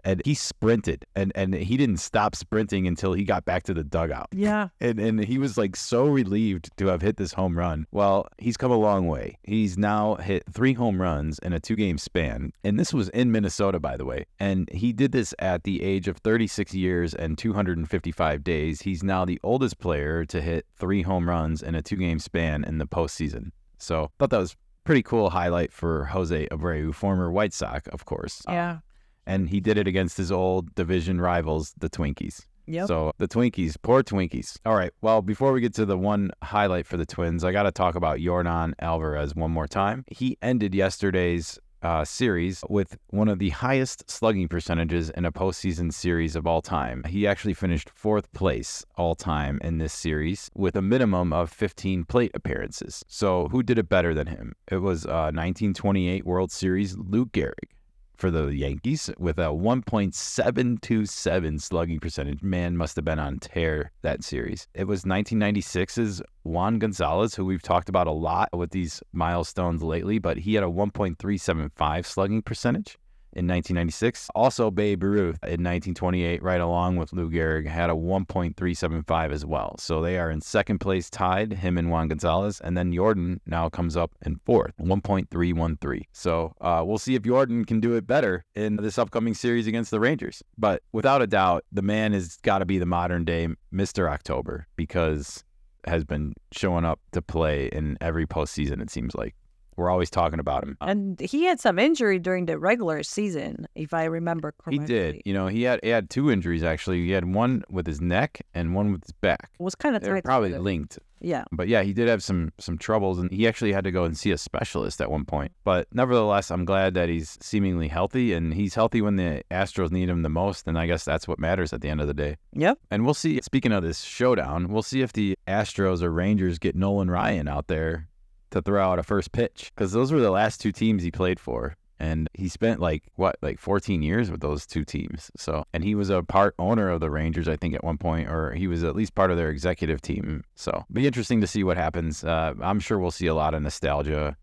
And 0.06 0.22
he 0.24 0.34
sprinted 0.36 1.06
and, 1.16 1.32
and 1.36 1.54
he 1.54 1.78
didn't 1.78 1.98
stop 1.98 2.36
sprinting 2.36 2.88
until 2.88 3.14
he 3.14 3.24
got 3.24 3.44
back 3.44 3.64
to 3.64 3.74
the 3.74 3.84
dugout. 3.84 4.28
Yeah. 4.32 4.70
And 4.82 5.00
and 5.00 5.24
he 5.24 5.40
was 5.40 5.58
like 5.58 5.76
so 5.76 6.06
relieved 6.06 6.70
to 6.78 6.88
have 6.88 7.02
hit 7.02 7.18
this 7.18 7.34
home 7.34 7.58
run. 7.58 7.88
Well, 7.92 8.28
he's 8.38 8.56
come 8.56 8.72
a 8.72 8.78
long 8.78 9.08
way. 9.08 9.40
He's 9.44 9.78
now 9.78 10.16
hit 10.16 10.44
three 10.52 10.74
home 10.74 11.02
runs 11.02 11.40
in 11.40 11.54
a 11.54 11.60
two 11.60 11.76
game 11.76 11.98
span. 11.98 12.52
And 12.64 12.80
this 12.80 12.94
was 12.94 13.10
in 13.10 13.32
Minnesota, 13.32 13.80
by 13.80 13.98
the 13.98 14.06
way. 14.06 14.26
And 14.40 14.70
he 14.72 14.94
did 14.94 15.12
this 15.12 15.34
at 15.40 15.64
the 15.64 15.82
age 15.82 16.08
of 16.08 16.18
36 16.18 16.74
years 16.76 17.16
and 17.16 17.38
255 17.38 18.44
days. 18.44 18.82
He's 18.82 19.02
now 19.02 19.26
the 19.26 19.40
oldest 19.44 19.80
player 19.80 20.24
to 20.26 20.42
hit 20.42 20.66
three 20.78 21.02
home 21.02 21.28
runs 21.28 21.64
in 21.64 21.74
a 21.74 21.82
two 21.82 21.96
game 21.96 22.20
span 22.20 22.64
in 22.64 22.78
the 22.78 22.88
postseason. 22.88 23.52
So 23.80 24.12
thought 24.20 24.30
that 24.30 24.40
was 24.40 24.56
pretty 24.86 25.04
cool 25.04 25.32
highlight 25.32 25.74
for 25.74 26.06
Jose 26.06 26.48
Abreu, 26.52 26.94
former 26.94 27.32
White 27.32 27.54
Sox, 27.54 27.88
of 27.90 28.06
course. 28.06 28.42
Yeah. 28.48 28.80
And 29.28 29.50
he 29.50 29.60
did 29.60 29.78
it 29.78 29.88
against 29.88 30.18
his 30.18 30.32
old 30.32 30.74
division 30.76 31.20
rivals, 31.20 31.74
the 31.78 31.90
Twinkies. 31.90 32.46
Yep. 32.68 32.88
So 32.88 33.12
the 33.18 33.28
Twinkies, 33.28 33.76
poor 33.82 34.04
Twinkies. 34.04 34.58
All 34.66 34.76
right. 34.76 34.92
Well, 35.02 35.22
before 35.22 35.52
we 35.52 35.62
get 35.62 35.74
to 35.76 35.86
the 35.86 35.98
one 35.98 36.32
highlight 36.44 36.86
for 36.86 36.98
the 36.98 37.06
Twins, 37.06 37.44
I 37.44 37.52
got 37.52 37.64
to 37.64 37.72
talk 37.72 37.96
about 37.96 38.20
Yordan 38.20 38.74
Alvarez 38.80 39.36
one 39.36 39.52
more 39.52 39.68
time. 39.68 40.04
He 40.08 40.38
ended 40.42 40.74
yesterday's 40.74 41.60
uh, 41.86 42.04
series 42.04 42.64
with 42.68 42.98
one 43.12 43.28
of 43.28 43.38
the 43.38 43.52
highest 43.52 44.10
slugging 44.10 44.48
percentages 44.48 45.12
in 45.12 45.24
a 45.24 45.32
postseason 45.32 45.94
series 45.94 46.36
of 46.36 46.48
all 46.48 46.62
time. 46.62 47.04
He 47.08 47.28
actually 47.28 47.54
finished 47.54 47.92
fourth 47.94 48.32
place 48.34 48.84
all 48.96 49.14
time 49.14 49.60
in 49.64 49.78
this 49.78 49.94
series 49.94 50.50
with 50.56 50.76
a 50.76 50.82
minimum 50.82 51.32
of 51.32 51.52
15 51.52 52.06
plate 52.06 52.32
appearances. 52.34 53.04
So, 53.08 53.50
who 53.50 53.62
did 53.62 53.78
it 53.78 53.88
better 53.88 54.16
than 54.16 54.26
him? 54.28 54.54
It 54.72 54.78
was 54.78 55.06
uh, 55.06 55.30
1928 55.32 56.26
World 56.26 56.52
Series 56.52 56.98
Lou 56.98 57.28
Gehrig 57.28 57.75
for 58.18 58.32
the 58.32 58.56
Yankees 58.56 59.10
with 59.18 59.38
a 59.38 59.48
1.727 59.48 61.62
slugging 61.62 62.00
percentage. 62.00 62.42
Man 62.42 62.78
must 62.78 62.96
have 62.96 63.04
been 63.06 63.20
on 63.20 63.38
tear 63.40 63.92
that 64.02 64.24
series. 64.24 64.68
It 64.74 64.86
was 64.86 65.04
1996's 65.04 66.22
Juan 66.44 66.80
Gonzalez, 66.80 67.36
who 67.36 67.46
we've 67.46 67.62
talked 67.62 67.90
about 67.90 68.08
a 68.08 68.12
lot 68.12 68.50
with 68.58 68.72
these 68.72 69.04
milestones 69.14 69.84
lately, 69.84 70.18
but 70.20 70.38
he 70.38 70.54
had 70.56 70.64
a 70.64 70.68
1.375 70.68 72.06
slugging 72.06 72.42
percentage 72.42 72.98
in 73.36 73.48
1996. 73.48 74.30
Also, 74.34 74.72
Babe 74.72 75.04
Ruth 75.04 75.38
in 75.44 75.64
1928, 75.64 76.42
right 76.42 76.62
along 76.62 76.96
with 76.96 77.14
Lou 77.14 77.30
Gehrig, 77.30 77.68
had 77.68 77.90
a 77.90 77.94
1.375 77.94 79.32
as 79.32 79.46
well. 79.46 79.76
So 79.78 80.02
they 80.02 80.18
are 80.18 80.32
in 80.32 80.42
second 80.42 80.80
place 80.80 81.10
tied, 81.10 81.54
him 81.54 81.78
and 81.78 81.92
Juan 81.92 82.08
Gonzalez. 82.08 82.62
And 82.62 82.78
then 82.78 82.92
Yordan 82.92 83.40
now 83.46 83.70
comes 83.70 83.98
up 83.98 84.12
in 84.26 84.40
fourth, 84.46 84.74
1.313. 84.82 86.04
So 86.12 86.54
uh, 86.62 86.84
we'll 86.86 86.98
see 86.98 87.16
if 87.16 87.24
Yordan 87.24 87.68
can 87.68 87.80
do 87.80 87.94
it 87.94 88.08
better 88.08 88.46
in 88.56 88.78
this 88.78 88.98
upcoming 88.98 89.34
series 89.34 89.68
against 89.68 89.92
the 89.92 90.00
Rangers. 90.00 90.42
But 90.58 90.82
without 90.94 91.22
a 91.22 91.28
doubt, 91.28 91.66
the 91.72 91.82
man 91.82 92.14
has 92.14 92.38
got 92.38 92.60
to 92.60 92.66
be 92.66 92.78
the 92.78 92.86
modern 92.86 93.26
day 93.26 93.48
Mr. 93.74 94.10
October 94.10 94.68
because 94.76 95.44
has 95.88 96.04
been 96.04 96.34
showing 96.52 96.86
up 96.86 97.00
to 97.12 97.22
play 97.22 97.68
in 97.68 97.98
every 98.02 98.26
postseason, 98.26 98.82
it 98.82 98.90
seems 98.90 99.14
like. 99.16 99.36
We're 99.76 99.90
always 99.90 100.10
talking 100.10 100.40
about 100.40 100.64
him. 100.64 100.78
Uh 100.82 100.86
and 100.96 101.20
he 101.20 101.44
had 101.44 101.60
some 101.60 101.78
injury 101.78 102.20
during 102.20 102.46
the 102.46 102.58
regular 102.58 103.04
season, 103.04 103.68
if 103.76 103.94
I 103.94 104.06
remember 104.06 104.54
correctly. 104.58 104.80
He 104.80 104.86
did. 104.86 105.22
You 105.26 105.34
know, 105.34 105.48
he 105.48 105.64
had 105.64 105.80
he 105.84 105.90
had 105.90 106.10
two 106.10 106.32
injuries 106.32 106.64
actually. 106.64 107.04
He 107.06 107.12
had 107.12 107.34
one 107.34 107.64
with 107.70 107.86
his 107.86 108.02
neck 108.02 108.42
and 108.54 108.74
one 108.74 108.92
with 108.92 109.04
his 109.04 109.14
back. 109.14 109.50
It 109.60 109.64
was 109.64 109.76
kind 109.76 109.96
of 109.96 110.02
They're 110.02 110.22
probably 110.22 110.58
linked. 110.58 111.00
Yeah. 111.26 111.46
But 111.52 111.68
yeah, 111.68 111.82
he 111.82 111.92
did 111.92 112.08
have 112.08 112.22
some 112.22 112.52
some 112.60 112.78
troubles, 112.78 113.18
and 113.18 113.32
he 113.32 113.48
actually 113.48 113.74
had 113.74 113.84
to 113.86 113.92
go 113.92 114.04
and 114.04 114.16
see 114.16 114.32
a 114.32 114.38
specialist 114.38 115.02
at 115.02 115.10
one 115.10 115.26
point. 115.26 115.52
But 115.64 115.88
nevertheless, 115.92 116.52
I'm 116.52 116.66
glad 116.66 116.94
that 116.94 117.10
he's 117.10 117.38
seemingly 117.42 117.88
healthy, 117.88 118.34
and 118.34 118.54
he's 118.54 118.76
healthy 118.76 119.02
when 119.02 119.16
the 119.16 119.44
Astros 119.50 119.92
need 119.92 120.08
him 120.08 120.22
the 120.22 120.30
most. 120.30 120.68
And 120.68 120.78
I 120.78 120.86
guess 120.86 121.04
that's 121.04 121.28
what 121.28 121.40
matters 121.40 121.74
at 121.74 121.82
the 121.82 121.90
end 121.90 122.00
of 122.00 122.08
the 122.08 122.14
day. 122.14 122.38
Yep. 122.54 122.78
And 122.92 123.06
we'll 123.06 123.16
see. 123.16 123.40
Speaking 123.42 123.72
of 123.72 123.84
this 123.84 124.02
showdown, 124.02 124.68
we'll 124.70 124.84
see 124.84 125.02
if 125.02 125.14
the 125.14 125.36
Astros 125.48 126.04
or 126.04 126.12
Rangers 126.12 126.60
get 126.60 126.76
Nolan 126.76 127.10
Ryan 127.10 127.48
out 127.48 127.68
there 127.68 128.08
to 128.56 128.62
throw 128.62 128.84
out 128.84 129.00
a 129.00 129.04
first 129.04 129.32
pitch 129.32 129.72
because 129.76 129.92
those 129.92 130.12
were 130.12 130.22
the 130.22 130.32
last 130.32 130.60
two 130.60 130.72
teams 130.72 131.04
he 131.04 131.12
played 131.12 131.40
for. 131.40 131.76
And 131.98 132.28
he 132.34 132.50
spent 132.50 132.82
like 132.82 133.04
what, 133.16 133.38
like 133.42 133.58
14 133.58 134.02
years 134.02 134.30
with 134.30 134.42
those 134.42 134.66
two 134.66 134.84
teams. 134.84 135.32
So, 135.38 135.66
and 135.74 135.84
he 135.84 135.96
was 135.96 136.10
a 136.10 136.24
part 136.24 136.54
owner 136.60 136.90
of 136.90 137.00
the 137.00 137.10
Rangers, 137.10 137.48
I 137.48 137.56
think, 137.56 137.74
at 137.74 137.86
one 137.86 137.98
point, 137.98 138.30
or 138.30 138.54
he 138.54 138.68
was 138.68 138.84
at 138.84 138.96
least 138.96 139.16
part 139.16 139.32
of 139.32 139.38
their 139.38 139.50
executive 139.50 140.02
team. 140.02 140.44
So, 140.56 140.84
be 140.92 141.08
interesting 141.08 141.40
to 141.40 141.48
see 141.48 141.64
what 141.64 141.78
happens. 141.78 142.24
Uh, 142.24 142.54
I'm 142.62 142.82
sure 142.82 143.00
we'll 143.00 143.12
see 143.12 143.28
a 143.28 143.34
lot 143.34 143.54
of 143.54 143.62
nostalgia 143.62 144.36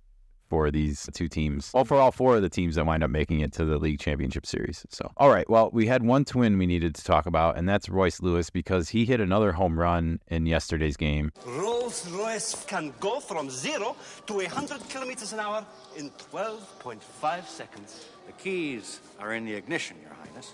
for 0.52 0.70
these 0.70 1.08
two 1.14 1.28
teams. 1.28 1.70
Well, 1.72 1.86
for 1.86 1.96
all 1.96 2.12
four 2.12 2.36
of 2.36 2.42
the 2.42 2.50
teams 2.50 2.74
that 2.74 2.84
wind 2.84 3.02
up 3.02 3.08
making 3.08 3.40
it 3.40 3.54
to 3.54 3.64
the 3.64 3.78
league 3.78 3.98
championship 3.98 4.44
series. 4.44 4.84
So, 4.90 5.10
all 5.16 5.30
right. 5.30 5.48
Well, 5.48 5.70
we 5.72 5.86
had 5.86 6.02
one 6.02 6.26
twin 6.26 6.58
we 6.58 6.66
needed 6.66 6.94
to 6.96 7.02
talk 7.02 7.24
about, 7.24 7.56
and 7.56 7.66
that's 7.66 7.88
Royce 7.88 8.20
Lewis 8.20 8.50
because 8.50 8.90
he 8.90 9.06
hit 9.06 9.18
another 9.18 9.52
home 9.52 9.80
run 9.80 10.20
in 10.28 10.44
yesterday's 10.44 10.98
game. 10.98 11.32
Rolls 11.46 12.06
Royce 12.10 12.66
can 12.66 12.92
go 13.00 13.18
from 13.18 13.48
zero 13.48 13.96
to 14.26 14.34
100 14.34 14.86
kilometers 14.90 15.32
an 15.32 15.40
hour 15.40 15.64
in 15.96 16.10
12.5 16.30 17.46
seconds. 17.46 18.08
The 18.26 18.32
keys 18.32 19.00
are 19.20 19.32
in 19.32 19.46
the 19.46 19.54
ignition, 19.54 19.96
Your 20.02 20.12
Highness. 20.12 20.52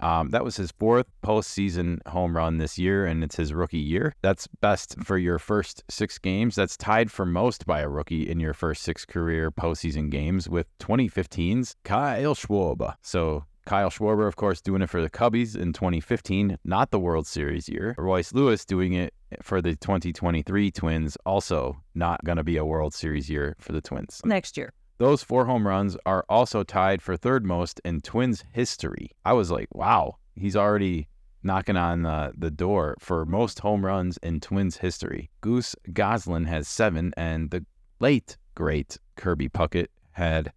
Um, 0.00 0.30
that 0.30 0.44
was 0.44 0.56
his 0.56 0.72
fourth 0.72 1.06
postseason 1.24 2.06
home 2.06 2.36
run 2.36 2.58
this 2.58 2.78
year, 2.78 3.06
and 3.06 3.24
it's 3.24 3.36
his 3.36 3.54
rookie 3.54 3.78
year. 3.78 4.14
That's 4.22 4.46
best 4.60 4.96
for 5.02 5.18
your 5.18 5.38
first 5.38 5.84
six 5.88 6.18
games. 6.18 6.54
That's 6.54 6.76
tied 6.76 7.10
for 7.10 7.24
most 7.24 7.66
by 7.66 7.80
a 7.80 7.88
rookie 7.88 8.28
in 8.28 8.40
your 8.40 8.54
first 8.54 8.82
six 8.82 9.04
career 9.04 9.50
postseason 9.50 10.10
games 10.10 10.48
with 10.48 10.66
2015's 10.78 11.76
Kyle 11.84 12.34
Schwarber. 12.34 12.94
So 13.02 13.44
Kyle 13.66 13.90
Schwarber, 13.90 14.28
of 14.28 14.36
course, 14.36 14.60
doing 14.60 14.80
it 14.80 14.88
for 14.88 15.02
the 15.02 15.10
Cubbies 15.10 15.56
in 15.56 15.72
2015, 15.72 16.56
not 16.64 16.92
the 16.92 17.00
World 17.00 17.26
Series 17.26 17.68
year. 17.68 17.94
Royce 17.98 18.32
Lewis 18.32 18.64
doing 18.64 18.92
it 18.92 19.12
for 19.42 19.60
the 19.60 19.74
2023 19.74 20.70
Twins, 20.70 21.16
also 21.26 21.76
not 21.94 22.24
going 22.24 22.38
to 22.38 22.44
be 22.44 22.56
a 22.56 22.64
World 22.64 22.94
Series 22.94 23.28
year 23.28 23.56
for 23.58 23.72
the 23.72 23.80
Twins. 23.80 24.20
Next 24.24 24.56
year. 24.56 24.72
Those 24.98 25.22
four 25.22 25.44
home 25.44 25.66
runs 25.66 25.96
are 26.06 26.24
also 26.28 26.62
tied 26.62 27.02
for 27.02 27.16
third 27.16 27.44
most 27.44 27.80
in 27.84 28.00
Twins 28.00 28.44
history. 28.52 29.10
I 29.26 29.34
was 29.34 29.50
like, 29.50 29.68
wow, 29.74 30.16
he's 30.34 30.56
already 30.56 31.08
knocking 31.42 31.76
on 31.76 32.02
the, 32.02 32.32
the 32.36 32.50
door 32.50 32.96
for 32.98 33.26
most 33.26 33.60
home 33.60 33.84
runs 33.84 34.16
in 34.22 34.40
Twins 34.40 34.78
history. 34.78 35.30
Goose 35.42 35.76
Goslin 35.92 36.46
has 36.46 36.66
seven, 36.66 37.12
and 37.16 37.50
the 37.50 37.66
late, 38.00 38.38
great 38.54 38.98
Kirby 39.16 39.50
Puckett 39.50 39.88
had 40.12 40.52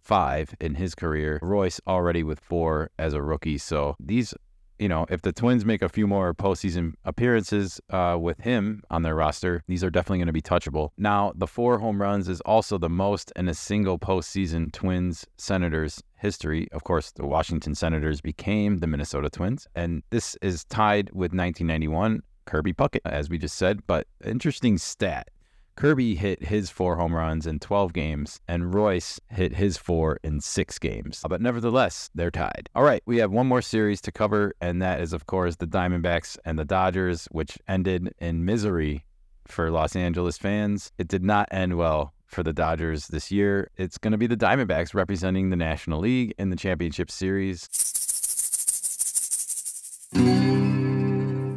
five 0.00 0.54
in 0.60 0.76
his 0.76 0.94
career. 0.94 1.40
Royce 1.42 1.80
already 1.86 2.22
with 2.22 2.38
four 2.38 2.90
as 2.96 3.12
a 3.12 3.22
rookie. 3.22 3.58
So 3.58 3.96
these 3.98 4.34
you 4.80 4.88
know, 4.88 5.04
if 5.10 5.20
the 5.20 5.32
Twins 5.32 5.64
make 5.64 5.82
a 5.82 5.88
few 5.88 6.06
more 6.06 6.32
postseason 6.32 6.94
appearances 7.04 7.80
uh, 7.90 8.16
with 8.18 8.40
him 8.40 8.82
on 8.90 9.02
their 9.02 9.14
roster, 9.14 9.62
these 9.68 9.84
are 9.84 9.90
definitely 9.90 10.18
going 10.18 10.26
to 10.26 10.32
be 10.32 10.40
touchable. 10.40 10.90
Now, 10.96 11.32
the 11.36 11.46
four 11.46 11.78
home 11.78 12.00
runs 12.00 12.28
is 12.28 12.40
also 12.40 12.78
the 12.78 12.88
most 12.88 13.30
in 13.36 13.46
a 13.48 13.54
single 13.54 13.98
postseason 13.98 14.72
Twins 14.72 15.26
Senators 15.36 16.02
history. 16.16 16.66
Of 16.72 16.84
course, 16.84 17.12
the 17.12 17.26
Washington 17.26 17.74
Senators 17.74 18.22
became 18.22 18.78
the 18.78 18.86
Minnesota 18.86 19.28
Twins, 19.28 19.68
and 19.74 20.02
this 20.08 20.36
is 20.40 20.64
tied 20.64 21.10
with 21.10 21.32
1991 21.32 22.22
Kirby 22.46 22.72
Puckett, 22.72 23.00
as 23.04 23.28
we 23.28 23.36
just 23.36 23.56
said. 23.56 23.86
But 23.86 24.06
interesting 24.24 24.78
stat. 24.78 25.28
Kirby 25.80 26.14
hit 26.14 26.44
his 26.44 26.68
four 26.68 26.96
home 26.96 27.14
runs 27.14 27.46
in 27.46 27.58
12 27.58 27.94
games, 27.94 28.38
and 28.46 28.74
Royce 28.74 29.18
hit 29.30 29.54
his 29.54 29.78
four 29.78 30.18
in 30.22 30.42
six 30.42 30.78
games. 30.78 31.22
But 31.26 31.40
nevertheless, 31.40 32.10
they're 32.14 32.30
tied. 32.30 32.68
All 32.74 32.82
right, 32.82 33.02
we 33.06 33.16
have 33.16 33.30
one 33.30 33.46
more 33.46 33.62
series 33.62 34.02
to 34.02 34.12
cover, 34.12 34.52
and 34.60 34.82
that 34.82 35.00
is, 35.00 35.14
of 35.14 35.24
course, 35.24 35.56
the 35.56 35.66
Diamondbacks 35.66 36.36
and 36.44 36.58
the 36.58 36.66
Dodgers, 36.66 37.28
which 37.30 37.56
ended 37.66 38.12
in 38.18 38.44
misery 38.44 39.06
for 39.46 39.70
Los 39.70 39.96
Angeles 39.96 40.36
fans. 40.36 40.92
It 40.98 41.08
did 41.08 41.24
not 41.24 41.48
end 41.50 41.78
well 41.78 42.12
for 42.26 42.42
the 42.42 42.52
Dodgers 42.52 43.06
this 43.06 43.30
year. 43.30 43.70
It's 43.78 43.96
going 43.96 44.12
to 44.12 44.18
be 44.18 44.26
the 44.26 44.36
Diamondbacks 44.36 44.92
representing 44.92 45.48
the 45.48 45.56
National 45.56 46.00
League 46.00 46.34
in 46.38 46.50
the 46.50 46.56
championship 46.56 47.10
series. 47.10 47.62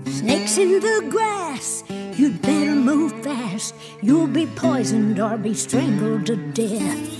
Snakes 0.06 0.58
in 0.58 0.80
the 0.80 1.08
grass, 1.10 1.84
you'd 2.18 2.41
better 2.41 2.76
move 2.76 3.11
fast. 3.24 3.76
You'll 4.01 4.28
be 4.28 4.45
poisoned 4.47 5.20
or 5.20 5.38
be 5.38 5.53
strangled 5.53 6.26
to 6.28 6.36
death. 6.36 7.20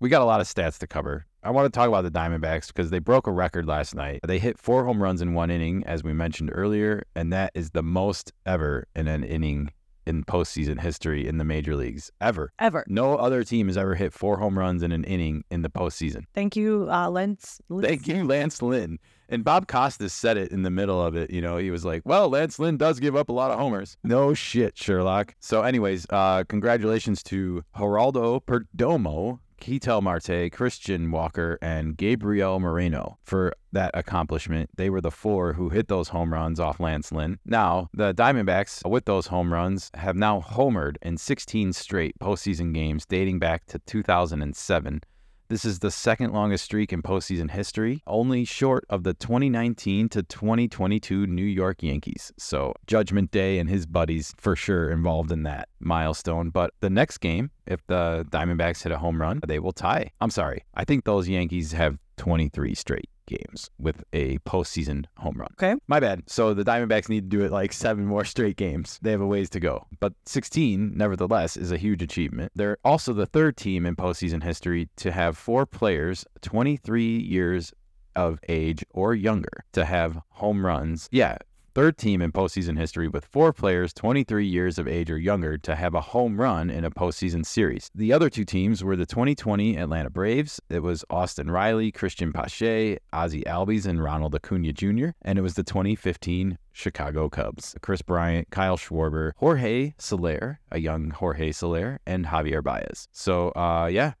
We 0.00 0.08
got 0.08 0.22
a 0.22 0.26
lot 0.26 0.40
of 0.40 0.46
stats 0.46 0.78
to 0.78 0.86
cover. 0.86 1.26
I 1.42 1.50
want 1.50 1.72
to 1.72 1.76
talk 1.76 1.88
about 1.88 2.02
the 2.02 2.10
Diamondbacks 2.10 2.68
because 2.68 2.90
they 2.90 2.98
broke 2.98 3.26
a 3.26 3.32
record 3.32 3.66
last 3.66 3.94
night. 3.94 4.20
They 4.26 4.38
hit 4.38 4.58
four 4.58 4.84
home 4.84 5.02
runs 5.02 5.22
in 5.22 5.32
one 5.32 5.50
inning, 5.50 5.84
as 5.86 6.02
we 6.02 6.12
mentioned 6.12 6.50
earlier, 6.52 7.04
and 7.14 7.32
that 7.32 7.52
is 7.54 7.70
the 7.70 7.82
most 7.82 8.32
ever 8.44 8.88
in 8.96 9.06
an 9.06 9.22
inning 9.22 9.70
in 10.06 10.24
postseason 10.24 10.80
history 10.80 11.26
in 11.26 11.38
the 11.38 11.44
major 11.44 11.76
leagues 11.76 12.10
ever. 12.20 12.52
Ever. 12.58 12.84
No 12.88 13.16
other 13.16 13.44
team 13.44 13.68
has 13.68 13.76
ever 13.76 13.94
hit 13.94 14.12
four 14.12 14.38
home 14.38 14.58
runs 14.58 14.82
in 14.82 14.92
an 14.92 15.04
inning 15.04 15.44
in 15.50 15.62
the 15.62 15.68
postseason. 15.68 16.24
Thank 16.34 16.56
you, 16.56 16.88
uh, 16.90 17.08
Lance. 17.10 17.60
Thank 17.80 18.06
you, 18.06 18.24
Lance 18.24 18.62
Lynn. 18.62 18.98
And 19.28 19.44
Bob 19.44 19.66
Costas 19.66 20.12
said 20.12 20.36
it 20.36 20.52
in 20.52 20.62
the 20.62 20.70
middle 20.70 21.02
of 21.02 21.16
it. 21.16 21.30
You 21.30 21.40
know, 21.40 21.56
he 21.56 21.70
was 21.70 21.84
like, 21.84 22.02
well, 22.04 22.28
Lance 22.28 22.58
Lynn 22.58 22.76
does 22.76 23.00
give 23.00 23.16
up 23.16 23.28
a 23.28 23.32
lot 23.32 23.50
of 23.50 23.58
homers. 23.58 23.96
No 24.04 24.34
shit, 24.34 24.76
Sherlock. 24.78 25.34
So, 25.40 25.62
anyways, 25.62 26.06
uh, 26.10 26.44
congratulations 26.48 27.22
to 27.24 27.64
Geraldo 27.76 28.40
Perdomo, 28.42 29.40
Ketel 29.58 30.02
Marte, 30.02 30.52
Christian 30.52 31.10
Walker, 31.10 31.58
and 31.62 31.96
Gabriel 31.96 32.60
Moreno 32.60 33.18
for 33.24 33.52
that 33.72 33.90
accomplishment. 33.94 34.70
They 34.76 34.90
were 34.90 35.00
the 35.00 35.10
four 35.10 35.54
who 35.54 35.70
hit 35.70 35.88
those 35.88 36.08
home 36.08 36.32
runs 36.32 36.60
off 36.60 36.80
Lance 36.80 37.10
Lynn. 37.10 37.38
Now, 37.44 37.88
the 37.92 38.14
Diamondbacks, 38.14 38.88
with 38.88 39.06
those 39.06 39.26
home 39.26 39.52
runs, 39.52 39.90
have 39.94 40.16
now 40.16 40.40
homered 40.40 40.96
in 41.02 41.16
16 41.16 41.72
straight 41.72 42.18
postseason 42.18 42.72
games 42.72 43.06
dating 43.06 43.38
back 43.38 43.66
to 43.66 43.78
2007. 43.80 45.00
This 45.48 45.64
is 45.64 45.78
the 45.78 45.92
second 45.92 46.32
longest 46.32 46.64
streak 46.64 46.92
in 46.92 47.02
postseason 47.02 47.52
history, 47.52 48.02
only 48.08 48.44
short 48.44 48.84
of 48.90 49.04
the 49.04 49.14
2019 49.14 50.08
to 50.08 50.24
2022 50.24 51.28
New 51.28 51.44
York 51.44 51.84
Yankees. 51.84 52.32
So, 52.36 52.74
Judgment 52.88 53.30
Day 53.30 53.60
and 53.60 53.70
his 53.70 53.86
buddies 53.86 54.34
for 54.38 54.56
sure 54.56 54.90
involved 54.90 55.30
in 55.30 55.44
that 55.44 55.68
milestone. 55.78 56.50
But 56.50 56.72
the 56.80 56.90
next 56.90 57.18
game, 57.18 57.52
if 57.64 57.86
the 57.86 58.26
Diamondbacks 58.30 58.82
hit 58.82 58.90
a 58.90 58.98
home 58.98 59.20
run, 59.20 59.40
they 59.46 59.60
will 59.60 59.72
tie. 59.72 60.10
I'm 60.20 60.30
sorry. 60.30 60.64
I 60.74 60.84
think 60.84 61.04
those 61.04 61.28
Yankees 61.28 61.70
have 61.72 61.96
23 62.16 62.74
straight. 62.74 63.08
Games 63.26 63.70
with 63.78 64.04
a 64.12 64.38
postseason 64.38 65.06
home 65.18 65.36
run. 65.36 65.50
Okay. 65.52 65.74
My 65.86 66.00
bad. 66.00 66.22
So 66.26 66.54
the 66.54 66.64
Diamondbacks 66.64 67.08
need 67.08 67.30
to 67.30 67.36
do 67.36 67.44
it 67.44 67.52
like 67.52 67.72
seven 67.72 68.06
more 68.06 68.24
straight 68.24 68.56
games. 68.56 68.98
They 69.02 69.10
have 69.10 69.20
a 69.20 69.26
ways 69.26 69.50
to 69.50 69.60
go. 69.60 69.86
But 70.00 70.14
16, 70.24 70.96
nevertheless, 70.96 71.56
is 71.56 71.72
a 71.72 71.76
huge 71.76 72.02
achievement. 72.02 72.52
They're 72.54 72.78
also 72.84 73.12
the 73.12 73.26
third 73.26 73.56
team 73.56 73.86
in 73.86 73.96
postseason 73.96 74.42
history 74.42 74.88
to 74.96 75.12
have 75.12 75.36
four 75.36 75.66
players 75.66 76.24
23 76.42 77.18
years 77.18 77.72
of 78.14 78.38
age 78.48 78.84
or 78.90 79.14
younger 79.14 79.64
to 79.72 79.84
have 79.84 80.18
home 80.30 80.64
runs. 80.64 81.08
Yeah, 81.12 81.36
third 81.76 81.98
team 81.98 82.22
in 82.22 82.32
postseason 82.32 82.78
history 82.78 83.06
with 83.06 83.26
four 83.26 83.52
players 83.52 83.92
23 83.92 84.46
years 84.46 84.78
of 84.78 84.88
age 84.88 85.10
or 85.10 85.18
younger 85.18 85.58
to 85.58 85.74
have 85.74 85.92
a 85.92 86.00
home 86.00 86.40
run 86.40 86.70
in 86.70 86.86
a 86.86 86.90
postseason 86.90 87.44
series. 87.44 87.90
The 87.94 88.14
other 88.14 88.30
two 88.30 88.46
teams 88.46 88.82
were 88.82 88.96
the 88.96 89.04
2020 89.04 89.76
Atlanta 89.76 90.08
Braves. 90.08 90.58
It 90.70 90.82
was 90.82 91.04
Austin 91.10 91.50
Riley, 91.50 91.92
Cristian 91.92 92.32
Pache, 92.32 92.96
Ozzie 93.12 93.42
Albies, 93.42 93.84
and 93.84 94.02
Ronald 94.02 94.34
Acuna 94.34 94.72
Jr. 94.72 95.08
And 95.20 95.38
it 95.38 95.42
was 95.42 95.52
the 95.52 95.62
2015 95.64 96.56
Chicago 96.72 97.28
Cubs. 97.28 97.74
Kris 97.82 98.00
Bryant, 98.00 98.48
Kyle 98.48 98.78
Schwarber, 98.78 99.32
Jorge 99.36 99.92
Soler, 99.98 100.60
a 100.72 100.78
young 100.78 101.10
Jorge 101.10 101.52
Soler, 101.52 102.00
and 102.06 102.24
Javier 102.24 102.64
Baez. 102.64 103.06
So, 103.12 103.50
uh, 103.50 103.90
yeah, 103.92 104.14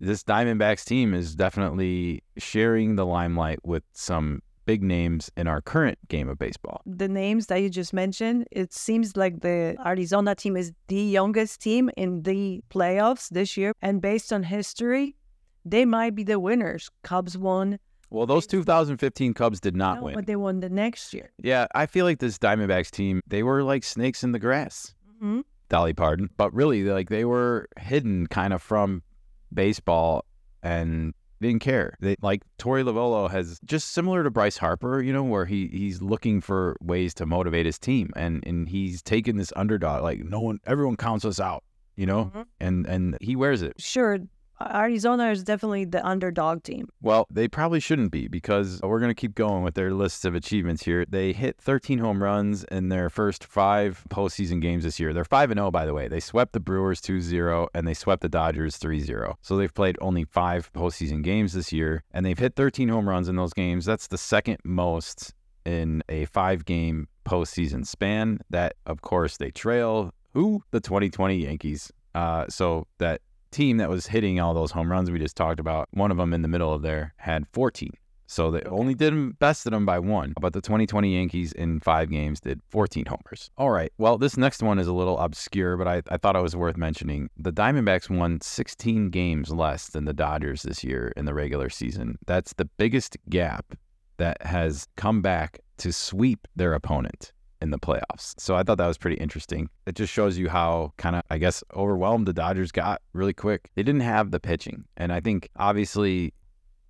this 0.00 0.24
Diamondbacks 0.24 0.86
team 0.86 1.12
is 1.12 1.34
definitely 1.34 2.22
sharing 2.38 2.96
the 2.96 3.04
limelight 3.04 3.58
with 3.64 3.82
some 3.92 4.40
big 4.64 4.82
names 4.82 5.30
in 5.36 5.46
our 5.48 5.60
current 5.60 5.98
game 6.08 6.28
of 6.28 6.38
baseball. 6.38 6.82
The 6.86 7.08
names 7.08 7.46
that 7.46 7.56
you 7.56 7.68
just 7.70 7.92
mentioned, 7.92 8.46
it 8.50 8.72
seems 8.72 9.16
like 9.16 9.40
the 9.40 9.76
Arizona 9.84 10.34
team 10.34 10.56
is 10.56 10.72
the 10.88 10.96
youngest 11.02 11.60
team 11.60 11.90
in 11.96 12.22
the 12.22 12.62
playoffs 12.70 13.28
this 13.30 13.56
year. 13.56 13.72
And 13.82 14.00
based 14.00 14.32
on 14.32 14.42
history, 14.44 15.16
they 15.64 15.84
might 15.84 16.14
be 16.14 16.24
the 16.24 16.38
winners. 16.38 16.90
Cubs 17.02 17.36
won. 17.36 17.78
Well, 18.10 18.26
those 18.26 18.46
2015 18.46 19.32
Cubs 19.34 19.58
did 19.60 19.74
not 19.74 19.96
No, 19.98 20.04
win. 20.04 20.14
but 20.14 20.26
they 20.26 20.36
won 20.36 20.60
the 20.60 20.68
next 20.68 21.14
year. 21.14 21.32
Yeah, 21.38 21.66
I 21.74 21.86
feel 21.86 22.04
like 22.04 22.18
this 22.18 22.38
Diamondbacks 22.38 22.90
team, 22.90 23.22
they 23.26 23.42
were 23.42 23.62
like 23.62 23.84
snakes 23.84 24.22
in 24.22 24.32
the 24.32 24.38
grass. 24.38 24.94
hmm 25.20 25.40
Dolly 25.68 25.94
Parton. 25.94 26.28
But 26.36 26.52
really, 26.52 26.84
like 26.84 27.08
they 27.08 27.24
were 27.24 27.66
hidden 27.78 28.26
kind 28.26 28.52
of 28.52 28.60
from 28.60 29.02
baseball 29.54 30.26
and 30.62 31.14
didn't 31.42 31.60
care. 31.60 31.96
They 32.00 32.16
like 32.22 32.42
Torey 32.58 32.82
Lovullo 32.84 33.30
has 33.30 33.60
just 33.64 33.92
similar 33.92 34.24
to 34.24 34.30
Bryce 34.30 34.56
Harper, 34.56 35.02
you 35.02 35.12
know, 35.12 35.22
where 35.22 35.44
he 35.44 35.68
he's 35.68 36.00
looking 36.00 36.40
for 36.40 36.76
ways 36.80 37.14
to 37.14 37.26
motivate 37.26 37.66
his 37.66 37.78
team 37.78 38.10
and 38.16 38.42
and 38.46 38.68
he's 38.68 39.02
taken 39.02 39.36
this 39.36 39.52
underdog 39.56 40.02
like 40.02 40.20
no 40.20 40.40
one 40.40 40.58
everyone 40.66 40.96
counts 40.96 41.24
us 41.24 41.40
out, 41.40 41.64
you 41.96 42.06
know? 42.06 42.26
Mm-hmm. 42.26 42.42
And 42.60 42.86
and 42.86 43.18
he 43.20 43.36
wears 43.36 43.62
it. 43.62 43.74
Sure, 43.78 44.18
Arizona 44.74 45.30
is 45.30 45.42
definitely 45.42 45.84
the 45.84 46.04
underdog 46.06 46.62
team. 46.62 46.88
Well, 47.00 47.26
they 47.30 47.48
probably 47.48 47.80
shouldn't 47.80 48.12
be 48.12 48.28
because 48.28 48.80
we're 48.82 49.00
going 49.00 49.10
to 49.10 49.20
keep 49.20 49.34
going 49.34 49.62
with 49.62 49.74
their 49.74 49.92
lists 49.92 50.24
of 50.24 50.34
achievements 50.34 50.84
here. 50.84 51.04
They 51.08 51.32
hit 51.32 51.60
13 51.60 51.98
home 51.98 52.22
runs 52.22 52.64
in 52.64 52.88
their 52.88 53.10
first 53.10 53.44
five 53.44 54.04
postseason 54.10 54.60
games 54.60 54.84
this 54.84 55.00
year. 55.00 55.12
They're 55.12 55.24
5 55.24 55.52
0, 55.52 55.70
by 55.70 55.86
the 55.86 55.94
way. 55.94 56.08
They 56.08 56.20
swept 56.20 56.52
the 56.52 56.60
Brewers 56.60 57.00
2 57.00 57.20
0 57.20 57.68
and 57.74 57.86
they 57.86 57.94
swept 57.94 58.22
the 58.22 58.28
Dodgers 58.28 58.76
3 58.76 59.00
0. 59.00 59.36
So 59.42 59.56
they've 59.56 59.72
played 59.72 59.96
only 60.00 60.24
five 60.24 60.72
postseason 60.72 61.22
games 61.22 61.52
this 61.52 61.72
year 61.72 62.04
and 62.12 62.24
they've 62.24 62.38
hit 62.38 62.54
13 62.54 62.88
home 62.88 63.08
runs 63.08 63.28
in 63.28 63.36
those 63.36 63.52
games. 63.52 63.84
That's 63.84 64.06
the 64.06 64.18
second 64.18 64.58
most 64.64 65.34
in 65.64 66.02
a 66.08 66.24
five 66.26 66.64
game 66.64 67.08
postseason 67.24 67.86
span. 67.86 68.40
That, 68.50 68.74
of 68.86 69.00
course, 69.02 69.36
they 69.36 69.50
trail 69.50 70.12
who? 70.32 70.62
The 70.70 70.80
2020 70.80 71.36
Yankees. 71.36 71.92
Uh, 72.14 72.46
so 72.48 72.86
that 72.98 73.20
team 73.52 73.76
that 73.76 73.88
was 73.88 74.06
hitting 74.06 74.40
all 74.40 74.54
those 74.54 74.72
home 74.72 74.90
runs 74.90 75.10
we 75.10 75.18
just 75.18 75.36
talked 75.36 75.60
about, 75.60 75.88
one 75.92 76.10
of 76.10 76.16
them 76.16 76.34
in 76.34 76.42
the 76.42 76.48
middle 76.48 76.72
of 76.72 76.82
there 76.82 77.14
had 77.16 77.46
14. 77.52 77.92
So 78.32 78.50
they 78.50 78.62
only 78.62 78.94
did 78.94 79.38
bested 79.38 79.74
them 79.74 79.84
by 79.84 79.98
one. 79.98 80.32
But 80.40 80.54
the 80.54 80.62
2020 80.62 81.14
Yankees 81.14 81.52
in 81.52 81.80
five 81.80 82.08
games 82.08 82.40
did 82.40 82.60
14 82.70 83.04
homers. 83.04 83.50
All 83.58 83.70
right. 83.70 83.92
Well, 83.98 84.16
this 84.16 84.38
next 84.38 84.62
one 84.62 84.78
is 84.78 84.86
a 84.86 84.92
little 84.92 85.18
obscure, 85.18 85.76
but 85.76 85.86
I, 85.86 86.02
I 86.08 86.16
thought 86.16 86.34
it 86.34 86.42
was 86.42 86.56
worth 86.56 86.78
mentioning. 86.78 87.28
The 87.36 87.52
Diamondbacks 87.52 88.08
won 88.08 88.40
16 88.40 89.10
games 89.10 89.50
less 89.50 89.88
than 89.88 90.06
the 90.06 90.14
Dodgers 90.14 90.62
this 90.62 90.82
year 90.82 91.12
in 91.14 91.26
the 91.26 91.34
regular 91.34 91.68
season. 91.68 92.16
That's 92.26 92.54
the 92.54 92.64
biggest 92.64 93.18
gap 93.28 93.74
that 94.16 94.40
has 94.40 94.88
come 94.96 95.20
back 95.20 95.60
to 95.78 95.92
sweep 95.92 96.48
their 96.56 96.72
opponent 96.72 97.32
in 97.62 97.70
the 97.70 97.78
playoffs. 97.78 98.34
So 98.38 98.56
I 98.56 98.62
thought 98.62 98.78
that 98.78 98.86
was 98.86 98.98
pretty 98.98 99.16
interesting. 99.16 99.70
It 99.86 99.94
just 99.94 100.12
shows 100.12 100.36
you 100.36 100.48
how 100.48 100.92
kind 100.98 101.16
of, 101.16 101.22
I 101.30 101.38
guess, 101.38 101.62
overwhelmed 101.74 102.26
the 102.26 102.32
Dodgers 102.32 102.72
got 102.72 103.00
really 103.12 103.32
quick. 103.32 103.70
They 103.76 103.82
didn't 103.82 104.02
have 104.02 104.32
the 104.32 104.40
pitching. 104.40 104.84
And 104.96 105.12
I 105.12 105.20
think 105.20 105.48
obviously 105.56 106.34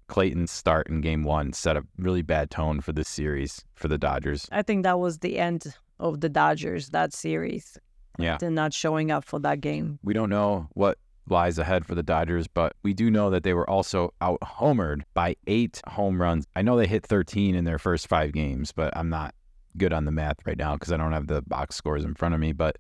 Clayton's 0.08 0.50
start 0.50 0.88
in 0.88 1.02
game 1.02 1.24
one 1.24 1.52
set 1.52 1.76
a 1.76 1.84
really 1.98 2.22
bad 2.22 2.50
tone 2.50 2.80
for 2.80 2.92
this 2.92 3.08
series 3.08 3.64
for 3.74 3.88
the 3.88 3.98
Dodgers. 3.98 4.48
I 4.50 4.62
think 4.62 4.82
that 4.84 4.98
was 4.98 5.18
the 5.18 5.38
end 5.38 5.74
of 6.00 6.20
the 6.20 6.28
Dodgers, 6.28 6.88
that 6.88 7.12
series. 7.12 7.78
Yeah. 8.18 8.38
They're 8.38 8.50
not 8.50 8.72
showing 8.72 9.10
up 9.10 9.24
for 9.24 9.38
that 9.40 9.60
game. 9.60 9.98
We 10.02 10.14
don't 10.14 10.30
know 10.30 10.68
what 10.72 10.98
lies 11.28 11.58
ahead 11.58 11.86
for 11.86 11.94
the 11.94 12.02
Dodgers, 12.02 12.48
but 12.48 12.74
we 12.82 12.94
do 12.94 13.10
know 13.10 13.30
that 13.30 13.42
they 13.42 13.54
were 13.54 13.68
also 13.68 14.12
out 14.20 14.40
homered 14.40 15.02
by 15.14 15.36
eight 15.46 15.80
home 15.86 16.20
runs. 16.20 16.46
I 16.56 16.62
know 16.62 16.76
they 16.76 16.86
hit 16.86 17.06
13 17.06 17.54
in 17.54 17.64
their 17.64 17.78
first 17.78 18.08
five 18.08 18.32
games, 18.32 18.72
but 18.72 18.96
I'm 18.96 19.08
not 19.08 19.34
good 19.76 19.92
on 19.92 20.04
the 20.04 20.12
math 20.12 20.38
right 20.46 20.58
now 20.58 20.74
because 20.74 20.92
I 20.92 20.96
don't 20.96 21.12
have 21.12 21.26
the 21.26 21.42
box 21.42 21.76
scores 21.76 22.04
in 22.04 22.14
front 22.14 22.34
of 22.34 22.40
me. 22.40 22.52
But 22.52 22.78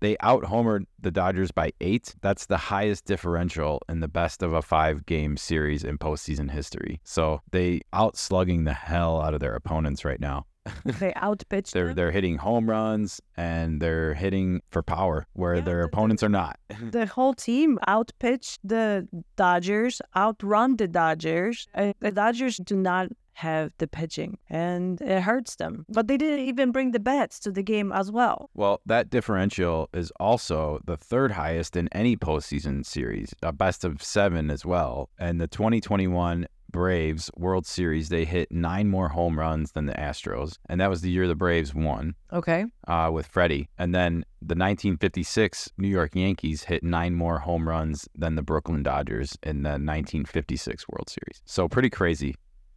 they 0.00 0.16
out 0.20 0.42
homered 0.44 0.84
the 1.00 1.10
Dodgers 1.10 1.50
by 1.50 1.72
eight. 1.80 2.14
That's 2.20 2.46
the 2.46 2.56
highest 2.56 3.06
differential 3.06 3.80
in 3.88 4.00
the 4.00 4.08
best 4.08 4.42
of 4.42 4.52
a 4.52 4.62
five 4.62 5.06
game 5.06 5.36
series 5.36 5.84
in 5.84 5.98
postseason 5.98 6.50
history. 6.50 7.00
So 7.04 7.40
they 7.52 7.80
out 7.92 8.16
slugging 8.16 8.64
the 8.64 8.74
hell 8.74 9.22
out 9.22 9.34
of 9.34 9.40
their 9.40 9.54
opponents 9.54 10.04
right 10.04 10.20
now. 10.20 10.46
They 10.84 11.12
outpitched 11.14 11.72
They're 11.72 11.86
them. 11.88 11.94
they're 11.96 12.10
hitting 12.10 12.36
home 12.38 12.68
runs 12.68 13.20
and 13.36 13.80
they're 13.80 14.14
hitting 14.14 14.60
for 14.70 14.82
power 14.82 15.26
where 15.34 15.60
their 15.60 15.82
opponents 15.82 16.22
are 16.22 16.28
not. 16.28 16.58
The 16.90 17.06
whole 17.06 17.34
team 17.34 17.78
outpitched 17.88 18.58
the 18.64 19.08
Dodgers, 19.36 20.00
outrun 20.16 20.76
the 20.76 20.88
Dodgers. 20.88 21.66
Uh, 21.74 21.92
The 22.00 22.10
Dodgers 22.12 22.56
do 22.58 22.76
not 22.76 23.08
have 23.36 23.72
the 23.78 23.88
pitching, 23.88 24.38
and 24.48 25.00
it 25.00 25.20
hurts 25.22 25.56
them. 25.56 25.84
But 25.88 26.06
they 26.06 26.16
didn't 26.16 26.46
even 26.46 26.70
bring 26.70 26.92
the 26.92 27.00
bats 27.00 27.40
to 27.40 27.50
the 27.50 27.64
game 27.64 27.90
as 27.90 28.12
well. 28.12 28.48
Well, 28.54 28.80
that 28.86 29.10
differential 29.10 29.88
is 29.92 30.12
also 30.20 30.78
the 30.84 30.96
third 30.96 31.32
highest 31.32 31.74
in 31.76 31.88
any 31.90 32.16
postseason 32.16 32.86
series, 32.86 33.34
a 33.42 33.52
best 33.52 33.84
of 33.84 34.00
seven 34.04 34.50
as 34.52 34.64
well. 34.64 35.10
And 35.18 35.40
the 35.40 35.48
2021 35.48 36.46
Braves 36.74 37.30
World 37.36 37.66
Series, 37.66 38.08
they 38.08 38.24
hit 38.24 38.50
nine 38.50 38.88
more 38.88 39.10
home 39.10 39.38
runs 39.38 39.70
than 39.72 39.86
the 39.86 39.92
Astros. 39.92 40.58
And 40.68 40.80
that 40.80 40.90
was 40.90 41.02
the 41.02 41.10
year 41.10 41.28
the 41.28 41.36
Braves 41.36 41.72
won 41.72 42.16
Okay. 42.32 42.64
uh, 42.88 43.10
with 43.12 43.28
Freddie. 43.28 43.68
And 43.78 43.94
then 43.94 44.24
the 44.42 44.56
1956 44.56 45.70
New 45.78 45.86
York 45.86 46.16
Yankees 46.16 46.64
hit 46.64 46.82
nine 46.82 47.14
more 47.14 47.38
home 47.38 47.68
runs 47.68 48.08
than 48.16 48.34
the 48.34 48.42
Brooklyn 48.42 48.82
Dodgers 48.82 49.38
in 49.44 49.62
the 49.62 49.78
1956 49.78 50.88
World 50.88 51.08
Series. 51.08 51.42
So 51.44 51.68
pretty 51.68 51.90
crazy 51.90 52.34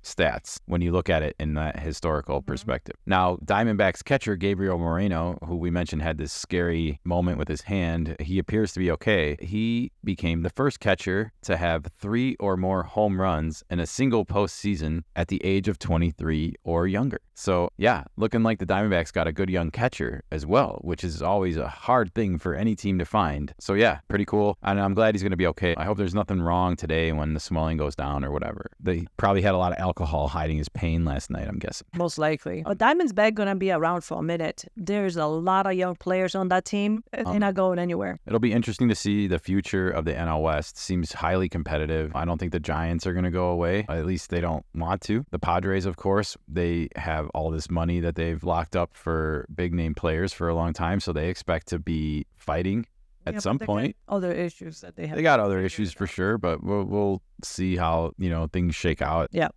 stats 0.07 0.59
when 0.65 0.81
you 0.81 0.91
look 0.91 1.09
at 1.09 1.23
it 1.23 1.35
in 1.39 1.53
that 1.55 1.79
historical 1.79 2.39
mm-hmm. 2.39 2.51
perspective. 2.51 2.95
Now, 3.05 3.37
Diamondbacks 3.45 4.03
catcher 4.03 4.35
Gabriel 4.35 4.77
Moreno, 4.77 5.37
who 5.45 5.55
we 5.55 5.69
mentioned 5.69 6.01
had 6.01 6.17
this 6.17 6.33
scary 6.33 6.99
moment 7.03 7.37
with 7.37 7.47
his 7.47 7.61
hand, 7.61 8.15
he 8.19 8.39
appears 8.39 8.73
to 8.73 8.79
be 8.79 8.91
okay. 8.91 9.37
He 9.39 9.91
became 10.03 10.41
the 10.41 10.49
first 10.49 10.79
catcher 10.79 11.31
to 11.43 11.57
have 11.57 11.87
three 11.99 12.35
or 12.39 12.57
more 12.57 12.83
home 12.83 13.19
runs 13.19 13.63
in 13.69 13.79
a 13.79 13.87
single 13.87 14.25
postseason 14.25 15.03
at 15.15 15.27
the 15.27 15.43
age 15.43 15.67
of 15.67 15.79
23 15.79 16.55
or 16.63 16.87
younger. 16.87 17.19
So, 17.35 17.69
yeah, 17.77 18.03
looking 18.15 18.41
like 18.41 18.57
the 18.57 18.65
Diamondbacks 18.65 19.13
got 19.13 19.27
a 19.27 19.31
good 19.31 19.49
young 19.49 19.69
catcher 19.69 20.23
as 20.31 20.45
well, 20.45 20.79
which 20.83 21.03
is 21.03 21.21
always 21.21 21.55
a 21.57 21.67
hard 21.67 22.13
thing 22.15 22.39
for 22.39 22.55
any 22.55 22.75
team 22.75 22.97
to 22.97 23.05
find. 23.05 23.53
So, 23.59 23.73
yeah, 23.75 23.99
pretty 24.07 24.25
cool. 24.25 24.57
And 24.63 24.79
I'm 24.79 24.95
glad 24.95 25.13
he's 25.13 25.21
going 25.21 25.31
to 25.31 25.37
be 25.37 25.45
okay. 25.47 25.75
I 25.77 25.85
hope 25.85 25.97
there's 25.97 26.15
nothing 26.15 26.41
wrong 26.41 26.75
today 26.75 27.11
when 27.11 27.35
the 27.35 27.39
swelling 27.39 27.77
goes 27.77 27.95
down 27.95 28.25
or 28.25 28.31
whatever. 28.31 28.71
They 28.79 29.05
probably 29.17 29.43
had 29.43 29.53
a 29.53 29.57
lot 29.57 29.71
of 29.71 29.77
alcohol 29.77 29.96
hiding 30.05 30.57
his 30.57 30.69
pain 30.69 31.05
last 31.05 31.29
night, 31.29 31.47
I'm 31.47 31.59
guessing. 31.59 31.87
Most 31.95 32.17
likely. 32.17 32.63
But 32.65 32.77
Diamond's 32.77 33.13
back 33.13 33.33
gonna 33.33 33.55
be 33.55 33.71
around 33.71 34.01
for 34.01 34.19
a 34.19 34.23
minute. 34.23 34.65
There's 34.75 35.17
a 35.17 35.25
lot 35.25 35.65
of 35.65 35.73
young 35.73 35.95
players 35.95 36.35
on 36.35 36.49
that 36.49 36.65
team. 36.65 37.03
They're 37.11 37.27
Um, 37.27 37.39
not 37.39 37.53
going 37.55 37.79
anywhere. 37.79 38.19
It'll 38.25 38.39
be 38.39 38.53
interesting 38.53 38.87
to 38.89 38.95
see 38.95 39.27
the 39.27 39.39
future 39.39 39.89
of 39.89 40.05
the 40.05 40.13
NL 40.13 40.41
West. 40.41 40.77
Seems 40.77 41.13
highly 41.13 41.49
competitive. 41.49 42.11
I 42.15 42.25
don't 42.25 42.37
think 42.37 42.51
the 42.51 42.59
Giants 42.59 43.05
are 43.07 43.13
going 43.13 43.25
to 43.25 43.31
go 43.31 43.49
away. 43.49 43.85
At 43.89 44.05
least 44.05 44.29
they 44.29 44.41
don't 44.41 44.65
want 44.75 45.01
to. 45.03 45.25
The 45.31 45.39
Padres, 45.39 45.85
of 45.85 45.97
course, 45.97 46.37
they 46.47 46.89
have 46.95 47.29
all 47.33 47.49
this 47.51 47.69
money 47.69 47.99
that 47.99 48.15
they've 48.15 48.43
locked 48.43 48.75
up 48.75 48.91
for 48.95 49.45
big 49.53 49.73
name 49.73 49.93
players 49.95 50.33
for 50.33 50.47
a 50.49 50.55
long 50.55 50.73
time, 50.73 50.99
so 50.99 51.11
they 51.13 51.29
expect 51.29 51.67
to 51.69 51.79
be 51.79 52.25
fighting 52.37 52.85
at 53.25 53.33
Yeah, 53.35 53.39
some 53.39 53.59
point. 53.59 53.95
Other 54.07 54.31
issues 54.31 54.81
that 54.81 54.95
they 54.95 55.05
have. 55.07 55.17
They 55.17 55.21
got 55.23 55.39
other 55.39 55.59
issues 55.59 55.91
for 55.91 56.07
sure, 56.07 56.37
but 56.37 56.63
we'll, 56.63 56.85
we'll 56.85 57.21
see 57.43 57.75
how 57.75 58.11
you 58.17 58.29
know 58.29 58.47
things 58.47 58.73
shake 58.75 59.01
out. 59.01 59.29
Yeah. 59.31 59.49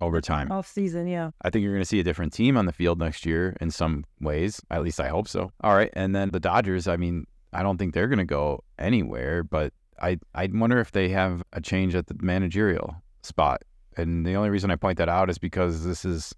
Over 0.00 0.20
time. 0.20 0.52
Off 0.52 0.66
season, 0.66 1.06
yeah. 1.06 1.30
I 1.42 1.50
think 1.50 1.62
you're 1.62 1.72
going 1.72 1.82
to 1.82 1.88
see 1.88 2.00
a 2.00 2.04
different 2.04 2.32
team 2.32 2.56
on 2.56 2.66
the 2.66 2.72
field 2.72 2.98
next 2.98 3.26
year 3.26 3.56
in 3.60 3.70
some 3.70 4.04
ways. 4.20 4.60
At 4.70 4.82
least 4.82 5.00
I 5.00 5.08
hope 5.08 5.28
so. 5.28 5.52
All 5.62 5.74
right, 5.74 5.90
and 5.94 6.14
then 6.14 6.30
the 6.30 6.40
Dodgers. 6.40 6.86
I 6.86 6.96
mean, 6.96 7.26
I 7.52 7.62
don't 7.62 7.78
think 7.78 7.94
they're 7.94 8.08
going 8.08 8.18
to 8.18 8.24
go 8.24 8.62
anywhere, 8.78 9.42
but 9.42 9.72
I 10.00 10.18
I 10.34 10.48
wonder 10.52 10.78
if 10.78 10.92
they 10.92 11.08
have 11.08 11.42
a 11.52 11.60
change 11.60 11.94
at 11.94 12.06
the 12.06 12.16
managerial 12.20 12.94
spot 13.22 13.62
And 13.96 14.24
the 14.24 14.34
only 14.34 14.50
reason 14.50 14.70
I 14.70 14.76
point 14.76 14.98
that 14.98 15.08
out 15.08 15.28
is 15.28 15.38
because 15.38 15.84
this 15.84 16.04
is 16.04 16.34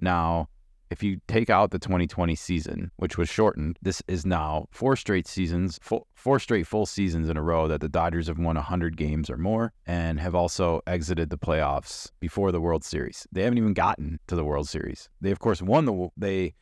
now, 0.00 0.48
if 0.94 1.02
you 1.02 1.20
take 1.26 1.50
out 1.50 1.72
the 1.72 1.78
2020 1.80 2.36
season, 2.36 2.92
which 2.98 3.18
was 3.18 3.28
shortened, 3.28 3.76
this 3.82 4.00
is 4.06 4.24
now 4.24 4.68
four 4.70 4.94
straight 4.94 5.26
seasons, 5.26 5.76
full, 5.82 6.06
four 6.14 6.38
straight 6.38 6.68
full 6.68 6.86
seasons 6.86 7.28
in 7.28 7.36
a 7.36 7.42
row 7.42 7.66
that 7.66 7.80
the 7.80 7.88
Dodgers 7.88 8.28
have 8.28 8.38
won 8.38 8.54
100 8.54 8.96
games 8.96 9.28
or 9.28 9.36
more 9.36 9.72
and 9.88 10.20
have 10.20 10.36
also 10.36 10.82
exited 10.86 11.30
the 11.30 11.36
playoffs 11.36 12.12
before 12.20 12.52
the 12.52 12.60
World 12.60 12.84
Series. 12.84 13.26
They 13.32 13.42
haven't 13.42 13.58
even 13.58 13.74
gotten 13.74 14.20
to 14.28 14.36
the 14.36 14.44
World 14.44 14.68
Series. 14.68 15.08
They, 15.20 15.32
of 15.32 15.40
course, 15.40 15.60
won 15.60 15.84
the, 15.84 16.10
they, 16.16 16.54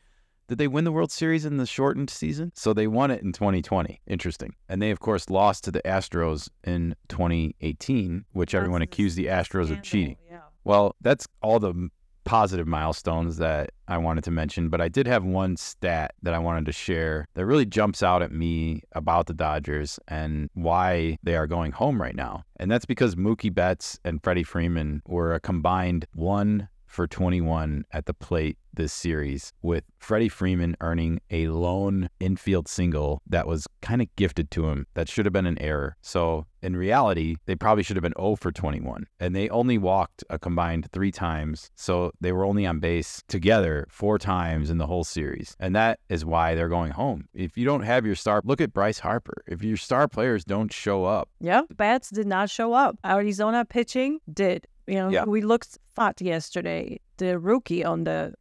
did 0.47 0.57
they 0.57 0.67
win 0.67 0.83
the 0.83 0.91
World 0.91 1.11
Series 1.11 1.45
in 1.45 1.57
the 1.57 1.67
shortened 1.67 2.09
season? 2.09 2.53
So 2.55 2.73
they 2.73 2.87
won 2.87 3.11
it 3.11 3.21
in 3.21 3.33
2020. 3.33 4.01
Interesting. 4.07 4.55
And 4.67 4.81
they, 4.81 4.89
of 4.89 4.99
course, 4.99 5.29
lost 5.29 5.63
to 5.65 5.71
the 5.71 5.83
Astros 5.83 6.49
in 6.63 6.95
2018, 7.09 8.25
which 8.31 8.55
everyone 8.55 8.81
accused 8.81 9.15
the 9.15 9.27
Astros 9.27 9.69
of 9.69 9.83
cheating. 9.83 10.17
Well, 10.63 10.95
that's 11.01 11.27
all 11.43 11.59
the 11.59 11.89
positive 12.23 12.67
milestones 12.67 13.37
that 13.37 13.71
I 13.87 13.97
wanted 13.97 14.23
to 14.25 14.31
mention, 14.31 14.69
but 14.69 14.81
I 14.81 14.87
did 14.87 15.07
have 15.07 15.23
one 15.23 15.57
stat 15.57 16.13
that 16.21 16.33
I 16.33 16.39
wanted 16.39 16.65
to 16.65 16.71
share 16.71 17.27
that 17.33 17.45
really 17.45 17.65
jumps 17.65 18.01
out 18.01 18.21
at 18.21 18.31
me 18.31 18.81
about 18.93 19.27
the 19.27 19.33
Dodgers 19.33 19.99
and 20.07 20.49
why 20.53 21.17
they 21.23 21.35
are 21.35 21.47
going 21.47 21.73
home 21.73 22.01
right 22.01 22.15
now. 22.15 22.43
And 22.57 22.71
that's 22.71 22.85
because 22.85 23.15
Mookie 23.15 23.53
Betts 23.53 23.99
and 24.05 24.23
Freddie 24.23 24.43
Freeman 24.43 25.01
were 25.05 25.33
a 25.33 25.39
combined 25.39 26.05
one 26.13 26.69
for 26.93 27.07
21 27.07 27.85
at 27.91 28.05
the 28.05 28.13
plate 28.13 28.57
this 28.75 28.93
series, 28.93 29.53
with 29.61 29.83
Freddie 29.99 30.29
Freeman 30.29 30.75
earning 30.81 31.19
a 31.29 31.47
lone 31.47 32.09
infield 32.19 32.67
single 32.67 33.21
that 33.27 33.47
was 33.47 33.67
kind 33.81 34.01
of 34.01 34.07
gifted 34.15 34.49
to 34.51 34.67
him 34.67 34.87
that 34.95 35.07
should 35.07 35.25
have 35.25 35.33
been 35.33 35.45
an 35.45 35.61
error. 35.61 35.95
So 36.01 36.47
in 36.61 36.75
reality, 36.75 37.35
they 37.45 37.55
probably 37.55 37.83
should 37.83 37.97
have 37.97 38.03
been 38.03 38.13
0 38.17 38.35
for 38.37 38.51
21. 38.51 39.05
And 39.19 39.35
they 39.35 39.49
only 39.49 39.77
walked 39.77 40.23
a 40.29 40.39
combined 40.39 40.87
three 40.91 41.11
times. 41.11 41.69
So 41.75 42.11
they 42.19 42.31
were 42.31 42.45
only 42.45 42.65
on 42.65 42.79
base 42.79 43.21
together 43.27 43.85
four 43.89 44.17
times 44.17 44.69
in 44.69 44.77
the 44.77 44.87
whole 44.87 45.03
series. 45.03 45.55
And 45.59 45.75
that 45.75 45.99
is 46.09 46.25
why 46.25 46.55
they're 46.55 46.69
going 46.69 46.93
home. 46.93 47.27
If 47.33 47.57
you 47.57 47.65
don't 47.65 47.83
have 47.83 48.05
your 48.05 48.15
star, 48.15 48.41
look 48.43 48.61
at 48.61 48.73
Bryce 48.73 48.99
Harper. 48.99 49.43
If 49.45 49.63
your 49.63 49.77
star 49.77 50.07
players 50.07 50.45
don't 50.45 50.71
show 50.71 51.05
up, 51.05 51.29
Yep. 51.41 51.65
Bats 51.75 52.09
did 52.09 52.25
not 52.25 52.49
show 52.49 52.73
up. 52.73 52.97
Arizona 53.05 53.65
pitching 53.65 54.19
did. 54.31 54.65
You 54.87 54.95
know, 54.95 55.09
Yeah. 55.09 55.25
we 55.25 55.41
looked 55.41 55.77
fat 55.95 56.21
yesterday. 56.21 56.99
The 57.17 57.39
rookie 57.39 57.83
on 57.85 58.03
the 58.03 58.33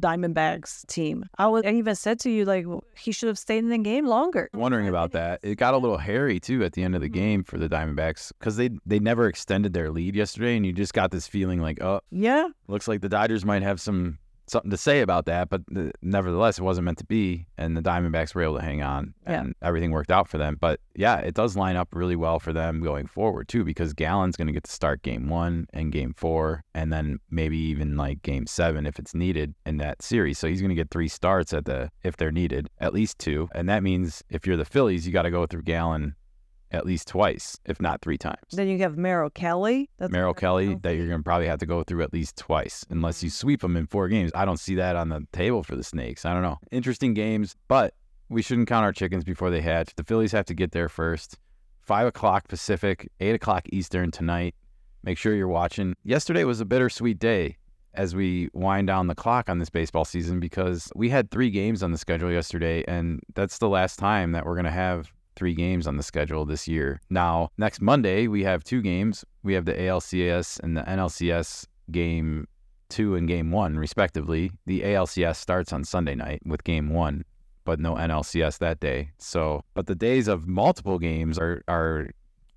Diamondbacks 0.00 0.86
team. 0.86 1.24
I 1.38 1.46
was 1.46 1.64
I 1.64 1.70
even 1.70 1.94
said 1.94 2.20
to 2.20 2.30
you 2.30 2.44
like 2.44 2.66
he 2.98 3.12
should 3.12 3.28
have 3.28 3.38
stayed 3.38 3.58
in 3.60 3.70
the 3.70 3.78
game 3.78 4.06
longer. 4.06 4.50
wondering 4.52 4.88
about 4.88 5.12
that. 5.12 5.40
It 5.42 5.56
got 5.56 5.72
a 5.72 5.78
little 5.78 5.96
hairy 5.96 6.38
too 6.38 6.64
at 6.64 6.74
the 6.74 6.82
end 6.82 6.94
of 6.94 7.00
the 7.00 7.06
mm-hmm. 7.08 7.14
game 7.14 7.44
for 7.44 7.56
the 7.56 7.68
Diamondbacks 7.68 8.30
because 8.38 8.56
they 8.56 8.70
they 8.84 8.98
never 8.98 9.26
extended 9.26 9.72
their 9.72 9.90
lead 9.90 10.14
yesterday, 10.14 10.56
and 10.56 10.66
you 10.66 10.72
just 10.72 10.92
got 10.92 11.10
this 11.12 11.26
feeling 11.26 11.60
like, 11.62 11.82
oh, 11.82 12.00
Yeah. 12.10 12.48
looks 12.68 12.86
like 12.88 13.00
the 13.00 13.08
Dodgers 13.08 13.44
might 13.44 13.62
have 13.62 13.80
some 13.80 14.18
something 14.48 14.70
to 14.70 14.76
say 14.76 15.00
about 15.00 15.26
that, 15.26 15.48
but 15.48 15.62
uh, 15.76 15.90
nevertheless, 16.02 16.58
it 16.58 16.62
wasn't 16.62 16.84
meant 16.84 16.98
to 16.98 17.04
be, 17.04 17.46
and 17.58 17.76
the 17.76 17.82
Diamondbacks 17.82 18.34
were 18.34 18.42
able 18.42 18.56
to 18.56 18.62
hang 18.62 18.82
on, 18.82 19.14
Yeah. 19.26 19.40
and 19.40 19.54
everything 19.62 19.90
worked 19.90 20.10
out 20.10 20.28
for 20.28 20.38
them. 20.38 20.56
But 20.60 20.80
yeah, 20.94 21.18
it 21.18 21.34
does 21.34 21.56
line 21.56 21.76
up 21.76 21.88
really 21.92 22.16
well 22.16 22.38
for 22.38 22.52
them 22.52 22.80
going 22.80 23.06
forward 23.06 23.48
too, 23.48 23.64
because 23.64 23.92
Gallen's 23.92 24.36
going 24.36 24.46
to 24.46 24.52
get 24.52 24.64
to 24.64 24.70
start 24.70 25.02
Game 25.02 25.28
One 25.28 25.66
and 25.72 25.92
Game 25.92 26.14
Four, 26.16 26.62
and 26.74 26.92
then 26.92 27.18
maybe 27.30 27.58
even 27.58 27.96
like 27.96 28.22
Game 28.22 28.46
Seven 28.46 28.86
if 28.86 28.98
it's 28.98 29.14
needed 29.14 29.54
in 29.64 29.78
that 29.78 30.02
series. 30.02 30.38
So 30.38 30.48
he's 30.48 30.60
going 30.60 30.70
to 30.70 30.74
get 30.74 30.90
three 30.90 31.08
starts 31.08 31.52
at 31.52 31.64
the 31.64 31.90
if 32.02 32.16
they're 32.16 32.32
needed, 32.32 32.68
at 32.78 32.94
least 32.94 33.18
two, 33.18 33.48
and 33.54 33.68
that 33.68 33.82
means 33.82 34.22
if 34.30 34.46
you're 34.46 34.56
the 34.56 34.64
Phillies, 34.64 35.06
you 35.06 35.12
got 35.12 35.22
to 35.22 35.30
go 35.30 35.46
through 35.46 35.62
Gallon 35.62 36.14
at 36.70 36.84
least 36.84 37.08
twice, 37.08 37.58
if 37.64 37.80
not 37.80 38.02
three 38.02 38.18
times. 38.18 38.40
Then 38.52 38.68
you 38.68 38.78
have 38.78 38.96
Merrill 38.96 39.30
Kelly. 39.30 39.88
That's 39.98 40.12
Merrill 40.12 40.34
Kelly 40.34 40.74
that 40.82 40.96
you're 40.96 41.08
going 41.08 41.20
to 41.20 41.24
probably 41.24 41.46
have 41.46 41.60
to 41.60 41.66
go 41.66 41.82
through 41.84 42.02
at 42.02 42.12
least 42.12 42.36
twice 42.36 42.84
unless 42.90 43.22
you 43.22 43.28
mm-hmm. 43.28 43.34
sweep 43.34 43.60
them 43.60 43.76
in 43.76 43.86
four 43.86 44.08
games. 44.08 44.32
I 44.34 44.44
don't 44.44 44.58
see 44.58 44.74
that 44.76 44.96
on 44.96 45.08
the 45.08 45.26
table 45.32 45.62
for 45.62 45.76
the 45.76 45.84
Snakes. 45.84 46.24
I 46.24 46.32
don't 46.32 46.42
know. 46.42 46.58
Interesting 46.70 47.14
games, 47.14 47.54
but 47.68 47.94
we 48.28 48.42
shouldn't 48.42 48.68
count 48.68 48.84
our 48.84 48.92
chickens 48.92 49.24
before 49.24 49.50
they 49.50 49.60
hatch. 49.60 49.94
The 49.96 50.04
Phillies 50.04 50.32
have 50.32 50.46
to 50.46 50.54
get 50.54 50.72
there 50.72 50.88
first. 50.88 51.38
Five 51.80 52.08
o'clock 52.08 52.48
Pacific, 52.48 53.08
eight 53.20 53.34
o'clock 53.34 53.64
Eastern 53.72 54.10
tonight. 54.10 54.54
Make 55.04 55.18
sure 55.18 55.34
you're 55.34 55.46
watching. 55.46 55.94
Yesterday 56.02 56.42
was 56.42 56.60
a 56.60 56.64
bittersweet 56.64 57.20
day 57.20 57.56
as 57.94 58.14
we 58.14 58.48
wind 58.52 58.88
down 58.88 59.06
the 59.06 59.14
clock 59.14 59.48
on 59.48 59.58
this 59.58 59.70
baseball 59.70 60.04
season 60.04 60.40
because 60.40 60.90
we 60.94 61.08
had 61.08 61.30
three 61.30 61.50
games 61.50 61.82
on 61.82 61.92
the 61.92 61.98
schedule 61.98 62.30
yesterday, 62.30 62.84
and 62.86 63.20
that's 63.34 63.58
the 63.58 63.68
last 63.68 63.98
time 63.98 64.32
that 64.32 64.44
we're 64.44 64.54
going 64.54 64.64
to 64.64 64.70
have 64.70 65.12
three 65.36 65.54
games 65.54 65.86
on 65.86 65.96
the 65.96 66.02
schedule 66.02 66.44
this 66.44 66.66
year. 66.66 67.00
Now, 67.10 67.50
next 67.58 67.80
Monday, 67.80 68.26
we 68.26 68.42
have 68.44 68.64
two 68.64 68.82
games. 68.82 69.24
We 69.42 69.54
have 69.54 69.66
the 69.66 69.74
ALCS 69.74 70.58
and 70.60 70.76
the 70.76 70.82
NLCS 70.82 71.66
game 71.90 72.48
two 72.88 73.14
and 73.14 73.28
game 73.28 73.50
one, 73.50 73.78
respectively. 73.78 74.52
The 74.66 74.82
ALCS 74.82 75.36
starts 75.36 75.72
on 75.72 75.84
Sunday 75.84 76.14
night 76.14 76.40
with 76.44 76.64
game 76.64 76.90
one, 76.90 77.24
but 77.64 77.80
no 77.80 77.94
NLCS 77.94 78.58
that 78.58 78.80
day. 78.80 79.10
So, 79.18 79.62
but 79.74 79.86
the 79.86 79.94
days 79.94 80.28
of 80.28 80.46
multiple 80.46 80.98
games 80.98 81.38
are, 81.38 81.62
are 81.68 82.08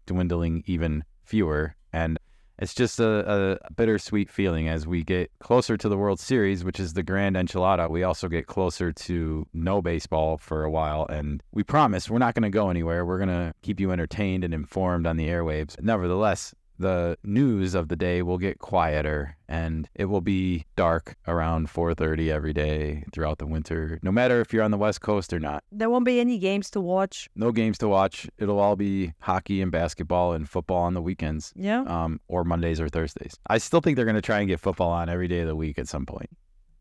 dwindling 0.05 0.63
even 0.65 1.03
fewer. 1.23 1.75
And 1.93 2.19
it's 2.61 2.73
just 2.73 2.99
a, 2.99 3.57
a 3.65 3.71
bittersweet 3.73 4.29
feeling 4.29 4.67
as 4.67 4.85
we 4.85 5.03
get 5.03 5.31
closer 5.39 5.77
to 5.77 5.89
the 5.89 5.97
World 5.97 6.19
Series, 6.19 6.63
which 6.63 6.79
is 6.79 6.93
the 6.93 7.03
grand 7.03 7.35
enchilada. 7.35 7.89
We 7.89 8.03
also 8.03 8.27
get 8.27 8.47
closer 8.47 8.91
to 8.91 9.47
no 9.53 9.81
baseball 9.81 10.37
for 10.37 10.63
a 10.63 10.69
while. 10.69 11.05
And 11.09 11.41
we 11.53 11.63
promise 11.63 12.09
we're 12.09 12.17
not 12.17 12.35
going 12.35 12.43
to 12.43 12.49
go 12.49 12.69
anywhere. 12.69 13.05
We're 13.05 13.17
going 13.17 13.29
to 13.29 13.53
keep 13.61 13.79
you 13.79 13.91
entertained 13.91 14.43
and 14.43 14.53
informed 14.53 15.07
on 15.07 15.15
the 15.15 15.29
airwaves. 15.29 15.81
Nevertheless, 15.81 16.53
the 16.79 17.17
news 17.23 17.75
of 17.75 17.89
the 17.89 17.95
day 17.95 18.21
will 18.21 18.37
get 18.37 18.57
quieter 18.59 19.35
and 19.47 19.89
it 19.95 20.05
will 20.05 20.21
be 20.21 20.65
dark 20.75 21.15
around 21.27 21.67
4:30 21.69 22.31
every 22.31 22.53
day 22.53 23.03
throughout 23.11 23.37
the 23.37 23.45
winter 23.45 23.99
no 24.01 24.11
matter 24.11 24.39
if 24.41 24.53
you're 24.53 24.63
on 24.63 24.71
the 24.71 24.77
west 24.77 25.01
coast 25.01 25.33
or 25.33 25.39
not 25.39 25.63
There 25.71 25.89
won't 25.89 26.05
be 26.05 26.19
any 26.19 26.37
games 26.37 26.69
to 26.71 26.79
watch. 26.81 27.29
no 27.35 27.51
games 27.51 27.77
to 27.79 27.87
watch 27.87 28.27
it'll 28.37 28.59
all 28.59 28.75
be 28.77 29.13
hockey 29.19 29.61
and 29.61 29.71
basketball 29.71 30.33
and 30.33 30.47
football 30.49 30.83
on 30.83 30.93
the 30.93 31.01
weekends 31.01 31.51
Yeah. 31.55 31.81
um, 31.81 32.19
or 32.27 32.43
Mondays 32.43 32.79
or 32.79 32.87
Thursdays. 32.89 33.35
I 33.47 33.57
still 33.57 33.81
think 33.81 33.95
they're 33.95 34.05
going 34.05 34.15
to 34.23 34.29
try 34.31 34.39
and 34.39 34.47
get 34.47 34.59
football 34.59 34.91
on 34.91 35.09
every 35.09 35.27
day 35.27 35.41
of 35.41 35.47
the 35.47 35.55
week 35.55 35.77
at 35.77 35.87
some 35.87 36.05
point. 36.05 36.29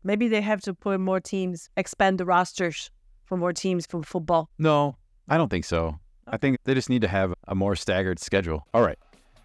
Maybe 0.03 0.27
they 0.29 0.41
have 0.41 0.61
to 0.61 0.73
put 0.73 0.99
more 0.99 1.19
teams, 1.19 1.69
expand 1.75 2.17
the 2.19 2.25
rosters 2.25 2.89
for 3.25 3.35
more 3.37 3.51
teams 3.53 3.85
for 3.85 4.01
football. 4.03 4.49
No, 4.57 4.95
I 5.27 5.35
don't 5.37 5.49
think 5.49 5.65
so. 5.65 5.99
I 6.25 6.37
think 6.37 6.57
they 6.63 6.73
just 6.73 6.89
need 6.89 7.01
to 7.01 7.07
have 7.07 7.33
a 7.47 7.55
more 7.55 7.75
staggered 7.75 8.19
schedule. 8.19 8.65
All 8.73 8.81
right. 8.81 8.97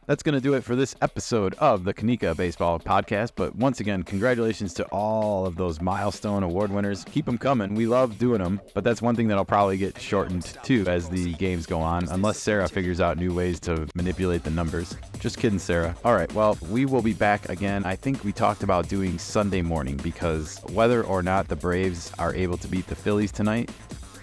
That's 0.06 0.22
going 0.22 0.34
to 0.34 0.40
do 0.40 0.52
it 0.52 0.62
for 0.62 0.76
this 0.76 0.94
episode 1.00 1.54
of 1.54 1.84
the 1.84 1.94
Kenikka 1.94 2.36
Baseball 2.36 2.78
Podcast. 2.78 3.32
But 3.36 3.56
once 3.56 3.80
again, 3.80 4.02
congratulations 4.02 4.74
to 4.74 4.84
all 4.86 5.46
of 5.46 5.56
those 5.56 5.80
milestone 5.80 6.42
award 6.42 6.70
winners. 6.70 7.04
Keep 7.04 7.24
them 7.24 7.38
coming. 7.38 7.74
We 7.74 7.86
love 7.86 8.18
doing 8.18 8.42
them. 8.42 8.60
But 8.74 8.84
that's 8.84 9.00
one 9.00 9.16
thing 9.16 9.28
that'll 9.28 9.46
probably 9.46 9.78
get 9.78 9.98
shortened 9.98 10.58
too 10.62 10.84
as 10.86 11.08
the 11.08 11.32
games 11.34 11.64
go 11.64 11.80
on, 11.80 12.06
unless 12.10 12.38
Sarah 12.38 12.68
figures 12.68 13.00
out 13.00 13.16
new 13.16 13.32
ways 13.32 13.58
to 13.60 13.86
manipulate 13.94 14.42
the 14.42 14.50
numbers. 14.50 14.94
Just 15.20 15.38
kidding, 15.38 15.58
Sarah. 15.58 15.96
All 16.04 16.14
right. 16.14 16.30
Well, 16.34 16.58
we 16.68 16.84
will 16.84 17.02
be 17.02 17.14
back 17.14 17.48
again. 17.48 17.84
I 17.86 17.96
think 17.96 18.24
we 18.24 18.32
talked 18.32 18.62
about 18.62 18.88
doing 18.88 19.18
Sunday 19.18 19.62
morning 19.62 19.96
because 19.96 20.58
whether 20.72 21.02
or 21.02 21.22
not 21.22 21.48
the 21.48 21.56
Braves 21.56 22.12
are 22.18 22.34
able 22.34 22.58
to 22.58 22.68
beat 22.68 22.86
the 22.88 22.94
Phillies 22.94 23.32
tonight, 23.32 23.70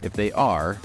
if 0.04 0.14
they 0.14 0.32
are, 0.34 0.78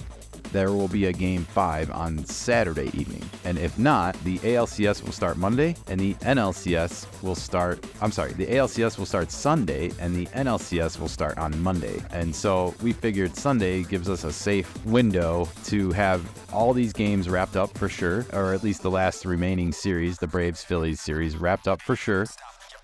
there 0.57 0.73
will 0.73 0.89
be 0.89 1.05
a 1.05 1.13
game 1.13 1.45
five 1.45 1.91
on 1.91 2.25
Saturday 2.25 2.87
evening. 2.99 3.23
And 3.45 3.59
if 3.59 3.79
not, 3.79 4.15
the 4.25 4.39
ALCS 4.39 5.05
will 5.05 5.13
start 5.13 5.37
Monday 5.37 5.77
and 5.87 6.01
the 6.01 6.15
NLCS 6.15 7.23
will 7.23 7.35
start, 7.35 7.85
I'm 8.01 8.11
sorry, 8.11 8.33
the 8.33 8.47
ALCS 8.47 8.97
will 8.97 9.05
start 9.05 9.31
Sunday 9.31 9.91
and 10.01 10.17
the 10.17 10.25
NLCS 10.29 10.99
will 10.99 11.09
start 11.09 11.37
on 11.37 11.61
Monday. 11.63 12.03
And 12.11 12.35
so 12.35 12.75
we 12.83 12.95
figured 12.95 13.37
Sunday 13.37 13.83
gives 13.83 14.09
us 14.09 14.25
a 14.25 14.33
safe 14.33 14.83
window 14.87 15.47
to 15.65 15.93
have 15.93 16.27
all 16.55 16.73
these 16.73 16.95
games 16.95 17.29
wrapped 17.29 17.57
up 17.57 17.77
for 17.77 17.91
sure, 17.91 18.25
or 18.33 18.55
at 18.55 18.65
least 18.65 18.83
the 18.83 18.91
last 18.91 19.27
remaining 19.27 19.73
series, 19.73 20.17
the 20.17 20.27
Braves 20.27 20.65
Phillies 20.65 21.03
series, 21.03 21.37
wrapped 21.37 21.69
up 21.69 21.83
for 21.83 21.97
sure. 21.97 22.25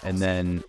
And 0.04 0.18
then 0.18 0.62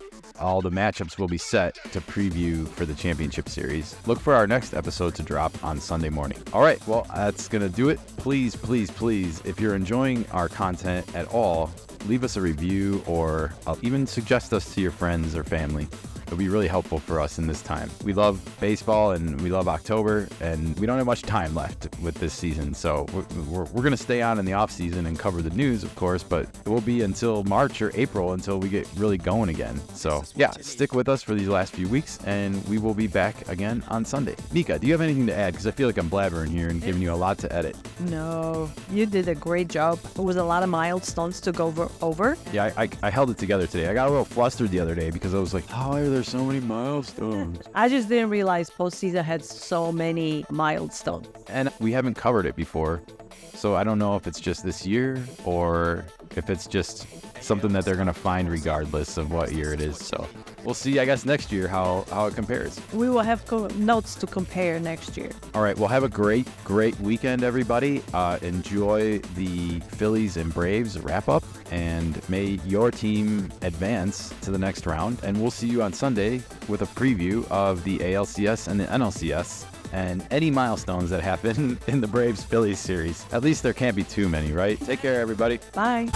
all 0.44 0.60
the 0.60 0.70
matchups 0.70 1.18
will 1.18 1.26
be 1.26 1.38
set 1.38 1.74
to 1.92 2.00
preview 2.02 2.68
for 2.68 2.84
the 2.84 2.94
championship 2.94 3.48
series. 3.48 3.96
Look 4.06 4.20
for 4.20 4.34
our 4.34 4.46
next 4.46 4.74
episode 4.74 5.14
to 5.14 5.22
drop 5.22 5.52
on 5.64 5.80
Sunday 5.80 6.10
morning. 6.10 6.38
All 6.52 6.62
right, 6.62 6.86
well, 6.86 7.06
that's 7.14 7.48
going 7.48 7.62
to 7.62 7.74
do 7.74 7.88
it. 7.88 7.98
Please, 8.18 8.54
please, 8.54 8.90
please, 8.90 9.40
if 9.44 9.58
you're 9.58 9.74
enjoying 9.74 10.26
our 10.30 10.48
content 10.48 11.12
at 11.16 11.26
all, 11.28 11.70
leave 12.06 12.24
us 12.24 12.36
a 12.36 12.40
review 12.40 13.02
or 13.06 13.54
uh, 13.66 13.74
even 13.80 14.06
suggest 14.06 14.52
us 14.52 14.74
to 14.74 14.80
your 14.82 14.90
friends 14.90 15.34
or 15.34 15.44
family. 15.44 15.88
It 16.34 16.38
It'll 16.38 16.46
be 16.46 16.48
really 16.48 16.66
helpful 16.66 16.98
for 16.98 17.20
us 17.20 17.38
in 17.38 17.46
this 17.46 17.62
time. 17.62 17.88
We 18.02 18.12
love 18.12 18.40
baseball 18.58 19.12
and 19.12 19.40
we 19.40 19.50
love 19.50 19.68
October, 19.68 20.28
and 20.40 20.76
we 20.80 20.84
don't 20.84 20.96
have 20.96 21.06
much 21.06 21.22
time 21.22 21.54
left 21.54 21.86
with 22.02 22.16
this 22.16 22.32
season. 22.32 22.74
So 22.74 23.06
we're, 23.12 23.42
we're, 23.44 23.64
we're 23.66 23.82
going 23.82 23.92
to 23.92 23.96
stay 23.96 24.20
on 24.20 24.40
in 24.40 24.44
the 24.44 24.52
off 24.52 24.72
season 24.72 25.06
and 25.06 25.16
cover 25.16 25.42
the 25.42 25.50
news, 25.50 25.84
of 25.84 25.94
course, 25.94 26.24
but 26.24 26.48
it 26.66 26.68
will 26.68 26.80
be 26.80 27.02
until 27.02 27.44
March 27.44 27.80
or 27.80 27.92
April 27.94 28.32
until 28.32 28.58
we 28.58 28.68
get 28.68 28.88
really 28.96 29.16
going 29.16 29.48
again. 29.48 29.80
So 29.94 30.24
yeah, 30.34 30.50
stick 30.50 30.92
with 30.92 31.08
us 31.08 31.22
for 31.22 31.36
these 31.36 31.46
last 31.46 31.72
few 31.72 31.86
weeks, 31.86 32.18
and 32.24 32.66
we 32.66 32.78
will 32.78 32.94
be 32.94 33.06
back 33.06 33.48
again 33.48 33.84
on 33.86 34.04
Sunday. 34.04 34.34
Nikka, 34.52 34.80
do 34.80 34.88
you 34.88 34.92
have 34.92 35.02
anything 35.02 35.28
to 35.28 35.34
add? 35.36 35.52
Because 35.52 35.68
I 35.68 35.70
feel 35.70 35.86
like 35.86 35.98
I'm 35.98 36.10
blabbering 36.10 36.48
here 36.48 36.68
and 36.68 36.82
giving 36.82 37.00
you 37.00 37.12
a 37.12 37.14
lot 37.14 37.38
to 37.38 37.52
edit. 37.52 37.76
No, 38.00 38.68
you 38.90 39.06
did 39.06 39.28
a 39.28 39.36
great 39.36 39.68
job. 39.68 40.00
It 40.16 40.18
was 40.18 40.34
a 40.34 40.44
lot 40.44 40.64
of 40.64 40.68
milestones 40.68 41.40
to 41.42 41.52
go 41.52 41.72
over. 42.02 42.36
Yeah, 42.52 42.72
I, 42.76 42.82
I, 42.82 42.88
I 43.04 43.10
held 43.10 43.30
it 43.30 43.38
together 43.38 43.68
today. 43.68 43.86
I 43.86 43.94
got 43.94 44.08
a 44.08 44.10
little 44.10 44.24
flustered 44.24 44.70
the 44.70 44.80
other 44.80 44.96
day 44.96 45.10
because 45.10 45.32
I 45.32 45.38
was 45.38 45.54
like, 45.54 45.62
oh, 45.70 45.84
how 45.84 45.92
are 45.92 46.23
there 46.24 46.40
so 46.40 46.44
many 46.44 46.60
milestones? 46.60 47.60
I 47.74 47.88
just 47.88 48.08
didn't 48.08 48.30
realize 48.30 48.70
postseason 48.70 49.24
had 49.24 49.44
so 49.44 49.92
many 49.92 50.44
milestones. 50.50 51.28
and 51.48 51.70
we 51.80 51.92
haven't 51.92 52.14
covered 52.14 52.46
it 52.46 52.56
before. 52.56 53.02
So 53.54 53.76
I 53.76 53.84
don't 53.84 53.98
know 53.98 54.16
if 54.16 54.26
it's 54.26 54.40
just 54.40 54.64
this 54.64 54.86
year 54.86 55.22
or 55.44 56.04
if 56.36 56.50
it's 56.50 56.66
just 56.66 57.06
something 57.42 57.72
that 57.72 57.84
they're 57.84 57.94
going 57.94 58.08
to 58.08 58.12
find 58.12 58.50
regardless 58.50 59.16
of 59.16 59.32
what 59.32 59.52
year 59.52 59.72
it 59.72 59.80
is. 59.80 59.96
So 59.98 60.26
we'll 60.64 60.74
see, 60.74 60.98
I 60.98 61.04
guess, 61.04 61.24
next 61.24 61.52
year 61.52 61.68
how, 61.68 62.04
how 62.10 62.26
it 62.26 62.34
compares. 62.34 62.80
We 62.92 63.08
will 63.08 63.20
have 63.20 63.46
co- 63.46 63.68
notes 63.68 64.14
to 64.16 64.26
compare 64.26 64.80
next 64.80 65.16
year. 65.16 65.30
All 65.54 65.62
right. 65.62 65.76
Well, 65.76 65.88
have 65.88 66.04
a 66.04 66.08
great, 66.08 66.48
great 66.64 66.98
weekend, 67.00 67.42
everybody. 67.42 68.02
Uh, 68.12 68.38
enjoy 68.42 69.18
the 69.36 69.80
Phillies 69.80 70.36
and 70.36 70.52
Braves 70.52 70.98
wrap 70.98 71.28
up, 71.28 71.44
and 71.70 72.26
may 72.28 72.58
your 72.64 72.90
team 72.90 73.50
advance 73.62 74.32
to 74.42 74.50
the 74.50 74.58
next 74.58 74.86
round. 74.86 75.18
And 75.22 75.40
we'll 75.40 75.50
see 75.50 75.68
you 75.68 75.82
on 75.82 75.92
Sunday 75.92 76.42
with 76.68 76.82
a 76.82 76.86
preview 76.86 77.46
of 77.50 77.84
the 77.84 77.98
ALCS 77.98 78.68
and 78.68 78.80
the 78.80 78.86
NLCS 78.86 79.66
and 79.92 80.26
any 80.30 80.50
milestones 80.50 81.08
that 81.10 81.22
happen 81.22 81.78
in 81.86 82.00
the 82.00 82.08
Braves 82.08 82.42
Phillies 82.42 82.80
series. 82.80 83.24
At 83.32 83.42
least 83.42 83.62
there 83.62 83.72
can't 83.72 83.94
be 83.94 84.02
too 84.04 84.28
many, 84.28 84.52
right? 84.52 84.78
Take 84.80 85.00
care, 85.00 85.20
everybody. 85.20 85.60
Bye. 85.72 86.10